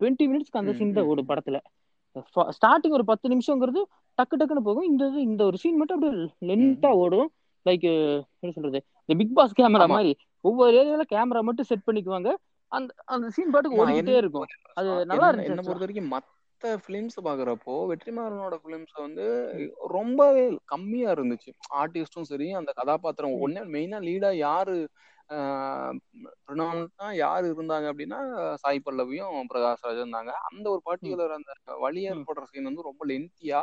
டுவெண்ட்டி 0.00 0.24
மினிட்ஸ்க்கு 0.32 0.60
அந்த 0.62 0.72
சீன் 0.78 0.92
தான் 0.92 1.08
ஓடும் 1.12 1.28
படத்துல. 1.28 1.58
ஸ்டார்டிங் 2.56 2.96
ஒரு 2.96 3.04
பத்து 3.10 3.26
நிமிஷங்கிறது 3.34 3.80
டக்கு 4.18 4.36
டக்குன்னு 4.40 4.66
போகும். 4.68 4.88
இந்த 4.90 5.04
இந்த 5.26 5.42
ஒரு 5.44 5.56
சீன் 5.62 5.78
மட்டும் 5.80 5.98
அப்படியே 5.98 6.28
லென்த்தா 6.48 6.90
ஓடும். 7.02 7.28
லைக் 7.66 7.86
எப்படி 8.34 8.52
சொல்றது? 8.52 8.80
இந்த 9.04 9.14
பிக் 9.20 9.34
பாஸ் 9.36 9.58
கேமரா 9.60 9.86
மாதிரி. 9.94 10.12
ஒவ்வொரு 10.40 10.76
ஏரியால 10.82 11.04
கேமரா 11.14 11.42
மட்டும் 11.48 11.68
செட் 11.70 11.86
பண்ணிக்குவாங்க. 11.86 12.30
அந்த 12.72 12.90
அந்த 13.14 13.26
சீன் 13.36 13.52
பாட்டுக்கு 13.54 13.80
ஓடிக்கிட்டே 13.82 14.16
இருக்கும். 14.22 14.46
அது 14.78 14.88
நல்லா 15.10 15.28
இருந்துச்சு 15.28 15.52
என்ன 15.52 15.64
பொறுத்த 15.66 15.86
வரைக்கும் 15.86 16.12
மத்த 16.14 16.30
பிலிம்ஸ் 16.86 17.18
பாக்குறப்போ 17.26 17.74
வெற்றிமாறனோட 17.90 18.56
பிலிம்ஸ் 18.64 18.94
வந்து 19.04 19.24
ரொம்பவே 19.96 20.44
கம்மியா 20.72 21.08
இருந்துச்சு. 21.16 21.50
ஆர்டிஸ்டும் 21.80 22.28
சரி 22.30 22.48
அந்த 22.60 22.72
கதாபாத்திரம் 22.80 23.40
ஒன்னே 23.46 23.64
மெயினா 23.74 24.00
லீடா 24.08 24.30
யாரு 24.46 24.76
ப்ரினாமினா 26.46 27.06
யாரு 27.20 27.46
இருந்தாங்க 27.48 27.86
அப்படின்னா 27.92 28.18
சாய் 28.62 28.84
பல்லவியும் 28.86 29.48
பிரகாஷ் 29.52 29.84
ராஜ் 29.86 30.00
இருந்தாங்க. 30.02 30.32
அந்த 30.48 30.66
ஒரு 30.74 30.82
பர்டிகுலர் 30.88 31.32
அந்த 31.38 31.52
வழி 31.84 32.00
ஏற்படுற 32.10 32.44
சீன் 32.50 32.68
வந்து 32.70 32.88
ரொம்ப 32.88 33.02
லென்த்தியா 33.10 33.60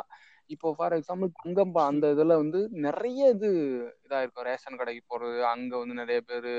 இப்போ 0.50 0.68
ஃபார் 0.76 0.96
எக்ஸாம்பிள் 0.96 1.30
தங்கம்பா 1.38 1.82
அந்த 1.90 2.06
இதுல 2.14 2.36
வந்து 2.42 2.60
நிறைய 2.86 3.28
இது 3.34 3.50
இதா 4.06 4.20
இருக்கும் 4.22 4.48
ரேஷன் 4.48 4.78
கடைக்கு 4.80 5.02
போறது 5.06 5.38
அங்க 5.52 5.72
வந்து 5.82 5.96
நிறைய 6.02 6.20
பேரு 6.30 6.52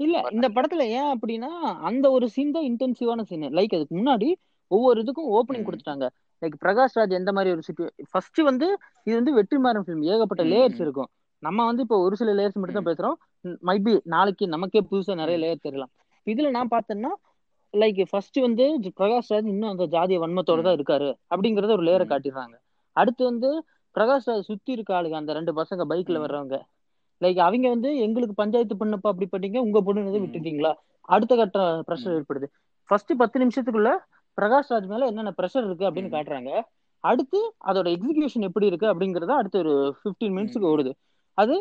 இல்ல 0.00 0.16
இந்த 0.30 0.48
படத்துல 0.48 0.82
ஏன் 0.98 1.10
அப்படின்னா 1.14 1.50
அந்த 1.88 2.06
ஒரு 2.10 2.28
சீன் 2.28 2.50
தான் 2.50 2.66
இன்டென்சிவான 2.70 3.22
சீன் 3.22 3.46
லைக் 3.58 3.74
அதுக்கு 3.76 3.94
முன்னாடி 4.00 4.28
ஒவ்வொரு 4.70 4.98
இதுக்கும் 5.02 5.30
ஓப்பனிங். 5.36 5.66
கொடுத்துட்டாங்க. 5.68 6.06
லைக் 6.42 6.56
பிரகாஷ் 6.64 6.96
ராஜ் 6.98 7.14
எந்த 7.18 7.30
மாதிரி 7.32 7.50
ஒரு 7.54 7.62
சிட்டு 7.68 7.84
ஃபர்ஸ்ட் 8.10 8.40
வந்து 8.40 8.66
இது 9.04 9.14
வந்து 9.14 9.32
வெற்றிமாறன் 9.38 9.86
ஃபிலிம் 9.86 10.04
ஏகப்பட்ட 10.04 10.44
லேயர்ஸ். 10.44 10.80
இருக்கும். 10.80 11.08
நம்ம 11.42 11.64
வந்து 11.64 11.82
இப்போ 11.82 11.96
ஒரு 11.98 12.16
சில 12.16 12.30
லேயர்ஸ் 12.34 12.58
மட்டும் 12.60 12.78
தான் 12.78 12.88
பேசுறோம். 12.90 13.16
மைபி 13.68 13.92
நாளைக்கு 14.04 14.48
நமக்கே 14.48 14.80
புதுசா 14.90 15.14
நிறைய. 15.14 15.38
லேயர் 15.44 15.64
தெரியலாம். 15.66 15.92
இதுல 16.26 16.50
நான் 16.50 16.70
பார்த்தேன்னா 16.70 17.10
லைக் 17.74 18.00
ஃபர்ஸ்ட் 18.10 18.38
வந்து 18.38 18.64
பிரகாஷ் 19.00 19.30
ராஜ் 19.30 19.48
இன்னும் 19.54 19.70
அந்த 19.70 19.86
ஜாதிய 19.86 20.18
வன்மத்தோட 20.24 20.60
தான் 20.62 20.76
இருக்காரு. 20.78 21.08
அப்படிங்கறத 21.34 21.72
ஒரு 21.72 21.82
லேயரை. 21.82 22.06
காட்டிடுறாங்க. 22.12 22.56
அடுத்து 22.92 23.24
வந்து 23.24 23.48
பிரகாஷ் 23.94 24.26
ராஜ் 24.26 24.48
சுத்தி 24.50 24.72
இருக்க 24.72 25.02
ஆளுங்க 25.02 25.12
அந்த 25.12 25.32
ரெண்டு 25.32 25.52
பசங்க 25.52 25.84
பைக்ல. 25.92 26.18
வர்றவங்க. 26.18 26.56
லைக் 27.20 27.38
அவங்க 27.38 27.68
வந்து 27.68 27.90
எங்களுக்கு 27.98 28.34
பஞ்சாயத்து 28.34 28.74
பண்ணப்ப 28.76 29.06
அப்படி 29.08 29.26
பண்ணீங்க 29.26 29.58
உங்க 29.58 29.78
பொண்ணு 29.80 30.02
ம். 30.04 30.22
விட்டுட்டீங்களா 30.24 30.72
அடுத்த 31.08 31.32
கட்ட 31.36 31.58
ப்ரெஷர். 31.88 32.16
ஏற்படுது 32.16 32.46
ஃபர்ஸ்ட் 32.88 33.12
பத்து 33.16 33.40
நிமிஷத்துக்குள்ள 33.40 33.90
பிரகாஷ் 34.38 34.70
ராஜ் 34.70 34.86
மேல 34.86 35.06
என்னென்ன 35.06 35.32
ப்ரெஷர் 35.38 35.66
இருக்கு 35.66 35.88
அப்படின்னு. 35.88 36.12
காட்டுறாங்க 36.12 36.50
அடுத்து 37.04 37.38
அதோட 37.68 37.88
எக்ஸிகியூஷன் 37.94 38.46
எப்படி 38.48 38.66
இருக்கு 38.66 38.86
அப்படிங்கறத 38.86 39.32
அடுத்து 39.36 39.58
ஒரு 39.58 39.72
15 40.02 40.30
மினிட்ஸ்க்கு. 40.36 40.70
ஓடுது 40.72 40.92
அது 41.38 41.56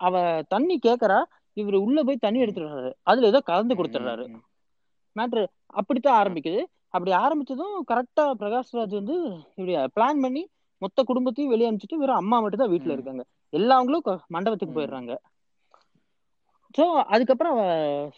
அவ 0.00 0.14
தண்ணி 0.48 0.76
கேக்குறா 0.86 1.18
இவர் 1.56 1.76
உள்ள 1.76 2.02
போய் 2.02 2.24
தண்ணி. 2.24 2.38
எடுத்துடுறாரு 2.44 2.90
அதுல 3.02 3.26
ஏதோ 3.26 3.40
கலந்து. 3.42 3.78
கொடுத்துடுறாரு. 3.78 4.24
மேட்ரு 5.16 5.42
அப்படித்தான் 5.74 6.18
ஆரம்பிக்குது 6.20 6.60
அப்படி 6.90 7.10
ஆரம்பிச்சதும் 7.18 7.74
கரெக்டா 7.90 8.24
பிரகாஷ் 8.40 8.72
ராஜ் 8.72 8.94
வந்து 8.94 9.16
இப்படி 9.50 9.74
பிளான் 9.96 10.22
பண்ணி 10.22 10.42
மொத்த 10.82 11.02
குடும்பத்தையும் 11.02 11.52
வெளியே 11.52 11.68
அனுப்பிச்சிட்டு 11.68 12.00
வெறும் 12.02 12.20
அம்மா 12.20 12.36
மட்டும் 12.40 12.62
தான் 12.62 12.72
வீட்டுல. 12.72 12.94
இருக்காங்க 12.96 13.22
எல்லாவங்களும் 13.52 14.04
மண்டபத்துக்கு. 14.28 14.76
போயிடுறாங்க 14.76 15.12
சோ 16.74 16.84
அதுக்கப்புறம் 17.06 17.54
அவ 17.54 17.62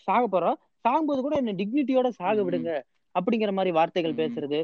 சாக 0.07 0.25
போறா 0.29 0.51
சாகும்போது 0.85 1.21
கூட 1.21 1.35
என்ன 1.37 1.53
டிக்னிட்டியோட 1.53 2.09
சாக. 2.13 2.39
விடுங்க 2.43 2.71
அப்படிங்கிற 3.15 3.51
மாதிரி 3.53 3.71
வார்த்தைகள். 3.73 4.19
பேசுறது 4.21 4.59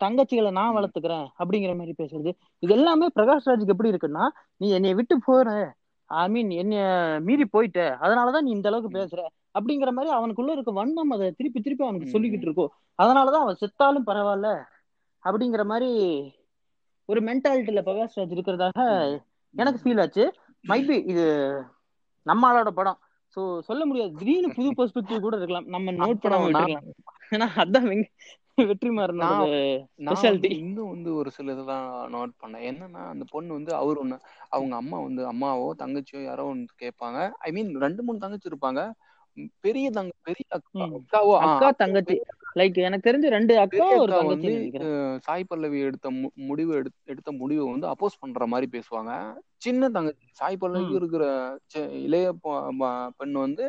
தங்கச்சிகளை 0.00 0.50
நான். 0.50 0.76
வளர்த்துக்கிறேன் 0.76 1.26
அப்படிங்கிற 1.38 1.72
மாதிரி 1.76 1.94
பேசுறது 2.00 2.30
இது 2.62 2.72
எல்லாமே 2.72 3.06
பிரகாஷ் 3.14 3.46
ராஜுக்கு 3.46 3.74
எப்படி 3.74 3.92
இருக்குன்னா 3.92 4.24
நீ 4.56 4.66
என்னைய 4.70 4.94
விட்டு 4.94 5.16
போற 5.18 5.48
ஐ 6.10 6.24
மீன் 6.28 6.50
என்னைய 6.62 6.84
மீறி 7.20 7.44
போயிட்ட 7.52 7.80
அதனாலதான் 8.00 8.46
நீ 8.46 8.50
இந்த 8.50 8.68
அளவுக்கு. 8.68 8.98
பேசுற 8.98 9.20
அப்படிங்கிற 9.58 9.90
மாதிரி 9.90 10.10
அவனுக்குள்ள 10.16 10.50
இருக்க 10.50 10.72
வன்மம் 10.72 11.14
அதை 11.14 11.28
திருப்பி 11.32 11.60
திருப்பி 11.60 11.84
அவனுக்கு. 11.84 12.12
சொல்லிக்கிட்டு 12.14 12.46
இருக்கும் 12.48 12.72
அதனாலதான் 12.98 13.44
அவன் 13.44 13.60
செத்தாலும் 13.62 14.08
பரவாயில்ல 14.10 14.50
அப்படிங்கிற 15.24 15.64
மாதிரி 15.64 15.90
ஒரு 17.08 17.20
மென்டாலிட்டியில 17.20 17.80
பிரகாஷ் 17.86 18.16
ராஜ் 18.16 18.34
இருக்கிறதாக. 18.36 18.80
எனக்கு 19.54 19.80
ஃபீல் 19.82 20.00
ஆச்சு. 20.00 20.24
மைபி 20.64 20.96
இது 21.06 21.24
நம்ம 22.26 22.42
ஆளோட 22.50 22.70
படம். 22.70 22.98
சோ 23.36 23.40
சொல்ல 23.60 23.82
முடியாது. 23.86 24.12
திடீர்னு 24.14 24.54
புது 24.54 24.68
பெர்ஸ்பெக்டிவ் 24.78 25.20
கூட 25.20 25.36
இருக்கலாம். 25.36 25.68
நம்ம 25.68 25.92
நோட் 25.92 26.14
விட்டுருக்கலாம். 26.14 26.86
ஏன்னா 27.30 27.46
அதான் 27.56 27.88
வந்து 29.22 29.48
ஸ்பெஷாலிட்டி 30.06 30.48
இன்னும் 30.58 30.88
வந்து 30.88 31.14
ஒரு 31.14 31.30
சில 31.30 31.52
இதெல்லாம் 31.52 31.86
நோட் 32.12 32.32
பண்ணேன். 32.42 32.64
என்னன்னா 32.70 33.02
அந்த 33.06 33.24
பொண்ணு 33.30 33.50
வந்து 33.52 33.72
அவர் 33.74 34.00
ஒண்ணு 34.04 34.16
அவங்க 34.48 34.74
அம்மா 34.76 34.98
வந்து 34.98 35.22
அம்மாவோ 35.32 35.68
தங்கச்சியோ 35.78 36.22
யாரோ 36.22 36.44
ஒன்று 36.44 36.74
கேட்பாங்க. 36.84 37.18
ஐ 37.38 37.50
மீன் 37.52 37.70
ரெண்டு 37.76 38.02
மூணு 38.02 38.18
தங்கச்சி 38.18 38.50
இருப்பாங்க. 38.50 38.82
பெரிய 39.60 39.90
தங்க 39.90 40.12
பெரிய. 40.22 40.44
அக்காவோ 40.58 41.34
அக்கா 41.38 41.70
தங்கச்சி. 41.82 42.16
லைக் 42.58 42.78
எனக்கு 42.88 43.08
தெரிஞ்சு 43.08 43.28
ரெண்டு 43.36 43.54
அக்கா 43.64 43.86
ஒரு 44.02 44.12
தங்கச்சி 44.12 44.52
சாய் 45.26 45.48
பல்லவி 45.48 45.78
எடுத்த 45.88 46.10
முடிவு 46.50 46.72
எடு 46.78 46.90
எடுத்த 47.12 47.30
முடிவை 47.40 47.64
வந்து 47.72 47.86
அப்போஸ் 47.92 48.20
பண்ற 48.20 48.46
மாதிரி 48.52 48.68
பேசுவாங்க. 48.76 49.12
சின்ன 49.66 49.90
தங்கச்சி 49.96 50.26
சாய் 50.40 50.60
பல்லவி 50.62 50.92
இருக்கிற 51.00 51.24
இளைய 52.06 52.26
பெண் 53.18 53.36
வந்து 53.46 53.66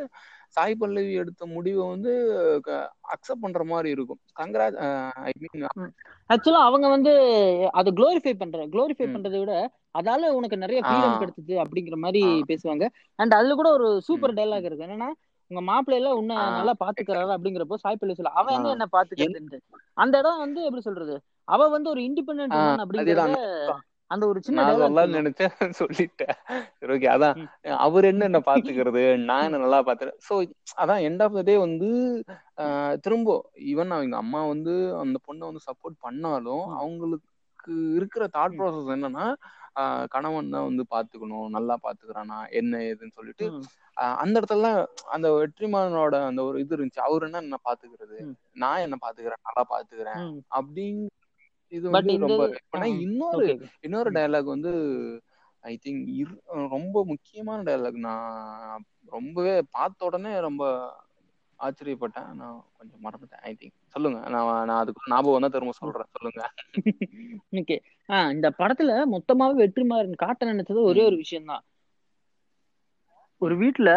சாய் 0.57 0.79
பல்லவி 0.81 1.11
எடுத்த 1.21 1.43
முடிவை 1.55 1.83
வந்து 1.87 2.11
அக்செப்ட் 3.13 3.43
பண்ற 3.43 3.63
மாதிரி 3.71 3.89
இருக்கும். 3.95 4.21
கங்கராஜ் 4.39 4.77
ஐ 5.29 5.33
மீன் 5.43 5.65
ஆக்சுவலா 6.29 6.61
அவங்க 6.69 6.87
வந்து 6.87 7.11
அதை 7.79 7.89
குளோரிஃபை 7.99 8.33
பண்ற 8.37 8.65
குளோரிஃபை. 8.73 9.07
பண்றதை 9.13 9.37
விட 9.39 9.53
அதால 9.99 10.29
உனக்கு 10.37 10.57
நிறைய 10.57 10.79
ஃப்ரீடம் 10.81 11.21
கிடைச்சது 11.21 11.53
அப்படிங்கிற 11.63 11.97
மாதிரி 12.05 12.21
பேசுவாங்க. 12.51 12.85
அண்ட் 13.19 13.33
அதுல 13.37 13.55
கூட 13.59 13.69
ஒரு 13.77 13.87
சூப்பர் 14.07 14.37
டைலாக் 14.39 14.67
இருக்கு. 14.67 14.85
என்னன்னா 14.87 15.09
உங்க 15.51 15.61
மாப்பிள்ளை 15.67 15.97
எல்லாம் 15.99 16.17
உன்னை 16.19 16.35
நல்லா 16.51 16.73
பாத்துக்கிறாரு 16.81 17.33
அப்படிங்கிறப்போ 17.35 17.77
சாய்ப்பள்ளி 17.83 18.15
சொல்ல. 18.17 18.33
அவன் 18.39 18.55
எங்க 18.57 18.69
என்ன 18.69 18.87
என் 18.87 18.95
பாத்துக்கிறதுன்ட்டு. 18.95 19.59
அந்த 19.97 20.15
இடம் 20.21 20.43
வந்து 20.43 20.59
எப்படி 20.65 20.83
சொல்றது? 20.83 21.15
அவ 21.47 21.69
வந்து 21.75 21.89
ஒரு 21.89 22.01
இண்டிபெண்டன்ட் 22.07 22.55
அப்படிங்கறத 22.83 23.39
அந்த 24.11 24.23
ஒரு 24.27 24.39
சின்ன 24.45 24.61
நினைச்சேன். 25.15 25.51
சொல்லிட்டேன். 25.79 26.37
ஓகே 26.93 27.07
அதான். 27.15 27.35
அவர் 27.79 28.05
என்ன 28.11 28.23
என்ன 28.29 28.39
பாத்துக்கிறது? 28.47 29.01
நான். 29.23 29.45
என்ன 29.47 29.59
நல்லா 29.63 29.79
பாத்துறேன் 29.87 30.15
சோ 30.27 30.35
அதான் 30.77 31.01
எண்ட் 31.07 31.23
ஆஃப் 31.25 31.35
த 31.37 31.43
டே 31.43 31.55
வந்து 31.59 31.89
திரும்ப 33.03 33.35
ஈவன் 33.69 33.93
அவங்க 33.95 34.15
அம்மா 34.17 34.41
வந்து 34.47 34.73
அந்த 35.03 35.17
பொண்ணை 35.27 35.43
வந்து 35.49 35.61
சப்போர்ட் 35.67 35.97
பண்ணாலும் 36.01 36.65
ம். 36.67 37.21
அவங்களுக்கு 37.69 37.97
இருக்கிற 37.99 38.23
தாட். 38.35 38.57
ப்ராசஸ் 38.57 38.93
என்னன்னா 38.95 39.25
கணவன் 40.13 40.53
தான் 40.53 40.67
வந்து 40.67 40.83
பாத்துக்கணும் 40.93 41.53
நல்லா 41.55 41.75
பாத்துக்கிறானா 41.83 42.37
என்ன 42.59 42.79
ஏதுன்னு 42.87 43.17
சொல்லிட்டு 43.17 43.45
அந்த 44.17 44.35
இடத்துல 44.39 44.67
அந்த 45.15 45.27
வெற்றிமாறனோட 45.35 46.15
அந்த 46.29 46.41
ஒரு 46.43 46.57
இது 46.63 46.75
இருந்துச்சு 46.75 47.05
அவர் 47.07 47.25
என்ன 47.27 47.41
என்ன 47.45 47.57
பாத்துக்கிறது. 47.65 48.17
நான் 48.55 48.83
என்ன 48.85 48.97
பாத்துக்கிறேன் 49.01 49.45
நல்லா 49.47 49.63
பாத்துக்கிறேன். 49.71 50.21
அப்படிங்க 50.57 51.07
இது 51.71 51.87
வந்து 51.89 52.11
ரொம்ப 52.19 52.41
இன்னொரு 52.99 53.47
இன்னொரு. 53.85 54.09
டயலாக் 54.15 54.53
வந்து 54.55 54.71
ஐ 55.63 55.73
திங்க் 55.79 56.03
ரொம்ப 56.73 56.97
முக்கியமான 57.11 57.59
டயலாக் 57.67 57.99
நான் 58.07 58.85
ரொம்பவே 59.13 59.55
பார்த்த 59.75 60.07
உடனே 60.09 60.33
ரொம்ப 60.47 60.63
ஆச்சரியப்பட்டேன். 61.59 62.29
நான் 62.39 62.57
கொஞ்சம் 62.77 63.01
மறந்துட்டேன் 63.05 63.43
ஐ 63.43 63.53
திங்க் 63.53 63.75
சொல்லுங்க. 63.95 64.19
நான் 64.33 64.67
நான் 64.69 64.81
அதுக்கு 64.81 65.11
ஞாபகம் 65.11 65.37
வந்தா 65.37 65.49
திரும்ப 65.49 65.73
சொல்றேன். 65.79 66.09
சொல்லுங்க. 66.15 66.41
ஓகே 67.59 67.77
ஆ 68.09 68.19
இந்த 68.35 68.47
படத்துல 68.59 68.91
மொத்தமாவே 69.13 69.55
வெற்றிமாறன் 69.61 70.21
காட்ட 70.23 70.51
நினைச்சது 70.51 70.81
ஒரே 70.89 71.03
ஒரு 71.09 71.17
விஷயம் 71.17 71.49
தான் 71.51 71.63
ஒரு 73.41 73.55
வீட்ல 73.57 73.89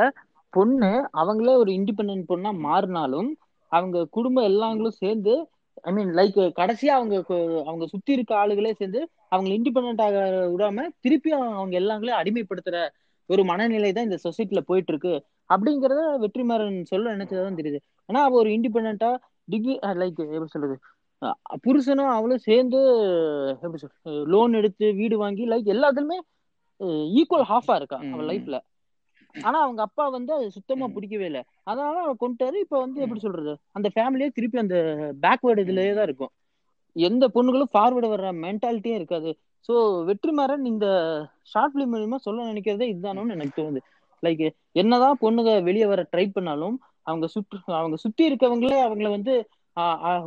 பொண்ணு 0.53 0.91
அவங்களே 1.21 1.55
ஒரு 1.63 1.71
இண்டிபெண்டன்ட் 1.79 2.29
பொண்ணா 2.29 2.51
மாறினாலும் 2.67 3.31
அவங்க 3.73 4.07
குடும்பம் 4.17 4.49
எல்லாங்களும் 4.51 5.01
சேர்ந்து 5.01 5.35
ஐ 5.85 5.93
மீன் 5.93 6.11
லைக் 6.19 6.39
கடைசியா 6.59 6.93
அவங்க 6.99 7.15
அவங்க 7.67 7.85
சுத்தி 7.93 8.13
இருக்க 8.13 8.33
ஆளுகளே 8.41 8.73
சேர்ந்து 8.73 9.01
அவங்க 9.33 9.51
இண்டிபெண்ட் 9.57 10.03
ஆக 10.07 10.17
விடாம 10.53 10.85
திருப்பி 11.01 11.31
அவங்க 11.37 11.75
எல்லாங்களையும் 11.81 12.21
அடிமைப்படுத்துற 12.21 12.77
ஒரு 13.31 13.43
மனநிலை 13.45 13.91
தான் 13.93 14.09
இந்த 14.09 14.19
சொசைட்டில 14.25 14.61
போயிட்டு 14.69 14.93
இருக்கு. 14.93 15.13
அப்படிங்கறத 15.55 16.03
வெற்றிமாறன் 16.23 16.79
சொல்ல 16.85 17.15
நினைச்சதான் 17.15 17.59
தெரியுது. 17.61 17.79
ஏன்னா 18.09 18.21
அவ 18.23 18.37
ஒரு 18.37 18.51
இண்டிபெண்டா 18.51 19.11
டிகிரி 19.49 19.75
லைக் 20.01 20.21
எப்படி 20.29 20.51
சொல்றது? 20.51 20.77
புருஷனும் 21.65 22.13
அவளும் 22.13 22.45
சேர்ந்து 22.47 22.79
எப்படி 23.55 23.81
சொல்றது 23.83 24.01
லோன் 24.33 24.53
எடுத்து 24.55 24.87
வீடு 25.01 25.17
வாங்கி 25.19 25.45
லைக் 25.49 25.73
எல்லாத்துலயுமே 25.75 26.19
ஈக்குவல் 27.17 27.49
ஹாஃபா 27.51 27.75
இருக்கா 27.77 27.99
அவ 28.11 28.23
ம் 28.23 28.29
லைஃப்ல 28.31 28.57
ஆனா 29.41 29.59
அவங்க 29.63 29.81
அப்பா 29.83 30.05
வந்து 30.09 30.33
அது 30.35 30.47
சுத்தமா 30.57 30.87
பிடிக்கவே 30.95 31.27
இல்லை. 31.29 31.43
அதனால 31.65 31.97
அவ 32.03 32.13
கொண்டுட்டாரு. 32.21 32.57
இப்ப 32.65 32.77
வந்து 32.81 32.99
எப்படி 33.01 33.21
சொல்றது? 33.21 33.53
அந்த 33.73 33.89
ஃபேமிலியே 33.95 34.29
திருப்பி 34.37 34.59
அந்த 34.59 34.77
பேக்வேர்டு 35.23 35.65
இதுலயே 35.65 35.93
தான் 35.95 36.09
இருக்கும். 36.09 36.33
எந்த 36.97 37.25
பொண்ணுகளும் 37.35 37.73
ஃபார்வர்டு 37.73 38.09
வர்ற 38.13 38.29
மென்டாலிட்டியே 38.43 38.97
இருக்காது. 38.97 39.31
ஸோ 39.69 39.75
வெற்றிமாறன் 40.09 40.65
இந்த 40.65 40.87
ஷார்ட் 41.45 41.75
ஃபிலிம் 41.75 41.93
மூலியமா 41.95 42.19
சொல்ல 42.21 42.47
நினைக்கிறதே 42.53 42.87
இதுதானோன்னு 42.93 43.37
எனக்கு 43.37 43.57
தோணுது. 43.59 43.81
லைக் 44.23 44.45
என்னதான் 44.73 45.21
பொண்ணுங்க 45.21 45.53
வெளியே 45.69 45.87
வர 45.93 46.03
ட்ரை 46.13 46.27
பண்ணாலும் 46.31 46.77
அவங்க 47.07 47.27
சுற்று 47.27 47.59
அவங்க 47.79 47.97
சுத்தி 47.97 48.23
இருக்கவங்களே 48.31 48.79
அவங்கள 48.87 49.09
வந்து 49.17 49.35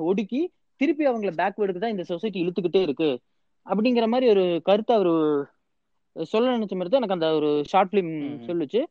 ஒடுக்கி 0.10 0.42
திருப்பி 0.82 1.04
அவங்கள 1.08 1.32
பேக்வேர்டுக்கு 1.40 1.84
தான் 1.84 1.96
இந்த 1.96 2.04
சொசைட்டி 2.04 2.40
இழுத்துக்கிட்டே 2.44 2.82
இருக்கு. 2.82 3.10
அப்படிங்கிற 3.66 4.06
மாதிரி 4.08 4.28
ஒரு 4.34 4.44
கருத்தை 4.64 4.94
அவரு 4.96 5.14
சொல்ல 6.16 6.52
நினைச்ச 6.58 6.74
மாதிரி 6.74 6.92
தான் 6.92 7.02
எனக்கு 7.02 7.18
அந்த 7.18 7.30
ஒரு 7.38 7.50
ஷார்ட் 7.72 7.92
ஃபிலிம் 7.92 8.12
சொல்லுச்சு. 8.48 8.82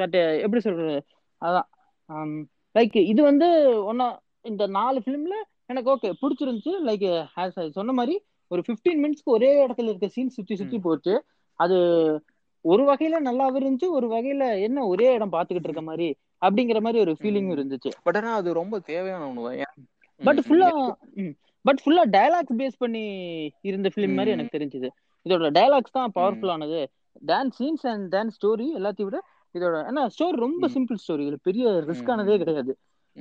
பட் 0.00 0.16
எப்படி 0.44 0.60
சொல்றது? 0.60 0.96
அதான் 1.42 1.68
லைக் 2.74 2.96
இது 3.12 3.20
வந்து 3.22 3.48
ஒன்னா 3.90 4.06
இந்த 4.50 4.64
நாலு 4.76 4.98
ஃபிலிம்ல 5.04 5.36
எனக்கு 5.66 5.92
ஓகே 5.94 6.10
பிடிச்சிருந்துச்சு. 6.20 6.72
லைக் 6.88 7.70
சொன்ன 7.78 7.94
மாதிரி 7.98 8.14
ஒரு 8.50 8.62
15 8.68 8.98
மினிட்ஸ்க்கு 9.02 9.34
ஒரே 9.36 9.50
இடத்துல 9.66 9.90
இருக்க 9.92 10.08
சீன் 10.08 10.36
சுத்தி 10.36 10.54
சுத்தி 10.56 10.78
போச்சு. 10.78 11.14
அது 11.60 11.78
ஒரு 12.60 12.82
வகையில 12.92 13.16
நல்லாவும் 13.24 13.58
இருந்துச்சு 13.58 13.88
ஒரு 13.88 14.06
வகையில 14.10 14.60
என்ன 14.60 14.86
ஒரே 14.86 15.12
இடம் 15.12 15.32
பாத்துக்கிட்டு 15.32 15.66
இருக்க 15.68 15.82
மாதிரி 15.82 16.08
அப்படிங்கிற 16.46 16.80
மாதிரி 16.80 17.00
ஒரு 17.00 17.12
ஃபீலிங்கும் 17.20 17.58
இருந்துச்சு. 17.58 17.90
பட் 18.02 18.16
ஆனா 18.16 18.34
அது 18.34 18.52
ரொம்ப 18.52 18.78
தேவையான 18.78 19.22
ஒண்ணுதான் 19.30 19.74
பட் 20.20 20.38
ஃபுல்லா 20.38 20.68
பட் 21.64 21.80
ஃபுல்லா 21.84 22.04
டயலாக்ஸ் 22.10 22.58
பேஸ் 22.58 22.78
பண்ணி 22.78 23.04
இருந்த 23.60 23.90
ஃபிலிம் 23.94 24.14
மாதிரி 24.14 24.30
எனக்கு 24.30 24.58
தெரிஞ்சது. 24.58 24.88
இதோட 25.26 25.50
டயலாக்ஸ் 25.50 25.92
தான் 25.92 26.12
பவர்ஃபுல்லானது 26.14 26.80
dance 27.26 27.56
scenes 27.58 27.86
and 27.86 28.14
dance 28.14 28.36
story 28.38 28.66
எல்லாத்தையும் 28.76 29.02
விட 29.02 29.18
இதோட 29.54 29.76
ஏன்னா 29.90 30.02
ஸ்டோரி 30.14 30.36
ரொம்ப 30.44 30.68
சிம்பிள் 30.68 31.00
ஸ்டோரி 31.04 31.22
இதுல 31.26 31.36
பெரிய 31.42 31.68
ம். 31.70 31.88
ரிஸ்கானதே 31.90 32.34
ம். 32.34 32.38
கிடையாது. 32.38 32.72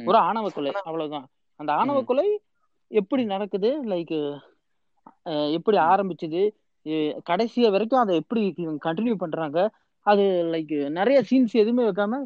ஒரு 0.06 0.18
ஆணவ 0.18 0.50
கொலை 0.50 0.72
அவ்வளவுதான். 0.84 1.28
அந்த 1.56 1.74
ஆணவ 1.74 2.04
கொலை 2.04 2.40
எப்படி 2.92 3.24
நடக்குது? 3.26 3.70
லைக் 3.84 4.16
எப்படி 5.52 5.78
ஆரம்பிச்சது? 5.78 6.42
கடைசிய 7.26 7.70
வரைக்கும் 7.70 8.04
அதை 8.04 8.16
எப்படி 8.16 8.42
கண்டினியூ 8.86 9.16
பண்றாங்க 9.16 9.60
அது 10.06 10.24
லைக் 10.54 10.76
நிறைய 10.90 11.18
சீன்ஸ் 11.30 11.54
எதுவுமே 11.54 11.86
வைக்காம 11.88 12.20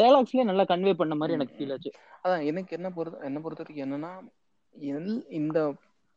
டைலாக்ஸ்லயே 0.00 0.44
நல்லா 0.44 0.64
கன்வே 0.64 0.92
பண்ண 0.94 1.14
மாதிரி 1.14 1.36
எனக்கு 1.36 1.56
ஃபீல் 1.56 1.72
ஆச்சு. 1.72 1.90
அதான் 2.24 2.44
எனக்கு 2.44 2.72
என்ன 2.76 2.88
பொறுத்த 2.90 3.28
என்ன 3.30 3.38
பொறுத்த 3.40 3.64
வரைக்கும் 3.64 3.86
என்னன்னா 3.86 4.12
இந்த 5.32 5.58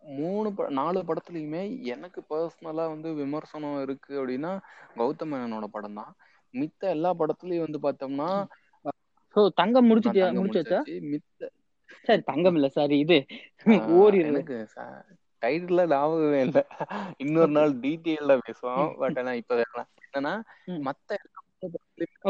மூணு 0.03 0.49
நாலு 0.77 0.99
படத்துலயுமே 1.03 1.63
எனக்கு 1.85 2.19
பர்சனலா 2.29 2.85
வந்து 2.89 3.09
விமர்சனம் 3.13 3.81
இருக்கு 3.81 4.13
அப்படின்னா 4.19 4.51
கௌதம் 4.95 5.31
மேனனோட 5.31 5.65
படம் 5.67 5.97
தான். 5.99 6.11
மித்த 6.53 6.81
எல்லா 6.89 7.09
படத்துலயும் 7.13 7.65
வந்து 7.67 7.81
பார்த்தோம்னா 7.83 8.29
ஸோ 9.35 9.41
தங்கம் 9.53 9.87
முடிச்சிட்டியா 9.89 10.27
முடிச்சாச்சா? 10.37 10.79
மித்த 11.11 11.49
சரி 12.07 12.21
தங்கம் 12.21 12.55
இல்ல 12.55 12.67
சாரி 12.69 12.95
இது 12.99 13.17
ஓரிரு 13.97 14.29
எனக்கு 14.31 14.57
டைட்டில் 15.47 15.87
ஞாபகமே 15.87 16.41
இல்லை. 16.41 16.63
இன்னொரு 17.17 17.51
நாள் 17.51 17.73
டீட்டெயில்ல 17.79 18.39
பேசுவோம். 18.47 18.97
பட் 18.97 19.19
ஆனா 19.19 19.33
இப்ப. 19.33 19.61
என்னன்னா. 20.07 20.35
மத்த 20.87 21.19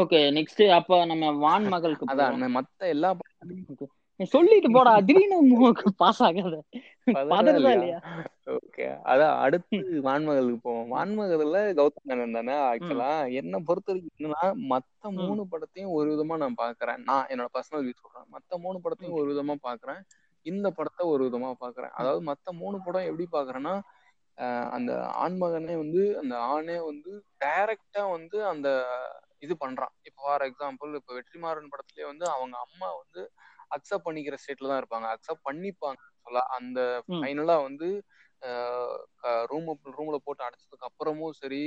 ஓகே 0.02 0.20
நெக்ஸ்ட் 0.36 0.62
அப்ப 0.70 1.04
நம்ம 1.04 1.32
வான் 1.46 1.66
மகளுக்கு 1.68 2.06
அதான் 2.12 2.54
மத்த 2.58 2.92
எல்லா 2.94 3.16
சொல்லிட்டு 4.30 4.68
போடா 4.70 4.92
திடீர்னு 5.00 5.72
பாஸ் 5.96 6.22
ஆகாத. 6.22 6.56
ஓகே 8.54 8.86
அதான் 9.10 9.34
அடுத்து 9.44 9.78
வான்மகளுக்கு 10.06 10.58
போவோம். 10.62 10.88
வான்மகள்ல 10.94 11.60
கௌதம் 11.78 12.06
மேனன் 12.08 12.36
தானே 12.36 12.54
ஆக்சுவலா 12.70 13.10
என்ன 13.32 13.58
பொறுத்த 13.58 13.92
வரைக்கும் 13.92 14.18
என்னன்னா 14.18 14.46
மத்த 14.72 15.12
மூணு 15.18 15.44
படத்தையும் 15.52 15.94
ஒரு 15.98 16.08
விதமா 16.12 16.36
நான் 16.36 16.60
பாக்குறேன். 16.62 17.02
நான் 17.04 17.26
என்னோட 17.26 17.48
பர்சனல் 17.54 17.84
வியூ 17.86 17.94
சொல்றேன். 18.02 18.28
மத்த 18.34 18.60
மூணு 18.64 18.80
படத்தையும் 18.84 19.16
ஒரு 19.20 19.28
விதமா 19.32 19.54
பாக்குறேன். 19.68 20.02
இந்த 20.46 20.66
படத்தை 20.70 21.04
ஒரு 21.06 21.22
விதமா 21.28 21.50
பாக்குறேன். 21.60 21.94
அதாவது 22.00 22.20
மத்த 22.30 22.52
மூணு 22.62 22.76
படம் 22.86 23.08
எப்படி 23.10 23.26
பாக்குறேன்னா 23.36 23.74
அந்த 24.76 24.92
ஆண்மகனே 25.24 25.76
வந்து 25.76 26.02
அந்த 26.20 26.34
ஆணே 26.54 26.76
வந்து 26.90 27.12
டைரக்டா 27.44 28.02
வந்து 28.16 28.38
அந்த 28.46 28.68
இது 29.40 29.54
பண்றான். 29.64 29.94
இப்போ 30.02 30.20
ஃபார் 30.24 30.44
எக்ஸாம்பிள் 30.48 30.90
இப்போ 31.00 31.12
வெற்றிமாறன் 31.18 31.72
படத்துலயே 31.72 32.06
வந்து 32.12 32.24
அவங்க 32.34 32.56
அம்மா 32.66 32.88
வந்து 33.00 33.22
அக்செப்ட் 33.76 34.06
பண்ணிக்கிற 34.06 34.36
ஸ்டேட்ல 34.42 34.70
தான் 34.70 34.80
இருப்பாங்க. 34.82 35.08
அக்செப்ட் 35.14 35.46
பண்ணிப்பாங்க 35.48 36.00
சொல்ல 36.26 36.40
அந்த 36.58 36.80
ஃபைனலா 37.08 37.56
வந்து 37.68 37.88
ரூம் 39.50 39.68
ரூம்ல 39.96 40.16
போட்டு 40.18 40.42
அடைச்சதுக்கு 40.44 40.88
அப்புறமும் 40.88 41.36
சரி 41.40 41.60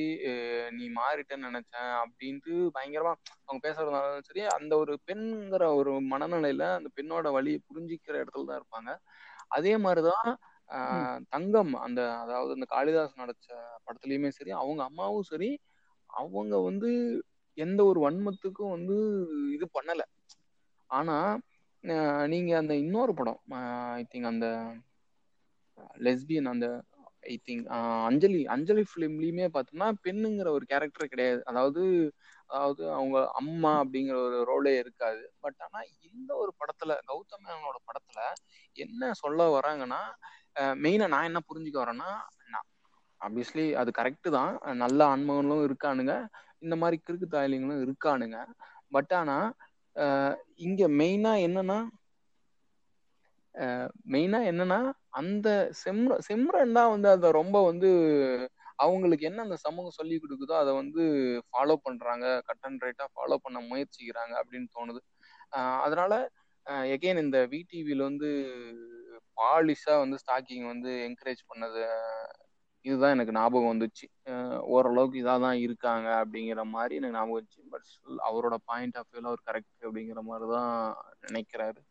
நீ 0.71 0.85
மாறிட்டேன்னு 0.91 1.49
நினைச்சேன் 1.49 1.91
அப்படின்ட்டு 2.03 2.53
பயங்கரமா 2.75 3.13
அவங்க 3.41 3.59
பேசுறதுனாலும் 3.65 4.27
சரி 4.29 4.43
அந்த 4.55 4.73
ஒரு 4.77 4.93
பெண்ங்கிற 5.07 5.65
ஒரு 5.79 5.93
மனநிலையில 6.11 6.65
அந்த 6.77 6.91
பெண்ணோட 6.97 7.31
வழியை 7.31 7.59
புரிஞ்சிக்கிற 7.65 8.15
இடத்துல 8.23 8.47
தான் 8.49 8.59
இருப்பாங்க. 8.61 8.91
அதே 9.49 9.73
மாதிரிதான் 9.77 10.29
தங்கம் 11.29 11.73
அந்த 11.85 12.01
அதாவது 12.21 12.51
அந்த 12.53 12.67
காளிதாஸ் 12.69 13.19
நடிச்ச 13.21 13.47
படத்துலயுமே 13.85 14.29
சரி 14.37 14.51
அவங்க 14.61 14.81
அம்மாவும் 14.83 15.29
சரி 15.31 15.49
அவங்க 16.09 16.55
வந்து 16.69 16.89
எந்த 17.57 17.81
ஒரு 17.85 17.99
வன்மத்துக்கும் 18.05 18.75
வந்து 18.75 18.97
இது 19.55 19.65
பண்ணல. 19.75 20.01
ஆனா 20.89 21.17
நீங்க 22.27 22.51
அந்த 22.57 22.73
இன்னொரு 22.83 23.13
படம் 23.13 23.39
ஐ 23.93 24.03
திங்க் 24.11 24.31
அந்த 24.31 24.47
லெஸ்பியன் 25.99 26.51
அந்த 26.53 26.67
ஐ 27.23 27.35
திங்க் 27.47 27.65
அஞ்சலி 28.07 28.41
அஞ்சலி 28.47 28.83
ஃபிலிம்லயுமே 28.89 29.47
பார்த்தோம்னா 29.53 29.87
பெண்ணுங்கிற 30.05 30.47
ஒரு 30.49 30.65
கேரக்டர் 30.65 31.07
கிடையாது. 31.07 31.41
அதாவது 31.45 31.83
அதாவது 32.49 32.83
அவங்க 32.91 33.17
அம்மா 33.31 33.71
அப்படிங்கிற 33.83 34.15
ஒரு 34.27 34.39
ரோலே 34.49 34.73
இருக்காது. 34.77 35.21
பட் 35.39 35.59
ஆனா 35.59 35.79
இந்த 36.09 36.31
ஒரு 36.35 36.51
படத்துல 36.59 36.97
கௌதம் 37.07 37.43
மேனனோட 37.45 37.77
படத்துல 37.87 38.19
என்ன 38.75 39.11
சொல்ல 39.13 39.47
வராங்கன்னா 39.57 40.01
மெயினா 40.77 41.07
நான் 41.07 41.23
என்ன 41.23 41.39
புரிஞ்சுக்க 41.47 41.79
வரேன்னா 41.83 42.09
ஆப்வியஸ்லி 43.21 43.65
அது 43.73 43.89
கரெக்டு 43.97 44.29
தான். 44.29 44.51
நல்ல 44.75 44.99
ஆன்மகங்களும் 45.05 45.65
இருக்கானுங்க. 45.67 46.13
இந்த 46.59 46.75
மாதிரி 46.75 46.97
கிறுக்கு 47.05 47.27
தாயலிங்களும் 47.31 47.83
இருக்கானுங்க. 47.85 48.37
பட் 48.89 49.13
ஆனா 49.13 49.37
அஹ் 49.95 50.35
இங்க 50.59 50.81
மெயினா 50.99 51.31
என்னன்னா 51.47 51.77
மெயினா 54.13 54.39
என்னன்னா 54.51 54.79
அந்த 55.19 55.47
செம்ர 55.83 56.17
செம்ரன் 56.27 56.75
தான் 56.79 56.91
வந்து 56.93 57.07
அதை 57.15 57.29
ரொம்ப 57.39 57.57
வந்து 57.69 57.89
அவங்களுக்கு 58.83 59.27
என்ன 59.29 59.43
அந்த 59.45 59.57
சமூகம் 59.65 59.97
சொல்லி 59.99 60.15
கொடுக்குதோ 60.19 60.53
அதை 60.59 60.71
வந்து 60.73 61.03
ஃபாலோ 61.47 61.75
பண்றாங்க 61.87 62.25
கட் 62.47 62.65
அண்ட் 62.67 62.83
ரைட்டா 62.85 63.05
ஃபாலோ 63.15 63.37
பண்ண 63.45 63.57
முயற்சிக்கிறாங்க 63.71 64.33
அப்படின்னு 64.41 64.69
தோணுது. 64.77 65.01
அதனால 65.85 66.13
எகெயின் 66.95 67.23
இந்த 67.25 67.39
விடிவில 67.53 68.01
வந்து 68.09 68.29
பாலிஷா 69.41 69.93
வந்து 70.03 70.17
ஸ்டாக்கிங் 70.23 70.65
வந்து 70.73 70.91
என்கரேஜ் 71.07 71.43
பண்ணது 71.51 71.81
இதுதான் 72.85 73.15
எனக்கு 73.15 73.35
ஞாபகம் 73.37 73.71
வந்துச்சு. 73.73 74.05
ஓரளவுக்கு 74.75 75.17
இதாக 75.23 75.39
தான் 75.45 75.59
இருக்காங்க 75.65 76.07
அப்படிங்கிற 76.21 76.61
மாதிரி 76.75 76.93
எனக்கு 76.99 77.17
ஞாபகம் 77.17 77.37
வந்துச்சு. 77.39 77.61
பட் 77.73 77.87
அவரோட 78.29 78.55
பாயிண்ட் 78.69 78.97
ஆஃப் 79.01 79.09
வியூல 79.11 79.31
அவர் 79.31 79.47
கரெக்ட் 79.49 79.85
அப்படிங்கிற 79.87 80.21
மாதிரி 80.31 80.47
தான் 80.57 80.73
நினைக்கிறாரு. 81.27 81.81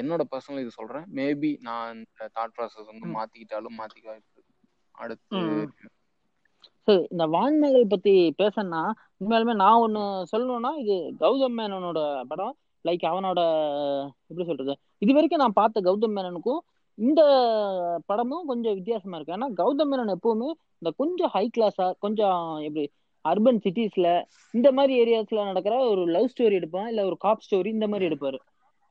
என்னோட 0.00 0.22
பர்சனல் 0.32 0.62
இது 0.64 0.72
சொல்றேன். 0.78 1.06
மேபி 1.18 1.50
நான் 1.68 1.96
இந்த 1.98 2.28
தாட் 2.36 2.54
ப்ராசஸ் 2.56 2.90
வந்து 2.90 3.06
மாத்திக்கிட்டாலும் 3.16 3.78
மாத்திக்க 3.80 4.06
வாய்ப்பு. 4.12 4.40
அடுத்து 4.94 5.40
சரி 6.88 7.02
இந்த 7.14 7.24
வான்மகள் 7.34 7.92
பத்தி 7.92 8.12
பேசணும்னா 8.40 8.82
உண்மையாலுமே 9.20 9.54
நான் 9.62 9.82
ஒண்ணு 9.84 10.02
சொல்லணும்னா 10.30 10.70
இது 10.82 10.94
கௌதம் 11.22 11.56
மேனனோட 11.58 12.00
படம். 12.30 12.54
லைக் 12.84 13.04
அவனோட 13.10 13.40
எப்படி 14.28 14.46
சொல்றது? 14.50 14.74
இது 15.04 15.12
வரைக்கும் 15.16 15.42
நான் 15.42 15.58
பார்த்த 15.58 15.82
கௌதம் 15.88 16.14
மேனனுக்கும் 16.18 16.60
இந்த 16.98 17.20
படமும் 18.10 18.48
கொஞ்சம் 18.50 18.76
வித்தியாசமா 18.78 19.16
இருக்கு. 19.16 19.34
ஏன்னா 19.36 19.48
கௌதம் 19.60 19.90
மேனன் 19.92 20.14
எப்பவுமே 20.16 20.48
இந்த 20.80 20.90
கொஞ்சம் 21.00 21.32
ஹை 21.34 21.44
கிளாஸா 21.56 21.86
கொஞ்சம் 22.04 22.40
எப்படி 22.66 22.84
அர்பன் 23.24 23.60
சிட்டிஸ்ல 23.64 24.08
இந்த 24.54 24.68
மாதிரி 24.72 24.92
ஏரியாஸ்ல 25.02 25.44
நடக்கிற 25.50 25.76
ஒரு 25.92 26.02
லவ் 26.14 26.30
ஸ்டோரி 26.32 26.56
எடுப்பான் 26.60 26.88
இல்ல 26.92 27.04
ஒரு 27.04 27.16
காப் 27.24 27.44
ஸ்டோரி 27.46 27.70
இந்த 27.76 27.88
மாதிரி 27.92 28.08
எடுப்பாரு. 28.08 28.38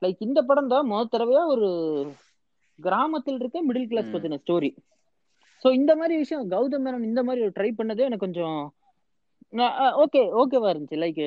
லைக் 0.02 0.20
இந்த 0.26 0.40
படம் 0.48 0.72
தான் 0.72 0.88
முத 0.90 1.04
தடவையா 1.14 1.42
ஒரு 1.54 1.68
கிராமத்தில் 2.78 3.38
இருக்க 3.40 3.60
மிடில் 3.68 3.90
கிளாஸ் 3.92 4.12
பத்தின 4.14 4.38
ஸ்டோரி 4.42 4.70
ஸோ 5.62 5.68
இந்த 5.78 5.92
மாதிரி 6.00 6.14
விஷயம் 6.22 6.50
கௌதம் 6.52 6.84
மேனன் 6.86 7.08
இந்த 7.10 7.20
மாதிரி 7.28 7.40
ஒரு 7.46 7.54
ட்ரை 7.56 7.70
பண்ணதே 7.78 8.06
எனக்கு 8.08 8.26
கொஞ்சம் 8.26 8.58
ஓகே 10.02 10.20
ஓகேவா 10.40 10.68
இருந்துச்சு. 10.72 10.98
லைக் 11.04 11.22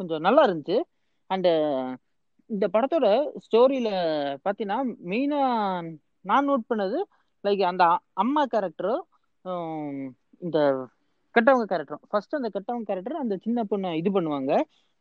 கொஞ்சம் 0.00 0.24
நல்லா 0.26 0.42
இருந்துச்சு. 0.48 0.76
அண்டு 1.30 1.50
இந்த 2.50 2.66
படத்தோட 2.74 3.06
ஸ்டோரியில 3.44 3.88
பார்த்தீங்கன்னா 4.44 4.78
மெயினாக 5.10 5.90
நான் 6.30 6.46
நோட் 6.50 6.68
பண்ணது 6.70 6.98
லைக் 7.44 7.62
அந்த 7.70 7.84
அம்மா 8.22 8.42
கேரக்டரும் 8.54 9.02
இந்த 10.42 10.58
கெட்டவங்க 11.34 11.66
கேரக்டரும் 11.72 12.04
ஃபர்ஸ்ட் 12.10 12.38
அந்த 12.38 12.50
கெட்டவங்க 12.56 12.88
கேரக்டர் 12.90 13.22
அந்த 13.24 13.34
சின்ன 13.46 13.64
பொண்ணை 13.70 13.90
இது 14.00 14.10
பண்ணுவாங்க. 14.16 14.52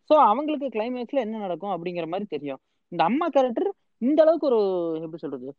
ஸோ 0.10 0.16
அவங்களுக்கு 0.32 0.68
கிளைமேக்ஸ்ல 0.76 1.24
என்ன 1.26 1.42
நடக்கும் 1.46 1.74
அப்படிங்கிற 1.76 2.06
மாதிரி 2.14 2.28
தெரியும். 2.36 2.62
இந்த 2.92 3.02
அம்மா 3.04 3.26
கேரக்டர் 3.28 3.70
இந்த 4.02 4.20
அளவுக்கு 4.24 4.48
ஒரு 4.52 4.60
எப்படி 5.06 5.22
சொல்றது 5.22 5.50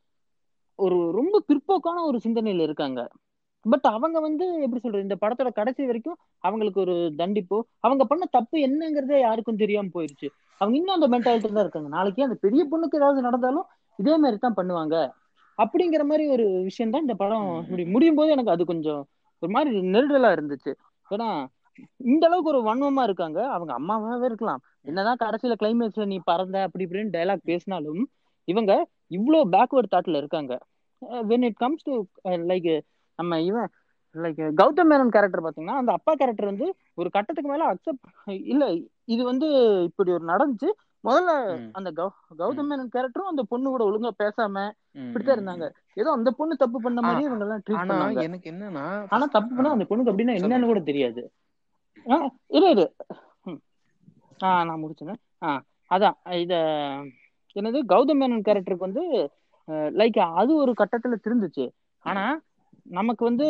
ஒரு 0.79 0.99
ரொம்ப 1.19 1.37
பிற்போக்கான 1.49 2.03
ஒரு 2.09 2.19
சிந்தனையில 2.25 2.67
இருக்காங்க. 2.67 3.01
பட் 3.67 3.87
அவங்க 3.97 4.19
வந்து 4.21 4.45
எப்படி 4.65 4.81
சொல்றது 4.83 5.07
இந்த 5.07 5.17
படத்தோட 5.23 5.51
கடைசி 5.53 5.89
வரைக்கும் 5.89 6.19
அவங்களுக்கு 6.47 6.81
ஒரு 6.85 6.95
தண்டிப்போ 7.21 7.57
அவங்க 7.81 8.03
பண்ண 8.05 8.25
தப்பு 8.37 8.57
என்னங்கிறதே 8.67 9.19
யாருக்கும் 9.21 9.63
தெரியாம 9.63 9.91
போயிருச்சு. 9.95 10.29
அவங்க 10.61 10.77
இன்னும் 10.79 10.97
அந்த 10.97 11.09
மென்டாலிட்டி 11.15 11.51
தான் 11.51 11.65
இருக்காங்க. 11.67 11.91
நாளைக்கு 11.97 12.27
அந்த 12.29 12.37
பெரிய 12.45 12.63
பொண்ணுக்கு 12.71 12.99
ஏதாவது 13.01 13.27
நடந்தாலும் 13.29 13.67
இதே 13.99 14.15
மாதிரி 14.17 14.39
தான் 14.39 14.59
பண்ணுவாங்க. 14.61 14.97
அப்படிங்கிற 15.59 16.03
மாதிரி 16.05 16.25
ஒரு 16.35 16.45
விஷயம் 16.69 16.93
தான் 16.95 17.05
இந்த 17.07 17.15
படம் 17.23 17.47
இப்படி. 17.65 17.85
முடியும் 17.95 18.19
போது 18.19 18.35
எனக்கு 18.37 18.55
அது 18.55 18.65
கொஞ்சம் 18.73 19.03
ஒரு 19.43 19.53
மாதிரி 19.57 19.81
நெருடலா 19.95 20.31
இருந்துச்சு. 20.37 20.73
ஏன்னா 21.07 21.29
இந்த 22.13 22.25
அளவுக்கு 22.29 22.53
ஒரு 22.55 22.61
வன்மமா 22.69 23.03
இருக்காங்க. 23.09 23.41
அவங்க 23.57 23.73
அம்மாவாவே 23.79 24.29
இருக்கலாம். 24.31 24.61
என்னதான் 24.89 25.21
கடைசியில 25.23 25.55
கிளைமேக்ஸ்ல 25.59 26.05
நீ 26.07 26.19
பறந்த 26.25 26.59
அப்படி 26.63 26.85
இப்படின்னு 26.87 27.15
டைலாக் 27.15 27.43
பேசினாலும் 27.45 28.03
இவங்க 28.49 28.73
இவ்வளோ 29.11 29.41
பேக்வர்ட் 29.55 29.93
தாட்ல 29.93 30.17
இருக்காங்க. 30.17 30.53
When 31.25 31.45
it 31.45 31.59
comes 31.59 31.85
to 31.85 31.95
like 32.47 32.71
நம்ம 33.19 33.41
இவன் 33.41 33.69
லைக் 34.15 34.41
கௌதம் 34.61 34.91
மேனன் 34.91 35.15
கேரக்டர் 35.15 35.45
பாத்தீங்கன்னா 35.45 35.81
அந்த 35.81 35.93
அப்பா 35.93 36.13
கேரக்டர் 36.15 36.51
வந்து 36.51 36.67
ஒரு 36.95 37.09
கட்டத்துக்கு 37.11 37.51
மேல 37.51 37.67
அக்செப்ட் 37.69 38.07
இல்ல 38.47 38.65
இது 39.07 39.23
வந்து 39.25 39.49
இப்படி 39.85 40.11
ஒரு 40.13 40.25
நடந்துச்சு. 40.25 40.71
முதல்ல 41.05 41.33
அந்த 41.73 41.91
கௌதம் 42.39 42.69
மேனன் 42.71 42.93
கேரக்டரும் 42.95 43.31
அந்த 43.31 43.43
பொண்ணு 43.43 43.69
கூட 43.71 43.83
ஒழுங்கா 43.85 44.13
பேசாம 44.19 44.65
இப்படித்தான் 45.03 45.37
இருந்தாங்க. 45.37 45.67
ஏதோ 45.97 46.11
அந்த 46.11 46.31
பொண்ணு 46.31 46.55
தப்பு 46.57 46.79
பண்ண 46.81 46.99
ஆ, 47.01 47.07
மாதிரியே 47.07 47.29
இவங்க 47.29 47.45
எல்லாம் 47.45 47.63
ட்ரீட் 47.67 47.81
ஆனா 47.81 47.91
பண்ணாங்க. 47.93 48.23
எனக்கு 48.23 48.51
என்னன்னா 48.53 48.85
ஆனா 49.11 49.27
தப்பு 49.37 49.53
பண்ணா 49.55 49.71
அந்த 49.71 49.87
பொண்ணுக்கு 49.91 50.13
அப்படின்னா 50.13 50.37
என்னன்னு 50.39 50.71
கூட 50.73 50.83
தெரியாது. 50.83 51.23
இரு 52.57 52.69
ம். 52.73 52.89
ஆ 54.43 54.65
நான் 54.65 54.83
முடிச்சேன் 54.83 55.21
ஆ 55.43 55.51
அதான் 55.91 56.17
இத 56.43 56.55
என்னது 57.57 57.79
கௌதம் 57.87 58.21
மேனன் 58.21 58.47
கேரக்டருக்கு 58.49 58.89
வந்து 58.89 59.05
லைக் 60.01 60.19
அது 60.41 60.53
ஒரு 60.57 60.73
கட்டத்துல 60.73 61.17
திருந்துச்சு. 61.25 61.65
ஆனா 62.05 62.25
நமக்கு 62.87 63.23
வந்து 63.25 63.47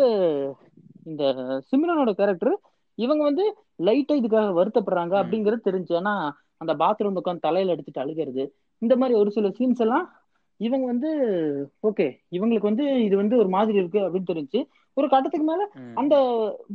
இந்த 1.03 1.25
சிம்ரனோட 1.71 2.11
கேரக்டர் 2.11 2.55
இவங்க 2.99 3.23
வந்து 3.25 3.45
லைட்டா 3.83 4.15
இதுக்காக 4.21 4.53
வருத்தப்படுறாங்க 4.61 5.15
அப்படிங்கிறது 5.23 5.67
தெரிஞ்சு. 5.69 5.93
ஏன்னா 5.93 6.15
அந்த 6.57 6.73
பாத்ரூம் 6.75 7.19
உட்காந்து 7.21 7.47
தலையில 7.47 7.75
அடிச்சுட்டு 7.75 8.03
அழுகிறது. 8.05 8.45
இந்த 8.83 8.97
மாதிரி 8.97 9.15
ஒரு 9.19 9.31
சில 9.31 9.49
சீன்ஸ் 9.49 9.81
எல்லாம் 9.81 10.07
இவங்க 10.61 10.87
வந்து 10.87 11.11
ஓகே 11.89 12.07
இவங்களுக்கு 12.33 12.71
வந்து 12.71 13.05
இது 13.05 13.17
வந்து 13.17 13.37
ஒரு 13.37 13.49
மாதிரி 13.49 13.79
இருக்கு 13.79 14.01
அப்படின்னு 14.01 14.31
தெரிஞ்சு 14.33 14.61
ஒரு 14.97 15.09
கட்டத்துக்கு 15.09 15.47
மேல 15.47 15.65
அந்த 15.95 16.15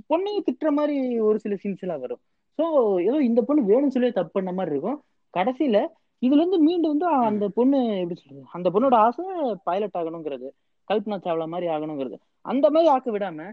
பொண்ணையும் 0.09 0.45
திட்டுற 0.47 0.69
மாதிரி 0.71 0.95
ஒரு 1.19 1.39
சில 1.39 1.55
சீன்ஸ் 1.63 1.83
எல்லாம் 1.85 1.99
வரும். 1.99 2.21
சோ 2.59 2.65
ஏதோ 3.07 3.17
இந்த 3.23 3.41
பொண்ணு 3.41 3.61
வேணும்னு 3.69 3.93
சொல்லி 3.95 4.09
தப்பு 4.11 4.31
பண்ண 4.31 4.51
மாதிரி 4.51 4.73
இருக்கும். 4.75 4.99
கடைசியில 5.33 5.77
இதுல 6.21 6.39
இருந்து 6.41 6.57
மீண்டும் 6.59 6.91
வந்து 6.93 7.07
அந்த 7.29 7.45
பொண்ணு 7.57 7.79
எப்படி 8.01 8.19
சொல்றது? 8.19 8.45
அந்த 8.51 8.67
பொண்ணோட 8.73 8.95
ஆசை 9.05 9.25
பைலட் 9.63 9.97
ஆகணுங்கிறது. 10.01 10.49
கல்பனா 10.87 11.17
சாவ்லா 11.25 11.47
மாதிரி 11.47 11.67
ஆகணுங்கிறது. 11.73 12.17
அந்த 12.45 12.65
மாதிரி 12.69 12.91
ஆக்க 12.93 13.09
விடாம 13.11 13.49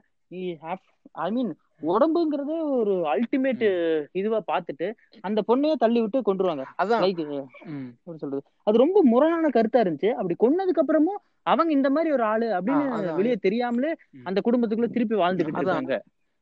ஐ 1.24 1.28
மீன் 1.30 1.50
உடம்புங்கிறதே 1.82 2.56
ஒரு 2.78 2.94
அல்டிமேட் 3.12 3.64
இதுவா 4.12 4.38
பார்த்துட்டு 4.50 4.86
அந்த 5.20 5.40
பொண்ணையே 5.48 5.74
தள்ளி 5.74 6.00
விட்டு 6.00 6.18
கொண்டுருவாங்க 6.28 6.64
அதான். 6.82 7.04
எப்படி 7.06 8.18
சொல்றது? 8.22 8.42
அது 8.66 8.82
ரொம்ப 8.82 8.98
முரணான 9.04 9.50
கருத்தா 9.54 9.82
இருந்துச்சு. 9.84 10.10
அப்படி 10.10 10.36
கொன்னதுக்கு 10.44 10.82
அப்புறமும் 10.82 11.20
அவங்க 11.46 11.72
இந்த 11.72 11.90
மாதிரி 11.90 12.10
ஒரு 12.12 12.24
ஆளு 12.24 12.48
அப்படின்னு. 12.56 13.14
வெளியே 13.20 13.36
தெரியாமலே. 13.46 13.92
அந்த 14.22 14.38
குடும்பத்துக்குள்ள 14.46 14.90
திருப்பி 14.90 15.16
வாழ்ந்துகிட்டு. 15.16 15.60
இருக்காங்க. 15.60 15.96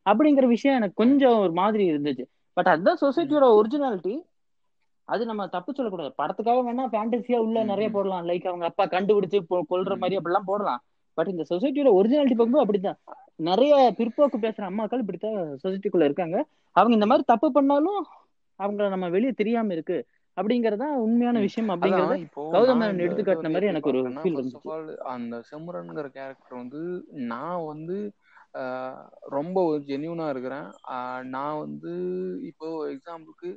அப்படிங்கிற 0.07 0.47
விஷயம் 0.47 0.77
எனக்கு 0.77 1.01
கொஞ்சம் 1.03 1.39
ஒரு 1.39 1.53
மாதிரி 1.53 1.87
இருந்துச்சு. 1.93 2.27
பட் 2.59 2.67
அதுதான் 2.67 2.99
சொசைட்டியோட 3.01 3.61
ஒரிஜினாலிட்டி 3.61 4.23
அது 5.05 5.27
நம்ம 5.27 5.47
தப்பு 5.47 5.75
சொல்லக்கூடாது. 5.75 6.15
படத்துக்காக 6.23 6.69
வேணா 6.69 6.95
ஃபேண்டசியா 6.95 7.37
உள்ள 7.37 7.63
நிறைய 7.63 7.89
ம். 7.89 7.93
போடலாம். 7.93 8.27
லைக் 8.29 8.49
அவங்க 8.49 8.67
அப்பா 8.67 8.85
கண்டுபிடிச்சு 8.85 9.39
கொல்ற 9.71 9.95
ம். 9.95 9.99
மாதிரி 9.99 10.17
அப்படிலாம் 10.17 10.43
போடலாம். 10.45 10.83
பட் 11.15 11.27
இந்த 11.27 11.45
சொசைட்டியோட 11.51 11.95
ஒரிஜினாலிட்டி 11.95 12.37
பார்க்கும்போது 12.37 12.59
அப்படித்தான். 12.59 12.99
நிறைய 13.37 13.95
பிற்போக்கு 13.99 14.37
பேசுற 14.41 14.71
அம்மாக்கள் 14.71 14.99
இப்படித்தான் 14.99 15.59
சொசைட்டிக்குள்ள 15.65 16.05
இருக்காங்க. 16.05 16.47
அவங்க 16.71 16.95
இந்த 16.95 17.07
மாதிரி 17.07 17.25
தப்பு 17.27 17.53
பண்ணாலும் 17.53 18.07
அவங்கள 18.59 18.89
நம்ம 18.89 19.09
வெளியே 19.09 19.31
தெரியாம 19.31 19.73
இருக்கு. 19.73 20.07
அப்படிங்கறதுதான் 20.37 20.97
உண்மையான 20.97 21.39
ம். 21.39 21.41
விஷயம் 21.41 21.71
அப்படிங்கறத 21.71 22.27
கௌதம் 22.37 22.83
மேனன் 22.83 22.91
இந்த 22.91 23.03
எடுத்து 23.03 23.23
இதை 23.23 23.35
காட்டின 23.35 23.43
மாதிரி 23.43 23.67
எனக்கு 23.67 23.89
ஒரு 23.89 24.11
ஃபீல் 24.11 24.97
அந்த 24.97 25.43
சிம்ரன்ங்கிற 25.51 26.07
கேரக்டர் 26.09 26.59
வந்து 26.59 27.05
நான் 27.11 27.65
வந்து 27.65 28.13
ரொம்ப 29.37 29.59
ரொம்ப 29.59 29.79
ஜென்யூனாக 29.89 30.33
இருக்கிறேன். 30.35 30.69
நான் 31.37 31.59
வந்து 31.59 31.93
இப்போ 32.51 32.69
எக்ஸாம்பிளுக்கு 32.95 33.51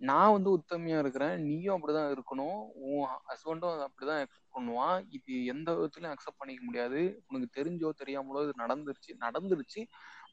நான் 0.00 0.32
வந்து 0.32 0.50
உத்தமையாக 0.50 1.02
இருக்கிறேன். 1.02 1.36
நீயும் 1.44 1.76
அப்படிதான் 1.76 2.10
இருக்கணும். 2.14 2.58
உன் 2.88 3.06
ஹஸ்பண்டும் 3.28 3.78
அப்படிதான் 3.86 4.20
எக்ஸ்பெக்ட் 4.24 4.56
பண்ணுவான். 4.58 4.96
இது 5.10 5.44
எந்த 5.44 5.68
விதத்துலையும் 5.76 6.14
அக்செப்ட் 6.14 6.40
பண்ணிக்க 6.42 6.62
முடியாது. 6.64 7.00
உனக்கு 7.28 7.48
தெரிஞ்சோ 7.58 7.90
தெரியாமலோ 8.02 8.42
இது 8.46 8.54
நடந்துருச்சு 8.64 9.12
நடந்துருச்சு. 9.26 9.82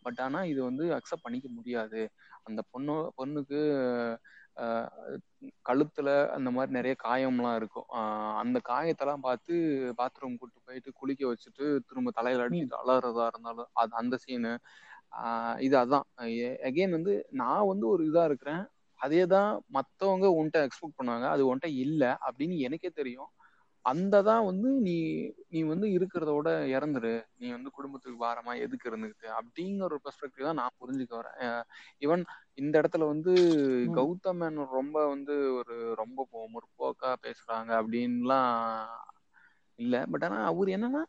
பட் 0.05 0.19
ஆனால் 0.19 0.47
இது 0.47 0.61
வந்து 0.63 0.85
அக்செப்ட் 0.97 1.25
பண்ணிக்க 1.27 1.49
முடியாது. 1.57 2.01
அந்த 2.43 2.61
பொண்ணு 2.71 2.95
பொண்ணுக்கு 3.19 3.61
கழுத்துல 5.67 6.09
அந்த 6.35 6.49
மாதிரி 6.51 6.71
நிறைய 6.77 6.93
காயம்லாம் 7.03 7.55
இருக்கும். 7.55 7.87
அந்த 8.41 8.57
காயத்தெல்லாம் 8.69 9.25
பார்த்து 9.27 9.53
பாத்ரூம் 10.01 10.37
கூட்டு 10.41 10.59
போயிட்டு 10.67 10.91
குளிக்க 10.99 11.23
வச்சுட்டு 11.31 11.65
திரும்ப 11.89 12.11
தலையில 12.19 12.45
அடிச்சுட்டு 12.45 12.79
அலறதா 12.81 13.25
இருந்தாலும் 13.33 13.71
அது 13.81 13.93
அந்த 14.01 14.17
சீனு 14.25 14.53
இது 15.59 15.75
அதான். 15.83 16.05
அகைன் 16.69 16.95
வந்து 16.97 17.13
நான் 17.41 17.69
வந்து 17.71 17.85
ஒரு 17.93 18.03
இதா 18.11 18.23
இருக்கிறேன். 18.29 18.63
அதே 18.99 19.23
தான் 19.27 19.49
மத்தவங்க 19.69 20.27
உன்கிட்ட 20.37 20.59
எக்ஸ்பெக்ட் 20.67 20.99
பண்ணுவாங்க. 20.99 21.27
அது 21.35 21.43
உன்கிட்ட 21.49 21.69
இல்ல 21.85 22.03
அப்படின்னு 22.27 22.57
எனக்கே 22.67 22.91
தெரியும். 22.99 23.31
அந்த 23.85 24.15
தான் 24.23 24.43
வந்து 24.45 24.69
நீ 24.81 24.95
நீ 25.47 25.59
வந்து 25.63 25.87
இருக்கிறத 25.95 26.31
விட 26.35 26.49
இறந்துரு. 26.73 27.11
நீ 27.37 27.47
வந்து 27.51 27.69
குடும்பத்துக்கு 27.71 28.17
பாரமா 28.19 28.53
எதுக்கு 28.65 28.89
இருந்துக்கிட்டு 28.89 29.27
அப்படிங்கிற 29.39 29.87
ஒரு 29.89 29.97
பெர்ஸ்பெக்டிவ் 30.05 30.47
தான் 30.49 30.59
நான் 30.61 30.77
புரிஞ்சுக்க 30.81 31.13
வரேன். 31.19 31.39
ஈவன் 32.01 32.23
இந்த 32.57 32.73
இடத்துல 32.81 33.07
வந்து. 33.07 33.33
கௌதம் 33.97 34.39
மேனன் 34.41 34.73
ரொம்ப 34.73 34.97
வந்து 35.13 35.35
ஒரு 35.59 35.75
ரொம்ப 36.01 36.19
முற்போக்கா 36.53 37.11
பேசுறாங்க 37.25 37.71
அப்படின்லாம் 37.81 38.53
இல்ல. 39.79 39.95
பட் 40.11 40.25
ஆனா 40.27 40.39
அவர் 40.51 40.69
என்னன்னா 40.75 41.03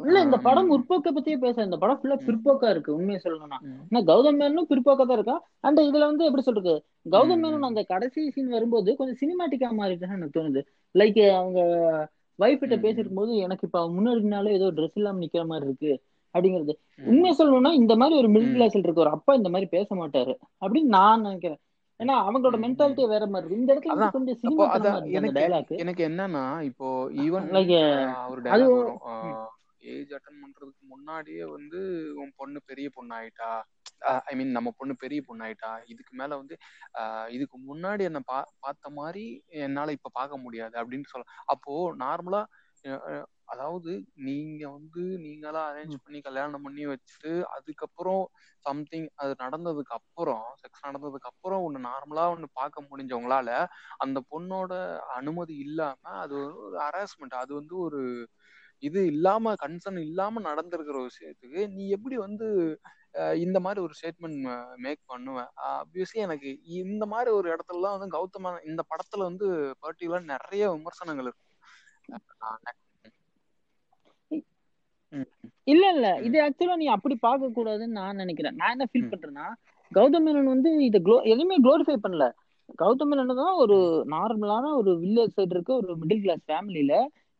இல்ல 0.00 0.18
இந்த 0.20 0.36
படம் 0.38 0.68
முற்போக்க 0.68 1.08
பத்தியே 1.10 1.36
பேச 1.38 1.64
இந்த 1.64 1.76
படம் 1.76 1.98
ஃபுல்லா 1.98 2.16
பிற்போக்கா 2.26 2.68
இருக்கு 2.70 2.94
உண்மையை 2.94 3.20
சொல்லணும்னா. 3.24 3.58
ஆனா 3.86 4.00
கௌதம் 4.04 4.38
மேனனும் 4.40 4.68
பிற்போக்கா 4.70 5.04
தான் 5.04 5.18
இருக்கான் 5.18 5.42
அண்ட் 5.60 5.80
இதுல 5.80 6.04
வந்து 6.04 6.24
எப்படி 6.24 6.42
சொல்றது? 6.42 6.74
கௌதம் 7.06 7.38
ம், 7.38 7.42
மேனன் 7.44 7.60
ம், 7.60 7.68
அந்த 7.68 7.82
கடைசி 7.84 8.30
சீன் 8.30 8.48
வரும்போது 8.48 8.96
கொஞ்சம் 8.96 9.20
சினிமாட்டிக்கா 9.22 9.70
மாறிட்டுன்னு 9.72 10.18
எனக்கு 10.18 10.36
தோணுது. 10.38 10.62
லைக் 10.94 11.20
அவங்க 11.32 11.60
வைஃப் 12.38 12.60
கிட்ட 12.60 12.76
பேசிருக்கும் 12.76 13.14
போது 13.14 13.32
எனக்கு 13.36 13.66
இப்ப 13.66 13.80
முன்னாடினாலே 13.88 14.52
ஏதோ 14.52 14.68
ட்ரெஸ் 14.70 14.96
இல்லாம 14.96 15.20
நிக்கிற 15.20 15.46
மாதிரி 15.46 15.66
இருக்கு 15.66 15.92
அப்படிங்கிறது. 16.34 16.74
உண்மையை 17.06 17.34
சொல்லணும்னா 17.38 17.72
இந்த 17.72 17.96
மாதிரி 17.96 18.14
ஒரு 18.18 18.28
மிடில் 18.28 18.54
கிளாஸ்ல 18.54 18.82
இருக்க 18.82 19.04
ஒரு 19.06 19.10
அப்பா 19.10 19.34
இந்த 19.34 19.48
மாதிரி 19.48 19.68
பேச 19.70 19.94
மாட்டாரு 19.94 20.34
அப்படின்னு 20.62 20.90
நான் 20.90 21.20
நினைக்கிறேன். 21.20 21.60
ஏன்னா 22.00 22.14
அவங்களோட 22.26 22.50
ம், 22.50 22.58
ம். 22.58 22.64
மென்டாலிட்டியே 22.64 23.08
வேற 23.08 23.24
மாதிரி 23.26 23.46
இருக்கு. 23.46 23.60
இந்த 23.60 23.72
இடத்துல 23.72 24.10
கொஞ்சம் 24.10 24.36
இருக்கு 24.36 24.66
அந்த 24.76 25.42
எனக்கு 25.82 26.02
என்னன்னா 26.08 26.44
இப்போ 26.62 26.86
ஈவன் 27.24 27.48
ஒரு 28.28 28.40
ஏஜ் 29.88 30.12
அட்டன் 30.12 30.40
பண்றதுக்கு 30.42 30.84
முன்னாடியே 30.88 31.44
வந்து 31.54 31.80
உன் 32.22 32.32
பொண்ணு 32.36 32.58
பெரிய 32.66 32.88
பொண்ணு 32.96 33.12
ஆயிட்டா 33.18 33.50
ஐ 34.26 34.34
மீன் 34.34 34.52
நம்ம 34.52 34.70
பொண்ணு 34.78 34.94
பெரிய 34.96 35.20
பொண்ணு 35.22 35.44
ஆயிட்டா 35.46 35.70
இதுக்கு 35.92 36.12
மேல 36.14 36.36
வந்து 36.36 36.56
இதுக்கு 37.28 37.56
முன்னாடி 37.66 38.02
என்ன 38.02 38.22
பா 38.24 38.38
பார்த்த 38.58 38.92
மாதிரி 38.98 39.24
என்னால 39.60 39.94
இப்ப 39.98 40.12
பார்க்க 40.14 40.44
முடியாது 40.46 40.74
அப்படின்னு 40.82 41.12
சொல்ல 41.12 41.26
அப்போ 41.46 41.74
நார்மலா 42.02 42.42
அதாவது 43.52 43.92
நீங்க 44.26 44.62
வந்து 44.74 45.02
நீங்களா 45.22 45.62
அரேஞ்ச் 45.70 45.96
பண்ணி 45.98 46.18
கல்யாணம் 46.20 46.64
பண்ணி 46.66 46.82
வச்சுட்டு 46.86 47.32
அதுக்கப்புறம் 47.54 48.22
சம்திங் 48.64 49.08
அது 49.16 49.32
நடந்ததுக்கு 49.42 49.92
அப்புறம் 49.98 50.44
செக்ஸ் 50.62 50.86
நடந்ததுக்கு 50.86 51.30
அப்புறம் 51.32 51.64
ஒண்ணு 51.66 51.80
நார்மலா 51.86 52.24
ஒண்ணு 52.32 52.48
பார்க்க 52.54 52.88
முடிஞ்சவங்களால 52.88 53.50
அந்த 54.04 54.18
பொண்ணோட 54.32 54.72
அனுமதி 55.18 55.56
இல்லாம 55.66 56.12
அது 56.22 56.34
ஒரு 56.40 56.78
ஹராஸ்மெண்ட் 56.80 57.36
அது 57.42 57.52
வந்து 57.54 57.76
ஒரு 57.80 58.02
இது 58.82 59.00
இல்லாம 59.12 59.52
கன்சர்ன் 59.62 60.00
இல்லாம 60.06 60.40
நடந்திருக்கிற 60.40 60.96
ஒரு 61.00 61.10
விஷயத்துக்கு 61.10 61.62
நீ 61.74 61.84
எப்படி 61.96 62.16
வந்து 62.26 62.46
இந்த 63.44 63.58
மாதிரி 63.60 63.80
ஒரு 63.86 63.94
ஸ்டேட்மெண்ட் 63.98 64.40
மேக் 64.84 65.00
பண்ணுவேன் 65.06 65.50
ஆப்வியஸ்லி 65.70 66.20
எனக்கு 66.26 66.50
இந்த 66.82 67.04
மாதிரி 67.12 67.30
ஒரு 67.38 67.48
இடத்துலலாம் 67.54 67.96
வந்து 67.96 68.14
கௌதம 68.16 68.52
இந்த 68.70 68.82
படத்துல 68.90 69.26
வந்து 69.30 69.46
பர்டிகுலர் 69.84 70.30
நிறைய 70.34 70.64
விமர்சனங்கள் 70.74 71.28
இருக்கு. 71.28 71.46
இல்ல 75.66 75.84
இல்ல. 75.94 76.08
இது 76.26 76.36
ஆக்சுவலா 76.44 76.76
நீ 76.82 76.86
அப்படி 76.96 77.14
பார்க்க 77.24 77.56
கூடாதுன்னு 77.56 77.98
நான் 78.00 78.20
நினைக்கிறேன். 78.22 78.56
நான் 78.60 78.74
என்ன 78.74 78.86
ஃபீல் 78.90 79.10
பண்றேன்னா 79.12 79.46
கௌதம் 79.92 80.24
மேனன் 80.26 80.52
வந்து 80.54 80.70
இதை 80.88 80.98
க்ளோ 81.06 81.16
எதுவுமே 81.32 81.56
க்ளோரிஃபை 81.64 81.96
பண்ணல. 82.04 82.26
கௌதம் 82.80 83.10
மேனன் 83.10 83.40
தான் 83.42 83.56
ஒரு 83.62 83.76
நார்மலான 84.14 84.66
ஒரு 84.80 84.90
வில்லேஜ் 85.02 85.34
சைடு 85.36 85.54
இருக்க 85.56 85.72
ஒரு 85.80 85.92
மிடில் 86.02 86.22
கிளாஸ் 86.24 86.44
ஃபேமிலியில 86.48 86.94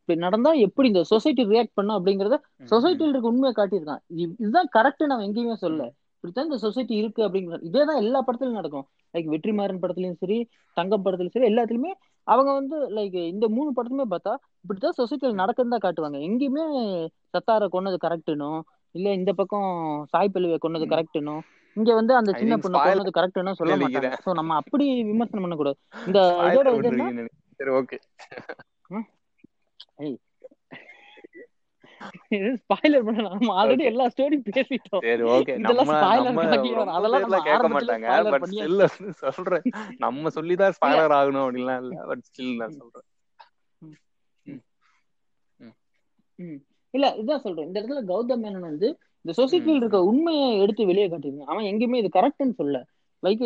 நடந்தா 0.09 0.51
எப்படி 0.59 0.87
இந்த 0.87 1.01
சொசைட்டி 1.09 1.43
ரியாக்ட் 1.45 1.73
பண்ணும் 1.73 1.97
அப்படிங்கறத 1.97 2.37
சொசைட்டில 2.71 3.09
இருக்க 3.09 3.27
உண்மையை 3.27 3.53
காட்டியிருக்கான். 3.55 4.01
இது- 4.15 4.37
இதுதான் 4.39 4.69
கரெக்ட் 4.73 5.03
நம்ம 5.07 5.25
எங்கேயுமே 5.27 5.57
சொல்ல 5.59 5.83
இப்படித்தான் 6.15 6.45
இந்த 6.45 6.57
சொசைட்டி 6.57 6.95
இருக்கு 6.95 7.21
அப்படிங்கிற 7.25 7.57
இதே 7.63 7.83
தான் 7.85 8.01
எல்லா 8.01 8.19
படத்துலயும் 8.21 8.59
நடக்கும். 8.59 8.83
லைக் 9.13 9.29
வெற்றிமாறன் 9.29 9.79
படத்துலயும் 9.81 10.19
சரி 10.19 10.37
தங்கம் 10.77 11.03
படத்துலயும் 11.05 11.35
சரி 11.35 11.49
எல்லாத்துலயுமே 11.49 11.91
அவங்க 12.27 12.51
வந்து 12.53 12.77
லைக் 12.89 13.17
இந்த 13.27 13.45
மூணு 13.49 13.69
படத்துமே 13.75 14.05
பார்த்தா 14.11 14.33
இப்படித்தான் 14.63 14.97
சொசைட்டில 14.99 15.31
ம், 15.31 15.39
நடக்குன்னு 15.39 15.73
தான் 15.75 15.85
காட்டுவாங்க. 15.85 16.17
எங்கேயுமே 16.27 16.65
சத்தார 17.33 17.69
கொன்னது 17.69 17.97
கரெக்டுனும் 18.05 18.59
இல்ல 18.95 19.07
இந்த 19.13 19.31
பக்கம் 19.33 19.69
சாய் 20.13 20.33
பல்லுவை 20.33 20.57
கொன்னது. 20.59 20.85
கரெக்டுனும் 20.87 21.41
இங்க 21.75 21.91
வந்து 21.93 22.13
அந்த 22.15 22.31
சின்ன 22.33 22.53
பொண்ணு 22.57 22.77
கொன்னது 22.79 23.11
கரெக்டுன்னு 23.17 23.57
சொல்ல 23.59 23.73
மாட்டாங்க. 23.77 24.11
சோ 24.23 24.35
நம்ம 24.39 24.55
அப்படி 24.55 24.85
விமர்சனம் 25.03 25.45
பண்ணக்கூடாது. 25.45 25.77
இந்த 26.07 26.19
ஸ்பாயிலர் 26.31 26.69
இதோட 26.71 27.19
சரி 27.59 27.71
ஓகே 27.79 27.99
ஸ்பாயிலர் 32.59 33.03
பண்ண 33.07 33.23
நம்ம 33.25 33.49
ஆல்ரெடி 33.59 33.83
எல்லா 33.89 34.05
ஸ்டோரியும் 34.13 34.45
பேசிட்டோம். 34.47 35.01
சரி 35.07 35.23
ஓகே 35.33 35.53
நம்ம 35.65 35.83
நம்ம 36.27 37.39
கேட்க 37.47 37.67
மாட்டாங்க. 37.75 38.07
பட் 38.33 38.47
ஸ்டில் 38.51 38.83
சொல்றேன். 39.37 39.65
நம்ம 39.97 40.31
சொல்லிதான் 40.37 40.69
இல்ல 40.69 40.77
ஸ்பாயிலர் 40.79 41.15
ஆகணும் 41.19 41.45
அப்படின்லாம் 41.45 41.81
இல்ல. 41.83 41.95
பட் 42.11 42.23
ஸ்டில் 42.29 42.55
நான் 42.61 42.77
சொல்றேன். 42.79 43.07
இல்ல 46.93 47.07
இதான் 47.21 47.43
சொல்றேன். 47.43 47.67
இந்த 47.67 47.77
இடத்துல 47.81 48.01
கௌதம் 48.11 48.41
மேனன் 48.45 48.69
வந்து 48.69 48.87
இந்த 49.25 49.33
சொசைட்டியில் 49.39 49.79
இருக்க 49.81 49.97
உண்மையை 50.03 50.47
எடுத்து 50.63 50.87
வெளியே 50.89 51.07
காட்டியிருக்கான். 51.09 51.51
அவன் 51.53 51.67
எங்கேயுமே 51.71 51.99
இது 52.01 52.09
கரெக்ட்னு 52.17 52.57
சொல்ல 52.61 52.77
லைக் 53.23 53.43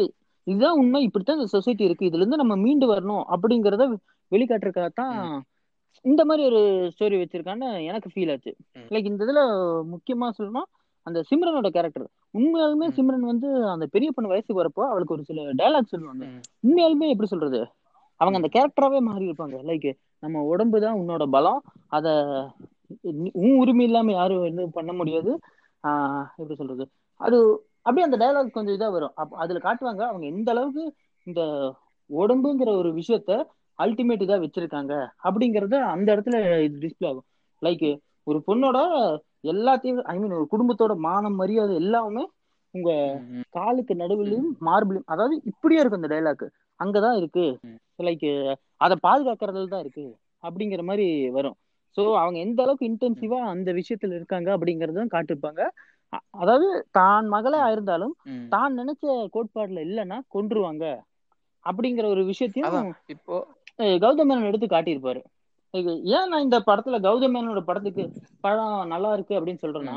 இதுதான் 0.47 0.78
உண்மை. 0.82 0.99
இப்படித்தான் 1.03 1.39
இந்த 1.39 1.51
சொசைட்டி 1.56 1.84
இருக்கு. 1.88 2.08
இதுல 2.10 2.22
இருந்து 2.24 2.41
நம்ம 2.41 2.56
மீண்டு 2.56 2.86
வரணும் 2.93 3.24
அப்படிங்கறத 3.36 3.84
வெளிக்காட்டுறதுக்காகத்தான் 4.32 5.14
ம், 5.26 5.41
இந்த 6.02 6.26
மாதிரி 6.26 6.46
ஒரு 6.46 6.62
ஸ்டோரி 6.93 7.16
வச்சிருக்கான்னு 7.22 7.84
எனக்கு 7.84 8.10
ஃபீல் 8.16 8.32
ஆச்சு. 8.32 8.56
லைக் 8.89 9.06
இந்த 9.06 9.26
இதுல 9.26 9.41
முக்கியமா 9.93 10.30
சொல்லணும் 10.38 10.68
அந்த 11.04 11.24
சிம்ரனோட 11.32 11.68
கேரக்டர் 11.68 12.08
உண்மையாலுமே 12.34 12.88
சிம்ரன் 12.98 13.20
வந்து 13.20 13.66
அந்த 13.66 13.86
பெரிய 13.86 14.12
பொண்ணு 14.12 14.30
வயசுக்கு 14.30 14.64
வரப்போ 14.64 14.88
அவளுக்கு 14.89 15.14
ஒரு 15.14 15.24
சில 15.24 15.41
டயலாக் 15.54 15.86
சொல்லுவாங்க. 15.86 16.26
உண்மையாலுமே 16.68 17.10
எப்படி 17.10 17.28
சொல்றது? 17.28 17.60
அவங்க 18.18 18.38
அந்த 18.38 18.48
ம், 18.48 18.56
கேரக்டராவே 18.56 19.00
மாறி 19.00 19.30
இருப்பாங்க. 19.30 19.56
லைக் 19.64 19.96
நம்ம 20.20 20.41
உடம்பு 20.41 20.82
தான் 20.82 21.00
உன்னோட 21.00 21.30
பலம். 21.30 21.64
அத 21.88 22.08
உன் 23.34 23.58
உரிமை 23.58 23.86
இல்லாம 23.86 24.12
யாரும் 24.12 24.43
எதுவும் 24.43 24.72
பண்ண 24.72 24.93
முடியாது. 24.93 25.39
ஆஹ் 25.84 26.26
எப்படி 26.38 26.56
சொல்றது? 26.56 26.89
அது 27.16 27.68
அப்படியே 27.82 28.12
அந்த 28.12 28.18
டயலாக் 28.18 28.52
கொஞ்சம் 28.52 28.76
இதா 28.76 28.91
வரும். 28.91 29.12
அப்ப 29.16 29.38
அதுல 29.38 29.60
காட்டுவாங்க 29.60 30.00
அவங்க 30.02 30.26
எந்த 30.26 30.52
அளவுக்கு 30.52 30.93
இந்த 31.24 31.41
உடம்புங்கிற 32.10 32.78
ஒரு 32.78 32.93
விஷயத்த 32.93 33.48
அல்டிமேட் 33.80 34.26
இதா 34.26 34.38
வச்சிருக்காங்க. 34.43 34.93
அப்படிங்கறது 35.28 35.78
அந்த 35.93 36.07
இடத்துல 36.15 36.38
இது 36.65 36.76
டிஸ்பிளே 36.84 37.07
ஆகும். 37.11 37.28
லைக் 37.61 37.88
ஒரு 38.28 38.39
பொண்ணோட 38.47 38.78
எல்லாத்தையும் 39.53 39.99
ஐ 40.11 40.15
மீன் 40.21 40.38
ஒரு 40.38 40.47
குடும்பத்தோட 40.53 40.93
மானம் 41.07 41.39
மரியாதை 41.41 41.73
எல்லாமே 41.82 42.23
உங்க 42.73 42.91
காலுக்கு 43.57 43.93
நடுவுலயும் 44.01 44.49
மார்பிளும் 44.67 45.09
அதாவது 45.13 45.36
இப்படியே 45.51 45.82
இருக்கும் 45.82 46.01
இந்த 46.01 46.11
டைலாக் 46.13 46.45
அங்கதான் 46.80 47.17
இருக்கு. 47.19 47.45
லைக் 47.99 48.26
அதை 48.86 48.95
பாதுகாக்கிறதுல 49.05 49.71
தான் 49.73 49.84
இருக்கு. 49.86 50.05
அப்படிங்கிற 50.43 50.82
மாதிரி 50.89 51.05
வரும். 51.38 51.57
சோ 51.97 52.03
அவங்க 52.21 52.38
எந்த 52.45 52.59
அளவுக்கு 52.63 52.89
இன்டென்சிவா 52.89 53.39
அந்த 53.53 53.69
விஷயத்துல 53.80 54.17
இருக்காங்க 54.19 54.49
அப்படிங்கறதும் 54.55 55.13
காட்டிருப்பாங்க 55.13 55.61
அதாவது 56.41 56.67
தான் 56.97 57.26
மகளா 57.36 57.61
இருந்தாலும். 57.76 58.13
தான் 58.53 58.73
நினைச்ச 58.80 59.03
கோட்பாடுல 59.36 59.80
இல்லைன்னா 59.88 60.17
கொன்றுவாங்க. 60.36 60.84
அப்படிங்கிற 61.65 62.05
ஒரு 62.15 62.23
விஷயத்தையும் 62.32 62.89
இப்போ 63.13 63.38
கௌதம் 64.03 64.30
மேனன் 64.30 64.49
எடுத்து 64.49 64.67
காட்டியிருப்பாரு. 64.73 65.21
ஏன் 66.15 66.30
நான் 66.32 66.45
இந்த 66.45 66.57
படத்துல 66.67 66.97
கௌதம் 67.05 67.34
மேனனோட 67.36 67.61
படத்துக்கு 67.69 68.03
படம் 68.45 68.91
நல்லா 68.93 69.09
இருக்கு 69.15 69.34
அப்படின்னு 69.38 69.63
சொல்றேன்னா. 69.63 69.95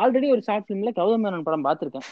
ஆல்ரெடி 0.00 0.26
ஒரு 0.34 0.42
ஷார்ட் 0.46 0.66
ஃபிலிம்ல 0.66 0.90
கௌதம் 0.98 1.24
மேனன் 1.26 1.46
படம் 1.46 1.66
பார்த்திருக்கேன். 1.66 2.06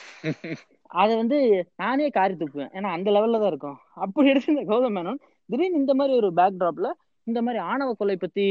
அதை 1.01 1.13
வந்து 1.21 1.39
நானே 1.83 2.07
காரி 2.17 2.35
துப்புவேன். 2.41 2.73
ஏன்னா 2.77 2.89
அந்த 2.97 3.09
லெவல்ல 3.17 3.41
தான் 3.43 3.53
இருக்கும். 3.53 3.79
அப்படி 4.05 4.33
எடுத்து 4.33 4.55
இந்த 4.55 4.65
கௌதம் 4.71 4.97
மேனன் 4.99 5.21
திடீர்னு 5.49 5.83
இந்த 5.83 5.95
மாதிரி 6.01 6.17
ஒரு 6.21 6.31
பேக் 6.39 6.59
டிராப்ல 6.63 6.91
இந்த 7.27 7.41
மாதிரி 7.47 7.61
ஆணவ 7.71 7.93
கொலை 7.99 8.17
பத்தி 8.17 8.47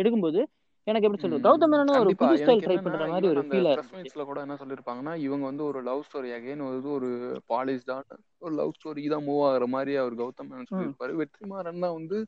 எடுக்கும்போது 0.00 0.40
எனக்கு 0.86 1.06
எப்படி 1.06 1.22
சொல்றது? 1.22 1.44
கௌதம் 1.44 1.70
மேனனும் 1.72 1.98
ஒரு 1.98 2.12
புது 2.20 2.36
ஸ்டைல் 2.38 2.62
ட்ரை 2.62 2.76
பண்ற 2.78 3.02
மாதிரி 3.06 3.26
ஒரு 3.28 3.42
ஃபீலா 3.48 3.72
மீட்ஸ்ல 3.92 4.22
கூட 4.28 4.38
என்ன 4.44 4.54
சொல்லியிருப்பாங்கன்னா 4.60 5.12
இவங்க 5.24 5.44
வந்து 5.48 5.64
ஒரு 5.66 5.80
லவ் 5.88 6.02
ஸ்டோரி 6.06 6.30
அகைன் 6.36 6.64
வந்து 6.66 6.88
ஒரு 6.96 7.08
பாலிஷ்டான 7.50 8.16
ஒரு 8.42 8.54
லவ் 8.58 8.74
ஸ்டோரி 8.76 9.04
தான் 9.12 9.24
மூவ் 9.26 9.42
ஆகுற 9.48 9.66
மாதிரி 9.74 9.92
அவர் 10.00 10.16
கௌதம் 10.20 10.48
மேனன் 10.48 10.64
ம். 10.64 10.70
சொல்லியிருப்பாரு. 10.72 11.14
வெற்றிமாறன் 11.20 11.84
தான் 11.84 11.96
வந்து 11.98 12.18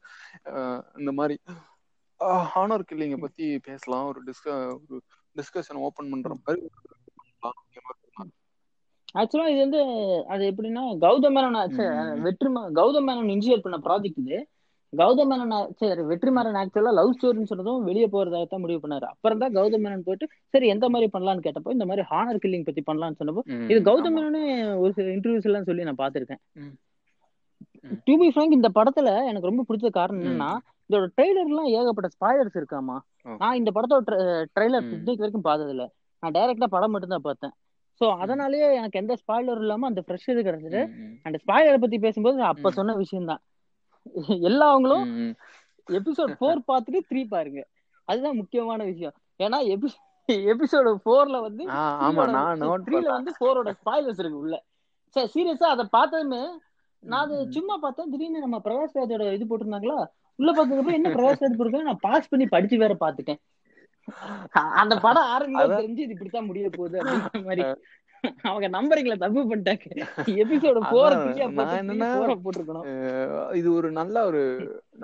இந்த 0.98 1.12
மாதிரி 1.18 1.36
ஹானர் 2.50 2.86
கில்லிங்க 2.88 3.18
பத்தி 3.22 3.46
பேசலாம். 3.66 4.06
ஒரு 4.10 4.20
டிஸ்க 4.26 4.48
ஒரு 4.84 5.00
டிஸ்கஷன் 5.36 5.82
ஓபன் 5.84 6.12
பண்ற 6.12 6.34
மாதிரி 6.38 6.62
ஆக்சுவலா 9.14 9.50
இது 9.50 9.60
வந்து 9.64 9.80
அது 10.28 10.42
எப்படின்னா 10.50 10.82
கௌதம் 11.02 11.34
மேனன் 11.36 11.58
சே, 11.74 11.84
ம், 11.98 12.22
வெற்றி 12.24 12.48
கௌதம் 12.78 13.06
மேனன் 13.08 13.30
இனிஷியேட் 13.32 13.64
பண்ண 13.66 13.78
ப்ராஜெக்ட் 13.84 14.22
இது. 14.22 14.38
கௌதம் 14.94 15.30
மேனன் 15.30 15.52
சரி 15.80 16.02
வெற்றிமாறன் 16.08 16.58
ஆக்சுவலா 16.60 16.92
லவ் 16.96 17.12
ஸ்டோரின்னு 17.14 17.50
சொன்னதும் 17.50 17.86
வெளியே 17.86 18.06
போறதாக 18.10 18.46
தான் 18.46 18.62
முடிவு 18.62 18.80
பண்ணாரு. 18.82 19.06
அப்புறம் 19.12 19.40
தான் 19.42 19.54
கௌதம் 19.56 19.82
மேனன் 19.84 20.04
போயிட்டு 20.06 20.26
சரி 20.54 20.66
எந்த 20.72 20.86
மாதிரி 20.92 21.08
பண்ணலாம்னு 21.14 21.44
கேட்டப்போ 21.46 21.72
இந்த 21.72 21.86
மாதிரி 21.90 22.02
ஹானர் 22.10 22.40
கில்லிங் 22.42 22.66
பத்தி 22.66 22.82
பண்ணலாம்னு 22.88 23.18
சொன்னப்போ 23.20 23.42
இது 23.66 23.80
கௌதம் 23.88 24.16
மேனனே 24.18 24.42
ஒரு 24.82 24.92
சில 24.96 25.08
இன்டர்வியூஸ் 25.16 25.48
எல்லாம் 25.50 25.68
சொல்லி 25.68 25.86
நான் 25.88 26.00
ம், 26.60 26.74
டு 28.06 28.14
பி 28.20 28.28
ஃப்ராங்க் 28.30 28.56
இந்த 28.56 28.70
படத்துல 28.76 29.08
எனக்கு 29.30 29.50
ரொம்ப 29.50 29.64
பிடிச்ச 29.68 29.88
காரணம் 29.96 30.22
என்னன்னா 30.24 30.50
இதோட 30.90 31.06
ட்ரெய்லர்லாம் 31.14 31.68
ஏகப்பட்ட 31.74 32.08
ஸ்பாயர்ஸ் 32.14 32.58
இருக்காமா 32.60 32.96
நான் 33.40 33.58
இந்த 33.60 33.70
படத்தோட 33.76 34.16
ட்ரெய்லர் 34.56 34.86
இன்னைக்கு 34.96 35.22
வரைக்கும் 35.22 35.46
பார்த்தது 35.46 35.72
இல்ல 35.74 35.84
நான் 36.22 36.34
டைரக்டா 36.36 36.68
படம் 36.72 36.92
மட்டும் 36.94 37.14
தான் 37.14 37.26
பார்த்தேன் 37.26 37.54
சோ 38.00 38.06
அதனாலேயே 38.22 38.68
எனக்கு 38.78 39.00
எந்த 39.00 39.14
ஸ்பாய்லரும் 39.20 39.64
இல்லாம 39.64 39.86
அந்த 39.88 40.00
ஃப்ரெஷ் 40.04 40.30
இது 40.30 40.40
கிடைச்சது. 40.46 40.80
அந்த 41.26 41.36
ஸ்பாய்லரை 41.42 41.78
பத்தி 41.80 41.98
பேசும்போது 42.04 42.38
அப்ப 42.48 42.70
சொன்ன 42.78 42.94
விஷயம் 43.00 43.28
தான் 43.30 43.40
எல்லாவங்களும். 44.50 45.04
எபிசோட் 45.98 46.32
ஃபோர் 46.40 46.60
பார்த்துட்டு 46.70 47.00
த்ரீ 47.10 47.22
பாருங்க. 47.34 47.60
அதுதான் 48.08 48.38
முக்கியமான 48.40 48.80
விஷயம். 48.90 49.14
ஏன்னா 49.44 49.58
எபிசோடு 50.52 50.90
ஃபோர்ல 51.04 51.38
வந்து 51.46 51.62
ஆமா 52.06 52.22
நான் 52.36 52.62
த்ரீல 52.86 53.08
வந்து 53.16 53.32
ஃபோரோட 53.38 53.72
ஸ்பாய்லர்ஸ் 53.80 54.20
இருக்கு 54.22 54.42
உள்ள. 54.44 54.56
சரி 55.16 55.28
சீரியஸா 55.34 55.70
அதை 55.74 55.84
பார்த்ததுமே 55.96 56.42
நான் 57.02 57.24
அது. 57.24 57.38
சும்மா 57.56 57.74
பார்த்தேன். 57.82 58.10
திடீர்னு 58.12 58.44
நம்ம 58.44 58.58
பிரகாஷ் 58.66 58.96
ராஜோட 58.98 59.24
இது 59.36 59.46
போட்டிருந்தாங்களா? 59.48 59.98
உள்ள 60.38 60.50
பார்த்ததுக்கு 60.52 60.98
என்ன 60.98 61.10
பிரகாஷ் 61.16 61.42
ராஜ் 61.42 61.56
போட்டிருக்காங்க 61.58 61.90
நான் 61.90 62.04
பாஸ் 62.06 62.30
பண்ணி 62.30 62.46
படிச்சு 62.54 62.76
வேற 62.84 62.94
பார்த்துட்டேன். 63.02 63.40
அந்த 64.80 64.94
படம் 65.04 65.28
அதான். 65.34 65.76
தெரிஞ்சு 65.80 66.02
இது 66.04 66.14
இப்படித்தான் 66.14 66.48
முடிய 66.48 66.70
போகுது 66.76 66.96
அப்படிங்கிற 67.00 67.42
மாதிரி. 67.48 67.62
அவங்க 68.48 68.68
நம்பரிங்ல 68.76 69.16
தப்பு 69.22 69.42
பண்ணிட்டாங்க. 69.50 69.86
எபிசோட 70.42 70.78
போற 70.92 71.10
அதான் 71.10 71.22
த்ரீயா 71.24 71.46
நான் 71.58 71.78
என்னன்னா 71.80 72.08
போட்டிருக்கணும். 72.44 72.86
இது 73.60 73.68
ஒரு 73.78 73.90
நல்ல 74.00 74.24
ஒரு 74.30 74.42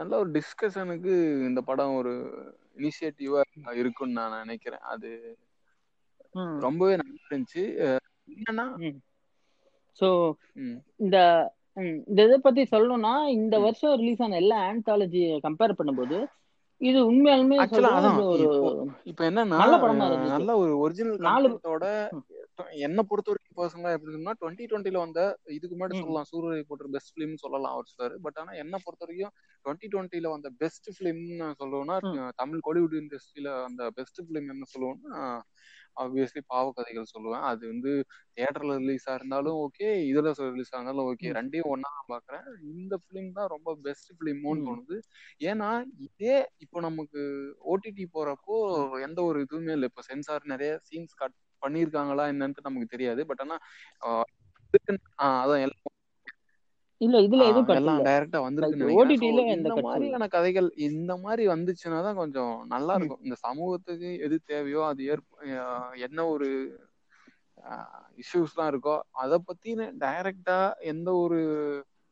நல்ல 0.00 0.12
ஒரு 0.22 0.30
டிஸ்கஷனுக்கு 0.36 1.14
இந்த 1.48 1.62
படம் 1.70 1.98
ஒரு 2.00 2.14
இனிஷியேட்டிவா 2.80 3.42
இருக்கும்னு 3.80 4.18
நான் 4.20 4.40
நினைக்கிறேன். 4.44 4.84
அது 4.94 5.10
ரொம்பவே 6.66 6.96
நல்லா 7.00 7.22
இருந்துச்சு. 7.28 7.64
என்னன்னா 8.34 8.66
ம், 8.82 10.76
இந்த 11.04 11.16
இந்த 12.06 12.20
இதை 12.26 12.36
பத்தி 12.40 12.62
சொல்லணும்னா 12.72 13.14
இந்த. 13.36 13.54
வருஷம் 13.64 13.96
ரிலீஸ் 14.00 14.22
ஆன 14.24 14.38
எல்லா 14.42 14.56
ஆந்தாலஜி 14.68 15.22
கம்பேர் 15.44 15.78
பண்ணும்போது 15.78 16.18
இது 16.80 16.98
உண்மையாலுமே 17.10 17.56
இப்போ 19.10 19.22
என்னன்னா 19.28 19.58
நல்ல 19.62 19.74
படமா 19.82 20.06
இருந்துச்சு. 20.08 20.34
நல்ல 20.36 20.50
ஒரு 20.60 20.72
ஒரிஜினல் 20.84 21.26
நாலு 21.28 21.48
என்ன 22.86 23.00
பொறுத்த 23.02 23.30
வரைக்கும் 23.30 23.58
பர்சனலா 23.58 23.92
எப்படி 23.94 24.10
இருக்குன்னா 24.10 24.34
டுவெண்ட்டி 24.40 24.64
டுவெண்ட்டில 24.70 24.98
வந்த 24.98 25.20
இதுக்கு 25.56 25.74
முன்னாடி 25.74 26.00
சொல்லலாம் 26.00 26.28
சூரிய 26.30 26.64
போட்டு 26.68 26.94
பெஸ்ட் 26.96 27.12
ஃபிலிம் 27.14 27.34
சொல்லலாம் 27.36 27.74
அவர் 27.74 27.94
சார் 27.94 28.14
பட் 28.20 28.38
ஆனா 28.38 28.52
என்ன 28.54 28.80
பொறுத்த 28.84 29.04
வரைக்கும் 29.04 29.34
டுவெண்ட்டி 29.64 29.90
டுவெண்ட்டில 29.92 30.30
வந்த 30.30 30.50
பெஸ்ட் 30.62 30.90
ஃபிலிம்னு 30.96 31.50
சொல்லுவோம்னா 31.62 31.98
தமிழ் 32.42 32.64
கோலிவுட் 32.68 32.96
இண்டஸ்ட்ரியில 33.02 33.52
அந்த 33.64 33.90
பெஸ்ட் 33.98 34.20
ஃபிலிம் 34.26 34.50
என்ன 34.54 34.66
சொல்லுவோம்னா 34.74 35.20
ஆப்வியஸ்லி 35.96 36.42
பாவக்கதைகள் 36.52 37.12
சொல்லுவேன். 37.14 37.44
அது 37.50 37.62
வந்து 37.66 37.92
தியேட்டர்ல 38.36 38.74
ரிலீஸா 38.82 39.12
இருந்தாலும் 39.18 39.58
ஓகே 39.64 39.88
இதுல 40.10 40.32
ரிலீஸ் 40.52 40.74
ஆனாலும் 40.78 41.08
ஓகே 41.10 41.32
ரெண்டையும் 41.38 41.86
தான் 41.86 42.10
பாக்குறேன். 42.12 42.44
இந்த 42.74 42.94
ஃபிலிம் 43.02 43.30
தான் 43.32 43.50
ரொம்ப 43.54 43.74
பெஸ்ட் 43.86 44.10
ஃபிலிமோன்னு 44.16 44.62
ம், 44.62 44.66
தோணுது. 44.68 44.96
ஏன்னா 45.50 45.70
இதே 46.06 46.36
இப்போ 46.58 46.80
நமக்கு 46.80 47.22
ஓடிடி 47.72 48.06
போறப்போ. 48.16 48.56
எந்த 49.08 49.20
ஒரு 49.22 49.40
இதுவுமே 49.46 49.74
இல்லை. 49.76 49.88
இப்போ 49.92 50.04
சென்சார் 50.10 50.50
நிறைய 50.54 50.72
சீன்ஸ் 50.90 51.14
கட் 51.22 51.38
பண்ணியிருக்காங்களா 51.64 52.26
என்னன்னு 52.32 52.66
நமக்கு 52.68 52.94
தெரியாது. 52.94 53.22
பட் 53.30 53.42
ஆனா 53.44 53.56
அதான் 55.42 55.64
எல்லாம் 55.66 55.86
இல்ல 57.00 57.18
இதுல 57.26 57.42
எதுவும் 57.50 57.76
எல்லாம் 57.76 58.00
டைரக்டா 58.06 58.38
ஸோ 58.80 58.88
ஓடிடில 58.96 59.42
இந்த 59.54 59.74
மாதிரியான 59.86 60.26
கதைகள் 60.34 60.68
இந்த 60.88 61.12
மாதிரி 61.24 61.44
வந்துச்சுன்னா 61.52 61.98
தான் 62.06 62.18
கொஞ்சம் 62.22 62.54
நல்லா 62.72 62.94
இருக்கும். 62.98 63.22
இந்த 63.26 63.36
சமூகத்துக்கு 63.46 64.10
எது 64.26 64.36
தேவையோ 64.50 64.82
அது 64.90 65.04
என்ன 66.06 66.26
ஒரு 66.34 66.48
இஷ்யூஸ்லாம் 68.22 68.70
இருக்கோ 68.72 68.96
அதை 69.22 69.38
பத்தின 69.48 69.88
டைரக்டா 70.04 70.58
எந்த 70.92 71.08
ஒரு 71.24 71.40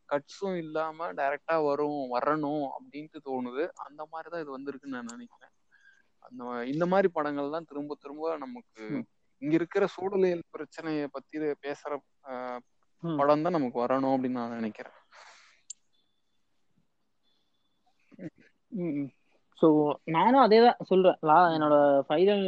கட்ஸும் 0.09 0.59
இல்லாம 0.62 1.09
டைரக்டா 1.18 1.57
வரும் 1.68 2.01
வரணும் 2.14 2.64
அப்படின்ட்டு 2.76 3.18
தோணுது. 3.28 3.64
அந்த 3.86 4.03
மாதிரி 4.12 4.28
தான் 4.32 4.42
இது 4.44 4.57
வந்திருக்குன்னு 4.57 4.96
நான் 4.99 5.14
நினைக்கிறேன். 5.14 5.53
அந்த 6.24 6.42
இந்த 6.72 6.84
மாதிரி 6.92 7.09
படங்கள் 7.16 7.55
தான் 7.57 7.68
திரும்ப 7.70 7.96
திரும்ப 8.03 8.36
நமக்கு 8.44 8.84
இங்க 9.43 9.55
இருக்கிற 9.59 9.84
சூழலியல் 9.95 10.45
பிரச்சனைய 10.55 11.07
பத்தி 11.16 11.39
பேசுற 11.66 11.93
படம் 13.03 13.45
தான் 13.45 13.57
நமக்கு 13.57 13.78
வரணும் 13.84 14.14
அப்படின்னு 14.14 14.41
நான் 14.41 14.59
நினைக்கிறேன். 14.61 14.97
ஸோ 19.61 19.68
நானும் 20.16 20.43
அதே 20.47 20.59
தான் 20.64 20.80
சொல்றேன். 20.91 21.18
லா 21.28 21.36
என்னோட 21.55 21.76
ஃபைனல் 22.09 22.43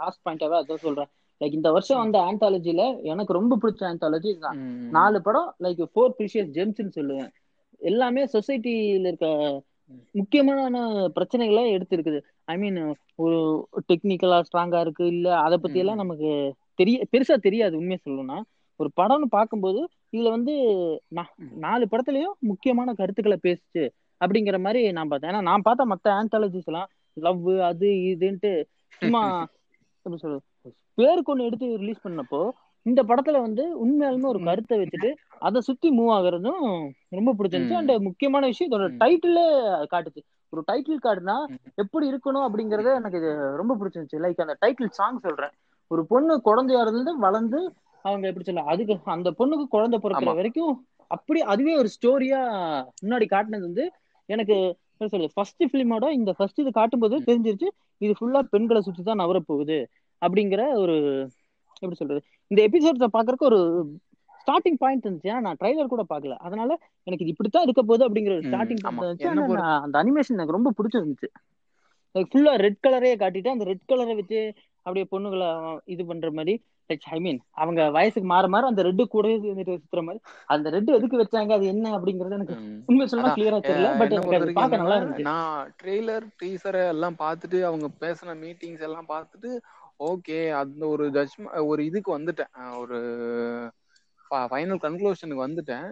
லாஸ்ட் 0.00 0.24
பாயிண்டாவே 0.24 0.56
அதான் 0.60 0.84
சொல்றேன். 0.86 1.10
லைக் 1.40 1.56
இந்த 1.58 1.68
வருஷம் 1.76 2.00
வந்த 2.02 2.18
ஆந்தாலஜில 2.28 2.82
எனக்கு 3.12 3.32
ரொம்ப 3.38 3.54
பிடிச்ச 3.62 3.82
ஆந்தாலஜி 3.90 4.28
இதுதான். 4.34 4.60
நாலு 4.96 5.18
படம் 5.28 5.48
லைக் 5.64 5.82
ஃபோர் 5.94 6.14
ப்ரீஷியஸ் 6.18 6.52
ஜெம்ஸ்ன்னு 6.58 6.96
சொல்லுவேன். 6.98 7.30
எல்லாமே 7.90 8.22
சொசைட்டில 8.34 9.10
இருக்க 9.10 9.28
முக்கியமான 10.20 10.78
பிரச்சனைகளை 11.16 11.64
எடுத்து 11.76 11.96
இருக்குது 11.96 12.20
ஐ 12.52 12.54
மீன் 12.62 12.78
ஒரு 13.18 13.36
டெக்னிக்கலா 13.88 14.38
ஸ்ட்ராங்கா 14.48 14.80
இருக்கு 14.80 15.04
இல்ல 15.06 15.38
அதை 15.38 15.56
பத்தி 15.58 15.78
எல்லாம் 15.78 15.96
நமக்கு 15.96 16.30
தெரிய 16.74 16.96
பெருசா 17.12 17.36
தெரியாது 17.36 17.74
உண்மையை 17.76 18.00
சொல்லணும்னா. 18.04 18.38
ஒரு 18.80 18.88
படம்னு 19.00 19.28
பார்க்கும்போது 19.28 19.80
இதுல 20.12 20.30
வந்து. 20.30 20.54
நாலு 21.56 21.84
படத்துலயும் 21.90 22.36
முக்கியமான 22.40 22.94
கருத்துக்களை 22.94 23.38
பேசுச்சு 23.42 23.84
அப்படிங்கிற 24.20 24.58
மாதிரி 24.60 24.92
நான் 24.92 25.08
பார்த்தேன். 25.08 25.30
ஏன்னா 25.30 25.40
நான் 25.40 25.62
பார்த்த 25.62 25.86
மத்த 25.86 26.06
ஆந்தாலஜிஸ் 26.12 26.70
எல்லாம் 26.70 26.88
லவ் 27.16 27.48
அது 27.60 27.88
இதுன்ட்டு 28.12 28.52
சும்மா 28.92 29.22
எப்படி 30.06 30.20
சொல்றது? 30.20 30.42
பேருக்கு 30.98 31.30
ஒண்ணு 31.32 31.46
எடுத்து 31.48 31.76
ரிலீஸ் 31.76 32.04
பண்ணப்போ 32.04 32.40
இந்த 32.86 33.02
படத்துல 33.02 33.40
வந்து 33.40 33.62
உண்மையாலுமே 33.78 34.26
ஒரு 34.26 34.40
கருத்தை 34.44 34.74
வச்சுட்டு 34.78 35.08
அதை 35.38 35.60
சுத்தி 35.60 35.88
மூவ் 35.90 36.12
ஆகுறதும் 36.16 36.62
ரொம்ப 37.08 37.34
பிடிச்சிருந்துச்சு. 37.38 37.74
அண்ட் 37.74 37.92
முக்கியமான 38.00 38.46
விஷயம் 38.46 38.70
இதோட 38.72 38.86
டைட்டிலே 39.02 39.46
காட்டுச்சு. 39.92 40.22
ஒரு 40.52 40.62
டைட்டில் 40.68 41.04
கார்டுனா 41.04 41.36
எப்படி 41.82 42.06
இருக்கணும் 42.10 42.46
அப்படிங்கறது 42.46 42.90
எனக்கு 42.98 43.18
இது 43.20 43.30
ரொம்ப 43.60 43.72
பிடிச்சிருந்துச்சு. 43.78 44.22
லைக் 44.24 44.42
அந்த 44.44 44.56
டைட்டில் 44.62 44.96
சாங் 44.98 45.24
சொல்றேன். 45.26 45.52
ஒரு 45.90 46.02
பொண்ணு 46.10 46.34
குழந்தையா 46.46 46.80
இருந்து 46.86 47.12
வளர்ந்து 47.24 47.58
அவங்க 48.04 48.26
எப்படி 48.30 48.46
சொல்ல 48.46 48.64
அதுக்கு 48.72 48.94
அந்த 49.14 49.30
பொண்ணுக்கு 49.38 49.66
குழந்தை 49.68 49.98
பிறக்கிற 50.00 50.32
வரைக்கும் 50.38 50.74
அப்படி 51.10 51.40
அதுவே 51.52 51.72
ஒரு 51.80 51.88
ஸ்டோரியா 51.94 52.40
முன்னாடி 53.02 53.26
காட்டினது 53.26 53.66
வந்து 53.68 53.84
எனக்கு 54.28 54.56
சொல்றது 55.00 55.32
ஃபர்ஸ்ட் 55.34 55.64
ஃபிலிமோட 55.70 56.06
இந்த 56.18 56.30
ஃபர்ஸ்ட் 56.36 56.62
இது 56.62 56.70
காட்டும்போது 56.72 57.16
தெரிஞ்சிருச்சு 57.28 57.68
இது 58.00 58.12
ஃபுல்லா 58.18 58.40
பெண்களை 58.52 58.80
சுத்தி 58.82 59.02
தான் 59.02 59.22
நவர 59.22 59.38
போகுது 59.50 59.78
அப்படிங்கிற 60.22 60.62
ஒரு 60.82 60.94
எப்படி 61.82 61.98
சொல்றது 62.00 62.20
இந்த 62.50 62.60
எபிசோட்ஸை 62.68 63.08
பாக்குறதுக்கு 63.16 63.50
ஒரு 63.50 63.60
ஸ்டார்டிங் 64.46 64.78
பாயிண்ட் 64.82 65.06
இருந்துச்சு. 65.06 65.30
ஏன்னா 65.32 65.44
நான் 65.46 65.60
ட்ரைலர் 65.60 65.92
கூட 65.94 66.04
பார்க்கல. 66.12 66.36
அதனால 66.46 66.70
எனக்கு 67.06 67.24
இது 67.24 67.34
இப்படித்தான் 67.34 67.66
இருக்க 67.68 67.82
போகுது 67.82 68.06
அப்படிங்கிற 68.08 68.36
ஸ்டார்டிங் 68.48 68.82
பாயிண்ட் 68.84 69.04
இருந்துச்சு. 69.04 69.66
அந்த 69.84 69.96
அனிமேஷன் 70.02 70.38
எனக்கு 70.38 70.58
ரொம்ப 70.58 70.72
பிடிச்சிருந்துச்சு. 70.78 71.30
லைக் 72.14 72.32
ஃபுல்லா 72.32 72.54
ரெட் 72.66 72.82
கலரே 72.86 73.12
காட்டிட்டு 73.22 73.54
அந்த 73.54 73.64
ரெட் 73.72 73.88
கலரை 73.92 74.14
வச்சு 74.20 74.40
அப்படியே 74.86 75.06
பொண்ணுகளை 75.12 75.50
இது 75.94 76.02
பண்ற 76.12 76.30
மாதிரி 76.38 76.54
ஐ 77.16 77.18
மீன் 77.22 77.38
அவங்க 77.60 77.84
வயசுக்கு 77.96 78.28
மாற 78.32 78.48
மாற 78.52 78.66
அந்த 78.70 78.82
ரெட்டு 78.86 79.04
கூட 79.14 79.28
சுத்துற 79.38 80.02
மாதிரி. 80.08 80.20
அந்த 80.54 80.66
ரெட்டு 80.74 80.90
எதுக்கு 80.98 81.20
வச்சாங்க? 81.20 81.52
அது 81.56 81.64
என்ன 81.72 81.86
அப்படிங்கறது 81.96 82.36
எனக்கு. 82.36 82.56
உண்மை 82.90 83.04
அதான் 83.06 83.34
கிளியரா 83.38 83.58
தெரியல. 83.68 83.88
பட் 84.00 84.14
எனக்கு 84.16 84.58
பார்க்க 84.58 84.80
நல்லா 84.82 84.98
இருந்துச்சு. 84.98 85.26
நான் 85.30 85.72
ட்ரெய்லர் 85.80 86.26
டீசரை 86.42 86.82
எல்லாம் 86.92 87.16
பார்த்துட்டு 87.24 87.60
அவங்க 87.70 87.88
பேசின 88.04 88.36
மீட்டிங்ஸ் 88.44 88.86
எல்லாம் 88.88 89.08
பார்த்துட்டு 89.14 89.50
ஓகே 90.10 90.38
அந்த 90.60 90.82
ஒரு 90.94 91.06
ஜட்ஜ்மெண்ட் 91.16 91.66
ஒரு 91.72 91.82
இதுக்கு 91.90 92.12
வந்துட்டேன். 92.18 92.52
ஒரு 92.82 93.00
ஃபைனல் 94.50 94.80
கன்க்ளூஷனுக்கு 94.84 95.44
வந்துட்டேன். 95.46 95.86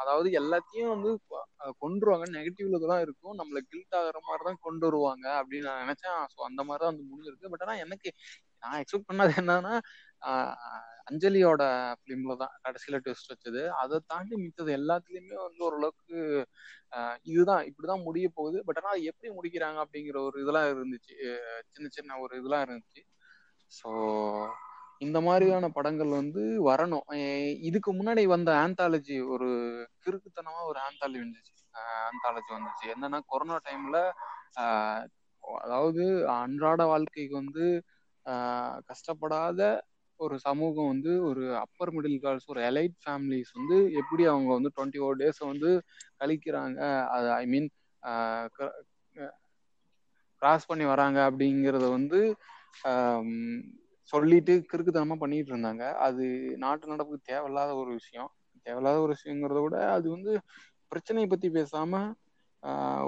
அதாவது 0.00 0.28
எல்லாத்தையும் 0.40 0.92
வந்து 0.94 1.10
கொண்டுருவாங்க 1.82 2.26
நெகட்டிவ்ல 2.36 2.78
தான் 2.92 3.04
இருக்கும். 3.06 3.36
நம்மள 3.40 3.60
கில்ட் 3.70 3.96
ஆகிற 3.98 4.18
மாதிரி 4.28 4.44
தான் 4.48 4.62
கொண்டு 4.66 4.84
வருவாங்க 4.88 5.26
அப்படின்னு 5.40 5.68
நான் 5.70 5.84
நினைச்சேன். 5.84 6.18
ஸோ 6.34 6.38
அந்த 6.48 6.60
மாதிரி 6.68 6.82
தான் 6.84 6.92
வந்து 6.92 7.08
முடிஞ்சிருக்கு. 7.10 7.52
பட் 7.54 7.64
ஆனால் 7.66 7.82
எனக்கு 7.84 8.10
நான் 8.62 8.80
எக்ஸ்பெக்ட் 8.82 9.10
பண்ணது 9.10 9.32
என்னன்னா 9.42 9.74
அஞ்சலியோட 11.10 11.62
ஃபிலிம்ல 12.00 12.34
தான் 12.42 12.54
கடைசியில 12.66 12.98
ட்விஸ்ட் 13.04 13.32
வச்சது. 13.32 13.62
அதை 13.82 13.96
தாண்டி 14.12 14.34
மித்தது 14.44 14.70
எல்லாத்துலயுமே 14.78 15.36
வந்து 15.46 15.60
ஓரளவுக்கு 15.68 16.18
இதுதான் 17.32 17.66
இப்படிதான் 17.70 18.06
முடிய 18.08 18.26
போகுது. 18.38 18.58
பட் 18.68 18.78
ஆனால் 18.80 18.94
அது 18.94 19.10
எப்படி 19.12 19.30
முடிக்கிறாங்க 19.38 19.78
அப்படிங்கிற 19.84 20.18
ஒரு 20.28 20.38
இதெல்லாம் 20.44 20.68
இருந்துச்சு. 20.74 21.14
சின்ன 21.74 21.88
சின்ன 21.98 22.18
ஒரு 22.24 22.34
இதெல்லாம் 22.40 22.64
இருந்துச்சு. 22.66 23.02
ஸோ 23.72 23.90
இந்த 25.00 25.18
மாதிரியான 25.20 25.68
படங்கள் 25.68 26.10
வந்து 26.12 26.42
வரணும். 26.68 27.06
இதுக்கு 27.68 27.90
முன்னாடி 27.92 28.22
வந்த 28.26 28.50
ஆந்தாலஜி 28.62 29.16
ஒரு 29.34 29.48
கிறுக்குத்தனமா 30.04 30.60
ஒரு 30.64 30.78
ஆந்தாலஜி 30.86 31.22
வந்துச்சு. 31.24 31.52
ஆந்தாலஜி 32.04 32.52
வந்துச்சு. 32.56 32.84
என்னன்னா 32.94 33.20
கொரோனா 33.26 33.58
டைம்ல 33.68 33.98
அதாவது 35.64 36.02
அன்றாட 36.36 36.82
வாழ்க்கைக்கு 36.86 37.34
வந்து 37.34 37.64
கஷ்டப்படாத 38.88 39.60
ஒரு 40.20 40.36
சமூகம் 40.38 40.90
வந்து 40.92 41.12
ஒரு 41.24 41.44
அப்பர் 41.56 41.92
மிடில் 41.94 42.20
கிளாஸ் 42.20 42.44
ஒரு 42.48 42.60
எலைட் 42.60 42.96
ஃபேமிலிஸ் 43.04 43.50
வந்து 43.52 43.76
எப்படி 44.00 44.22
அவங்க 44.24 44.50
வந்து 44.52 44.70
டுவெண்ட்டி 44.76 45.00
ஃபோர் 45.00 45.20
டேஸ் 45.22 45.40
வந்து 45.44 45.70
கழிக்கிறாங்க? 46.20 46.78
அது 47.14 47.28
ஐ 47.32 47.44
மீன் 47.46 47.68
கிராஸ் 50.42 50.68
பண்ணி 50.68 50.84
வராங்க 50.84 51.18
அப்படிங்கிறத 51.28 51.86
வந்து 51.90 52.20
சொல்லிட்டு 54.12 54.54
கிறுக்குத்தனமா 54.70 55.16
பண்ணிட்டு 55.16 55.52
இருந்தாங்க. 55.52 55.84
அது 56.06 56.24
நாட்டு 56.64 56.90
நடப்புக்கு 56.92 57.28
தேவையில்லாத 57.30 57.70
ஒரு 57.76 57.90
விஷயம். 57.98 58.30
தேவையில்லாத 58.66 58.98
ஒரு 59.00 59.12
விஷயங்கிறத 59.16 59.60
விட 59.62 59.76
அது 59.92 60.06
வந்து 60.10 60.32
பிரச்சனையை 60.92 61.28
பத்தி 61.28 61.48
பேசாம 61.50 61.92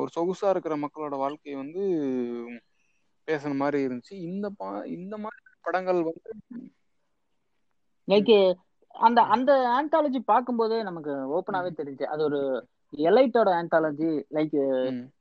ஒரு 0.00 0.10
சொகுசா 0.16 0.48
இருக்கிற 0.50 0.74
மக்களோட 0.82 1.14
வாழ்க்கையை 1.18 1.56
வந்து 1.58 1.82
பேசுன 3.28 3.56
மாதிரி 3.56 3.78
இருந்துச்சு. 3.86 4.14
இந்த 4.28 4.46
பா 4.58 4.68
இந்த 4.96 5.14
மாதிரி 5.18 5.34
படங்கள் 5.64 6.00
வந்து 6.04 6.30
லைக் 8.08 8.32
அந்த 8.94 9.20
அந்த 9.34 9.50
ஆந்தாலஜி 9.72 10.20
பார்க்கும்போதே 10.24 10.78
நமக்கு 10.82 11.12
ஓப்பனாவே 11.36 11.70
தெரிஞ்சு 11.74 12.04
அது 12.06 12.22
ஒரு 12.24 12.40
எலைட்டோட 13.06 13.48
ஆந்தாலஜி 13.58 14.08
லைக் 14.30 14.56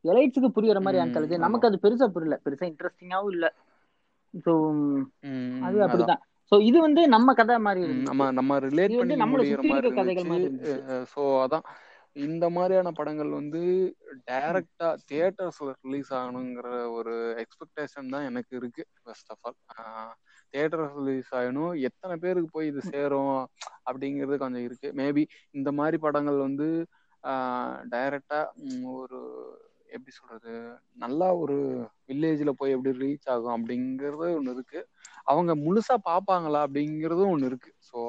எலைட்ஸுக்கு 0.06 0.50
புரியுற 0.58 0.80
மாதிரி 0.82 1.02
ஆந்தாலஜி. 1.04 1.38
நமக்கு 1.40 1.70
அது 1.70 1.84
பெருசா 1.84 2.08
புரியல. 2.10 2.38
பெருசா 2.46 2.66
இன்ட்ரெஸ்டிங்காவும் 2.72 3.34
இல்ல. 3.36 3.46
ம், 5.26 5.62
அது. 5.64 5.78
அப்படிதான். 5.86 6.22
ஸோ 6.52 6.56
இது 6.62 6.78
வந்து 6.82 7.02
நம்ம 7.08 7.30
கதை 7.34 7.56
மாதிரி 7.60 7.84
நம்ம 8.10 8.32
நம்ம 8.32 8.58
ரிலேட் 8.66 8.96
பண்ணி 9.00 9.16
சுத்தி 9.52 9.70
மாதிரி 10.32 10.50
ஸோ 11.14 11.22
அதான். 11.44 11.66
இந்த 12.26 12.46
மாதிரியான 12.50 12.92
படங்கள் 12.92 13.32
வந்து 13.32 13.62
டைரக்டா 14.28 14.90
தியேட்டர்ஸ்ல 15.08 15.72
ரிலீஸ் 15.86 16.12
ஆகணுங்கிற 16.14 16.68
ஒரு 16.92 17.14
எக்ஸ்பெக்டேஷன் 17.42 18.12
தான் 18.14 18.28
எனக்கு 18.30 18.54
இருக்கு 18.56 18.84
first 19.00 19.32
of 19.34 19.48
all 19.48 20.14
theatre 20.54 20.86
release 21.00 21.32
ஆகணும் 21.34 21.74
எத்தனை 21.90 22.16
பேருக்கு 22.18 22.50
போய் 22.52 22.70
இது 22.72 22.82
சேரும் 22.88 23.36
அப்படிங்கிறது 23.86 24.38
கொஞ்சம் 24.38 24.66
இருக்கு. 24.68 24.90
மேபி 24.94 25.24
இந்த 25.56 25.72
மாதிரி 25.72 25.98
படங்கள் 25.98 26.40
வந்து 26.40 26.68
டைரக்டா 27.92 28.40
ஒரு 28.96 29.20
எப்படி 29.96 30.14
சொல்றது 30.18 30.52
நல்லா 31.04 31.28
ஒரு 31.44 31.58
வில்லேஜ்ல 32.10 32.52
போய் 32.60 32.76
எப்படி 32.76 32.92
ரீச் 33.04 33.30
ஆகும் 33.34 33.56
அப்படிங்கறது 33.56 34.28
ஒன்று 34.38 34.56
இருக்கு. 34.56 34.82
அவங்க 35.24 35.52
முழுசா 35.66 35.96
பார்ப்பாங்களா 36.10 36.60
அப்படிங்கறதும் 36.66 37.34
ஒன்று 37.34 37.50
இருக்கு. 37.52 37.72
ஸோ 37.90 38.00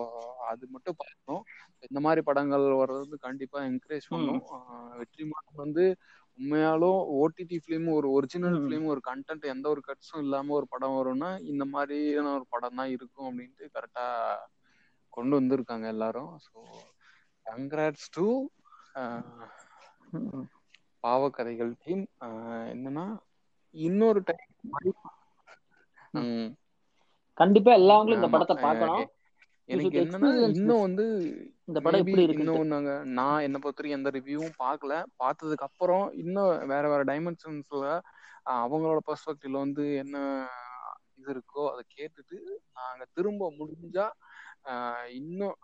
அது 0.51 0.65
மட்டும் 0.75 0.99
பார்க்கணும். 0.99 1.43
இந்த 1.87 2.01
மாதிரி 2.01 2.21
படங்கள் 2.23 2.67
வர்றது 2.83 3.17
கண்டிப்பா 3.27 3.59
என்கரேஜ் 3.71 4.07
பண்ணும். 4.09 4.43
வெற்றிமாறன் 5.01 5.63
வந்து 5.65 5.85
உண்மையாலும் 6.39 6.99
ஓடிடி 7.19 7.59
ஃபிலிம் 7.63 7.89
ஒரு 7.95 8.09
ஒரிஜினல். 8.11 8.59
ஃபிலிம் 8.63 8.87
ஒரு 8.93 9.01
கண்டென்ட் 9.11 9.45
எந்த 9.55 9.67
ஒரு 9.69 9.83
கட்ஸும் 9.89 10.23
இல்லாம 10.25 10.55
ஒரு 10.59 10.67
படம் 10.75 10.97
வரும்னா 10.99 11.31
இந்த 11.53 11.65
மாதிரியான 11.75 12.33
ஒரு 12.35 12.47
படம் 12.49 12.79
தான் 12.81 12.93
இருக்கும் 12.97 13.29
அப்படின்ட்டு 13.31 13.67
கரெக்டா 13.77 14.07
கொண்டு 15.13 15.35
வந்திருக்காங்க 15.39 15.87
எல்லாரும். 15.87 16.33
So 16.47 16.59
congrats 17.47 18.09
to. 18.17 18.27
Paava Kadhaigal 21.07 21.73
team 21.83 22.05
என்னன்னா 22.73 23.07
இன்னொரு 23.75 24.21
டைம் 24.25 24.53
கண்டிப்பா 27.39 27.71
எல்லாவங்களும் 27.75 28.19
இந்த. 28.19 28.29
படத்தை 28.35 28.57
பார்க்கணும் 28.59 29.07
எனக்கு 29.69 29.99
என்னன்னா 30.03 30.29
இன்னும். 30.51 30.85
வந்து 30.85 31.05
இந்த 31.69 31.79
படம் 31.85 32.01
எப்படி 32.03 32.25
இருக்குன்ட்டு. 32.25 32.55
இன்னும் 32.55 32.75
நாங்க 32.75 32.91
நான் 33.17 33.45
என்ன 33.47 33.57
பொறுத்த 33.59 33.81
வரைக்கும் 33.81 33.99
எந்த 33.99 34.11
ரிவ்யூவும் 34.17 34.55
பார்க்கல 34.61 34.93
பார்த்ததுக்கு 35.21 35.67
அப்புறம் 35.69 36.05
இன்னும் 36.23 36.53
வேற 36.73 36.85
வேற 36.89 37.01
டைமென்ஷன்ஸ்ல 37.05 37.87
அவங்களோட 38.57 39.01
பெர்ஸ்பெக்டிவ்ல 39.07 39.65
வந்து 39.65 39.85
என்ன 40.03 40.17
இது 41.19 41.31
இருக்கோ 41.35 41.63
அதை 41.71 41.83
கேட்டுட்டு 41.93 42.39
நாங்க 42.79 43.05
திரும்ப 43.15 43.51
முடிஞ்சா 43.59 44.07
இன்னும் 45.17 45.57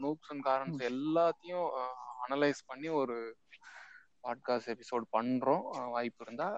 நோக்ஸ் 0.00 0.30
அண்ட் 0.32 0.44
காரன்ஸ் 0.46 0.80
எல்லாத்தையும் 0.90 1.68
அனலைஸ் 2.24 2.62
பண்ணி 2.66 2.88
ஒரு 3.00 3.16
பாட்காஸ்ட் 4.22 4.72
எபிசோட் 4.74 5.06
பண்றோம். 5.12 5.90
வாய்ப்பு 5.90 6.24
இருந்தா 6.24 6.48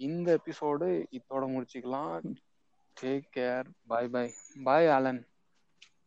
இந்த 0.00 0.28
எபிசோடு 0.36 0.88
இதோட 1.10 1.44
முடிச்சுக்கலாம். 1.54 2.34
Take 3.00 3.28
care 3.36 3.66
bye 3.86 4.08
bye 4.08 4.32
bye 4.64 4.88
Alan 4.88 5.22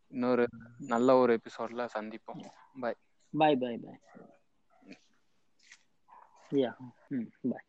இன்னொரு 0.08 0.47
நல்ல 0.93 1.16
ஒரு 1.16 1.39
எபிசோட்ல 1.39 1.88
சந்திப்போம். 1.93 2.43
பாய் 2.82 2.97
பாய் 3.34 3.55
பாய் 3.55 3.78
பாய் 3.78 4.01
யா 6.51 6.72
ம் 7.10 7.30
பாய் 7.49 7.66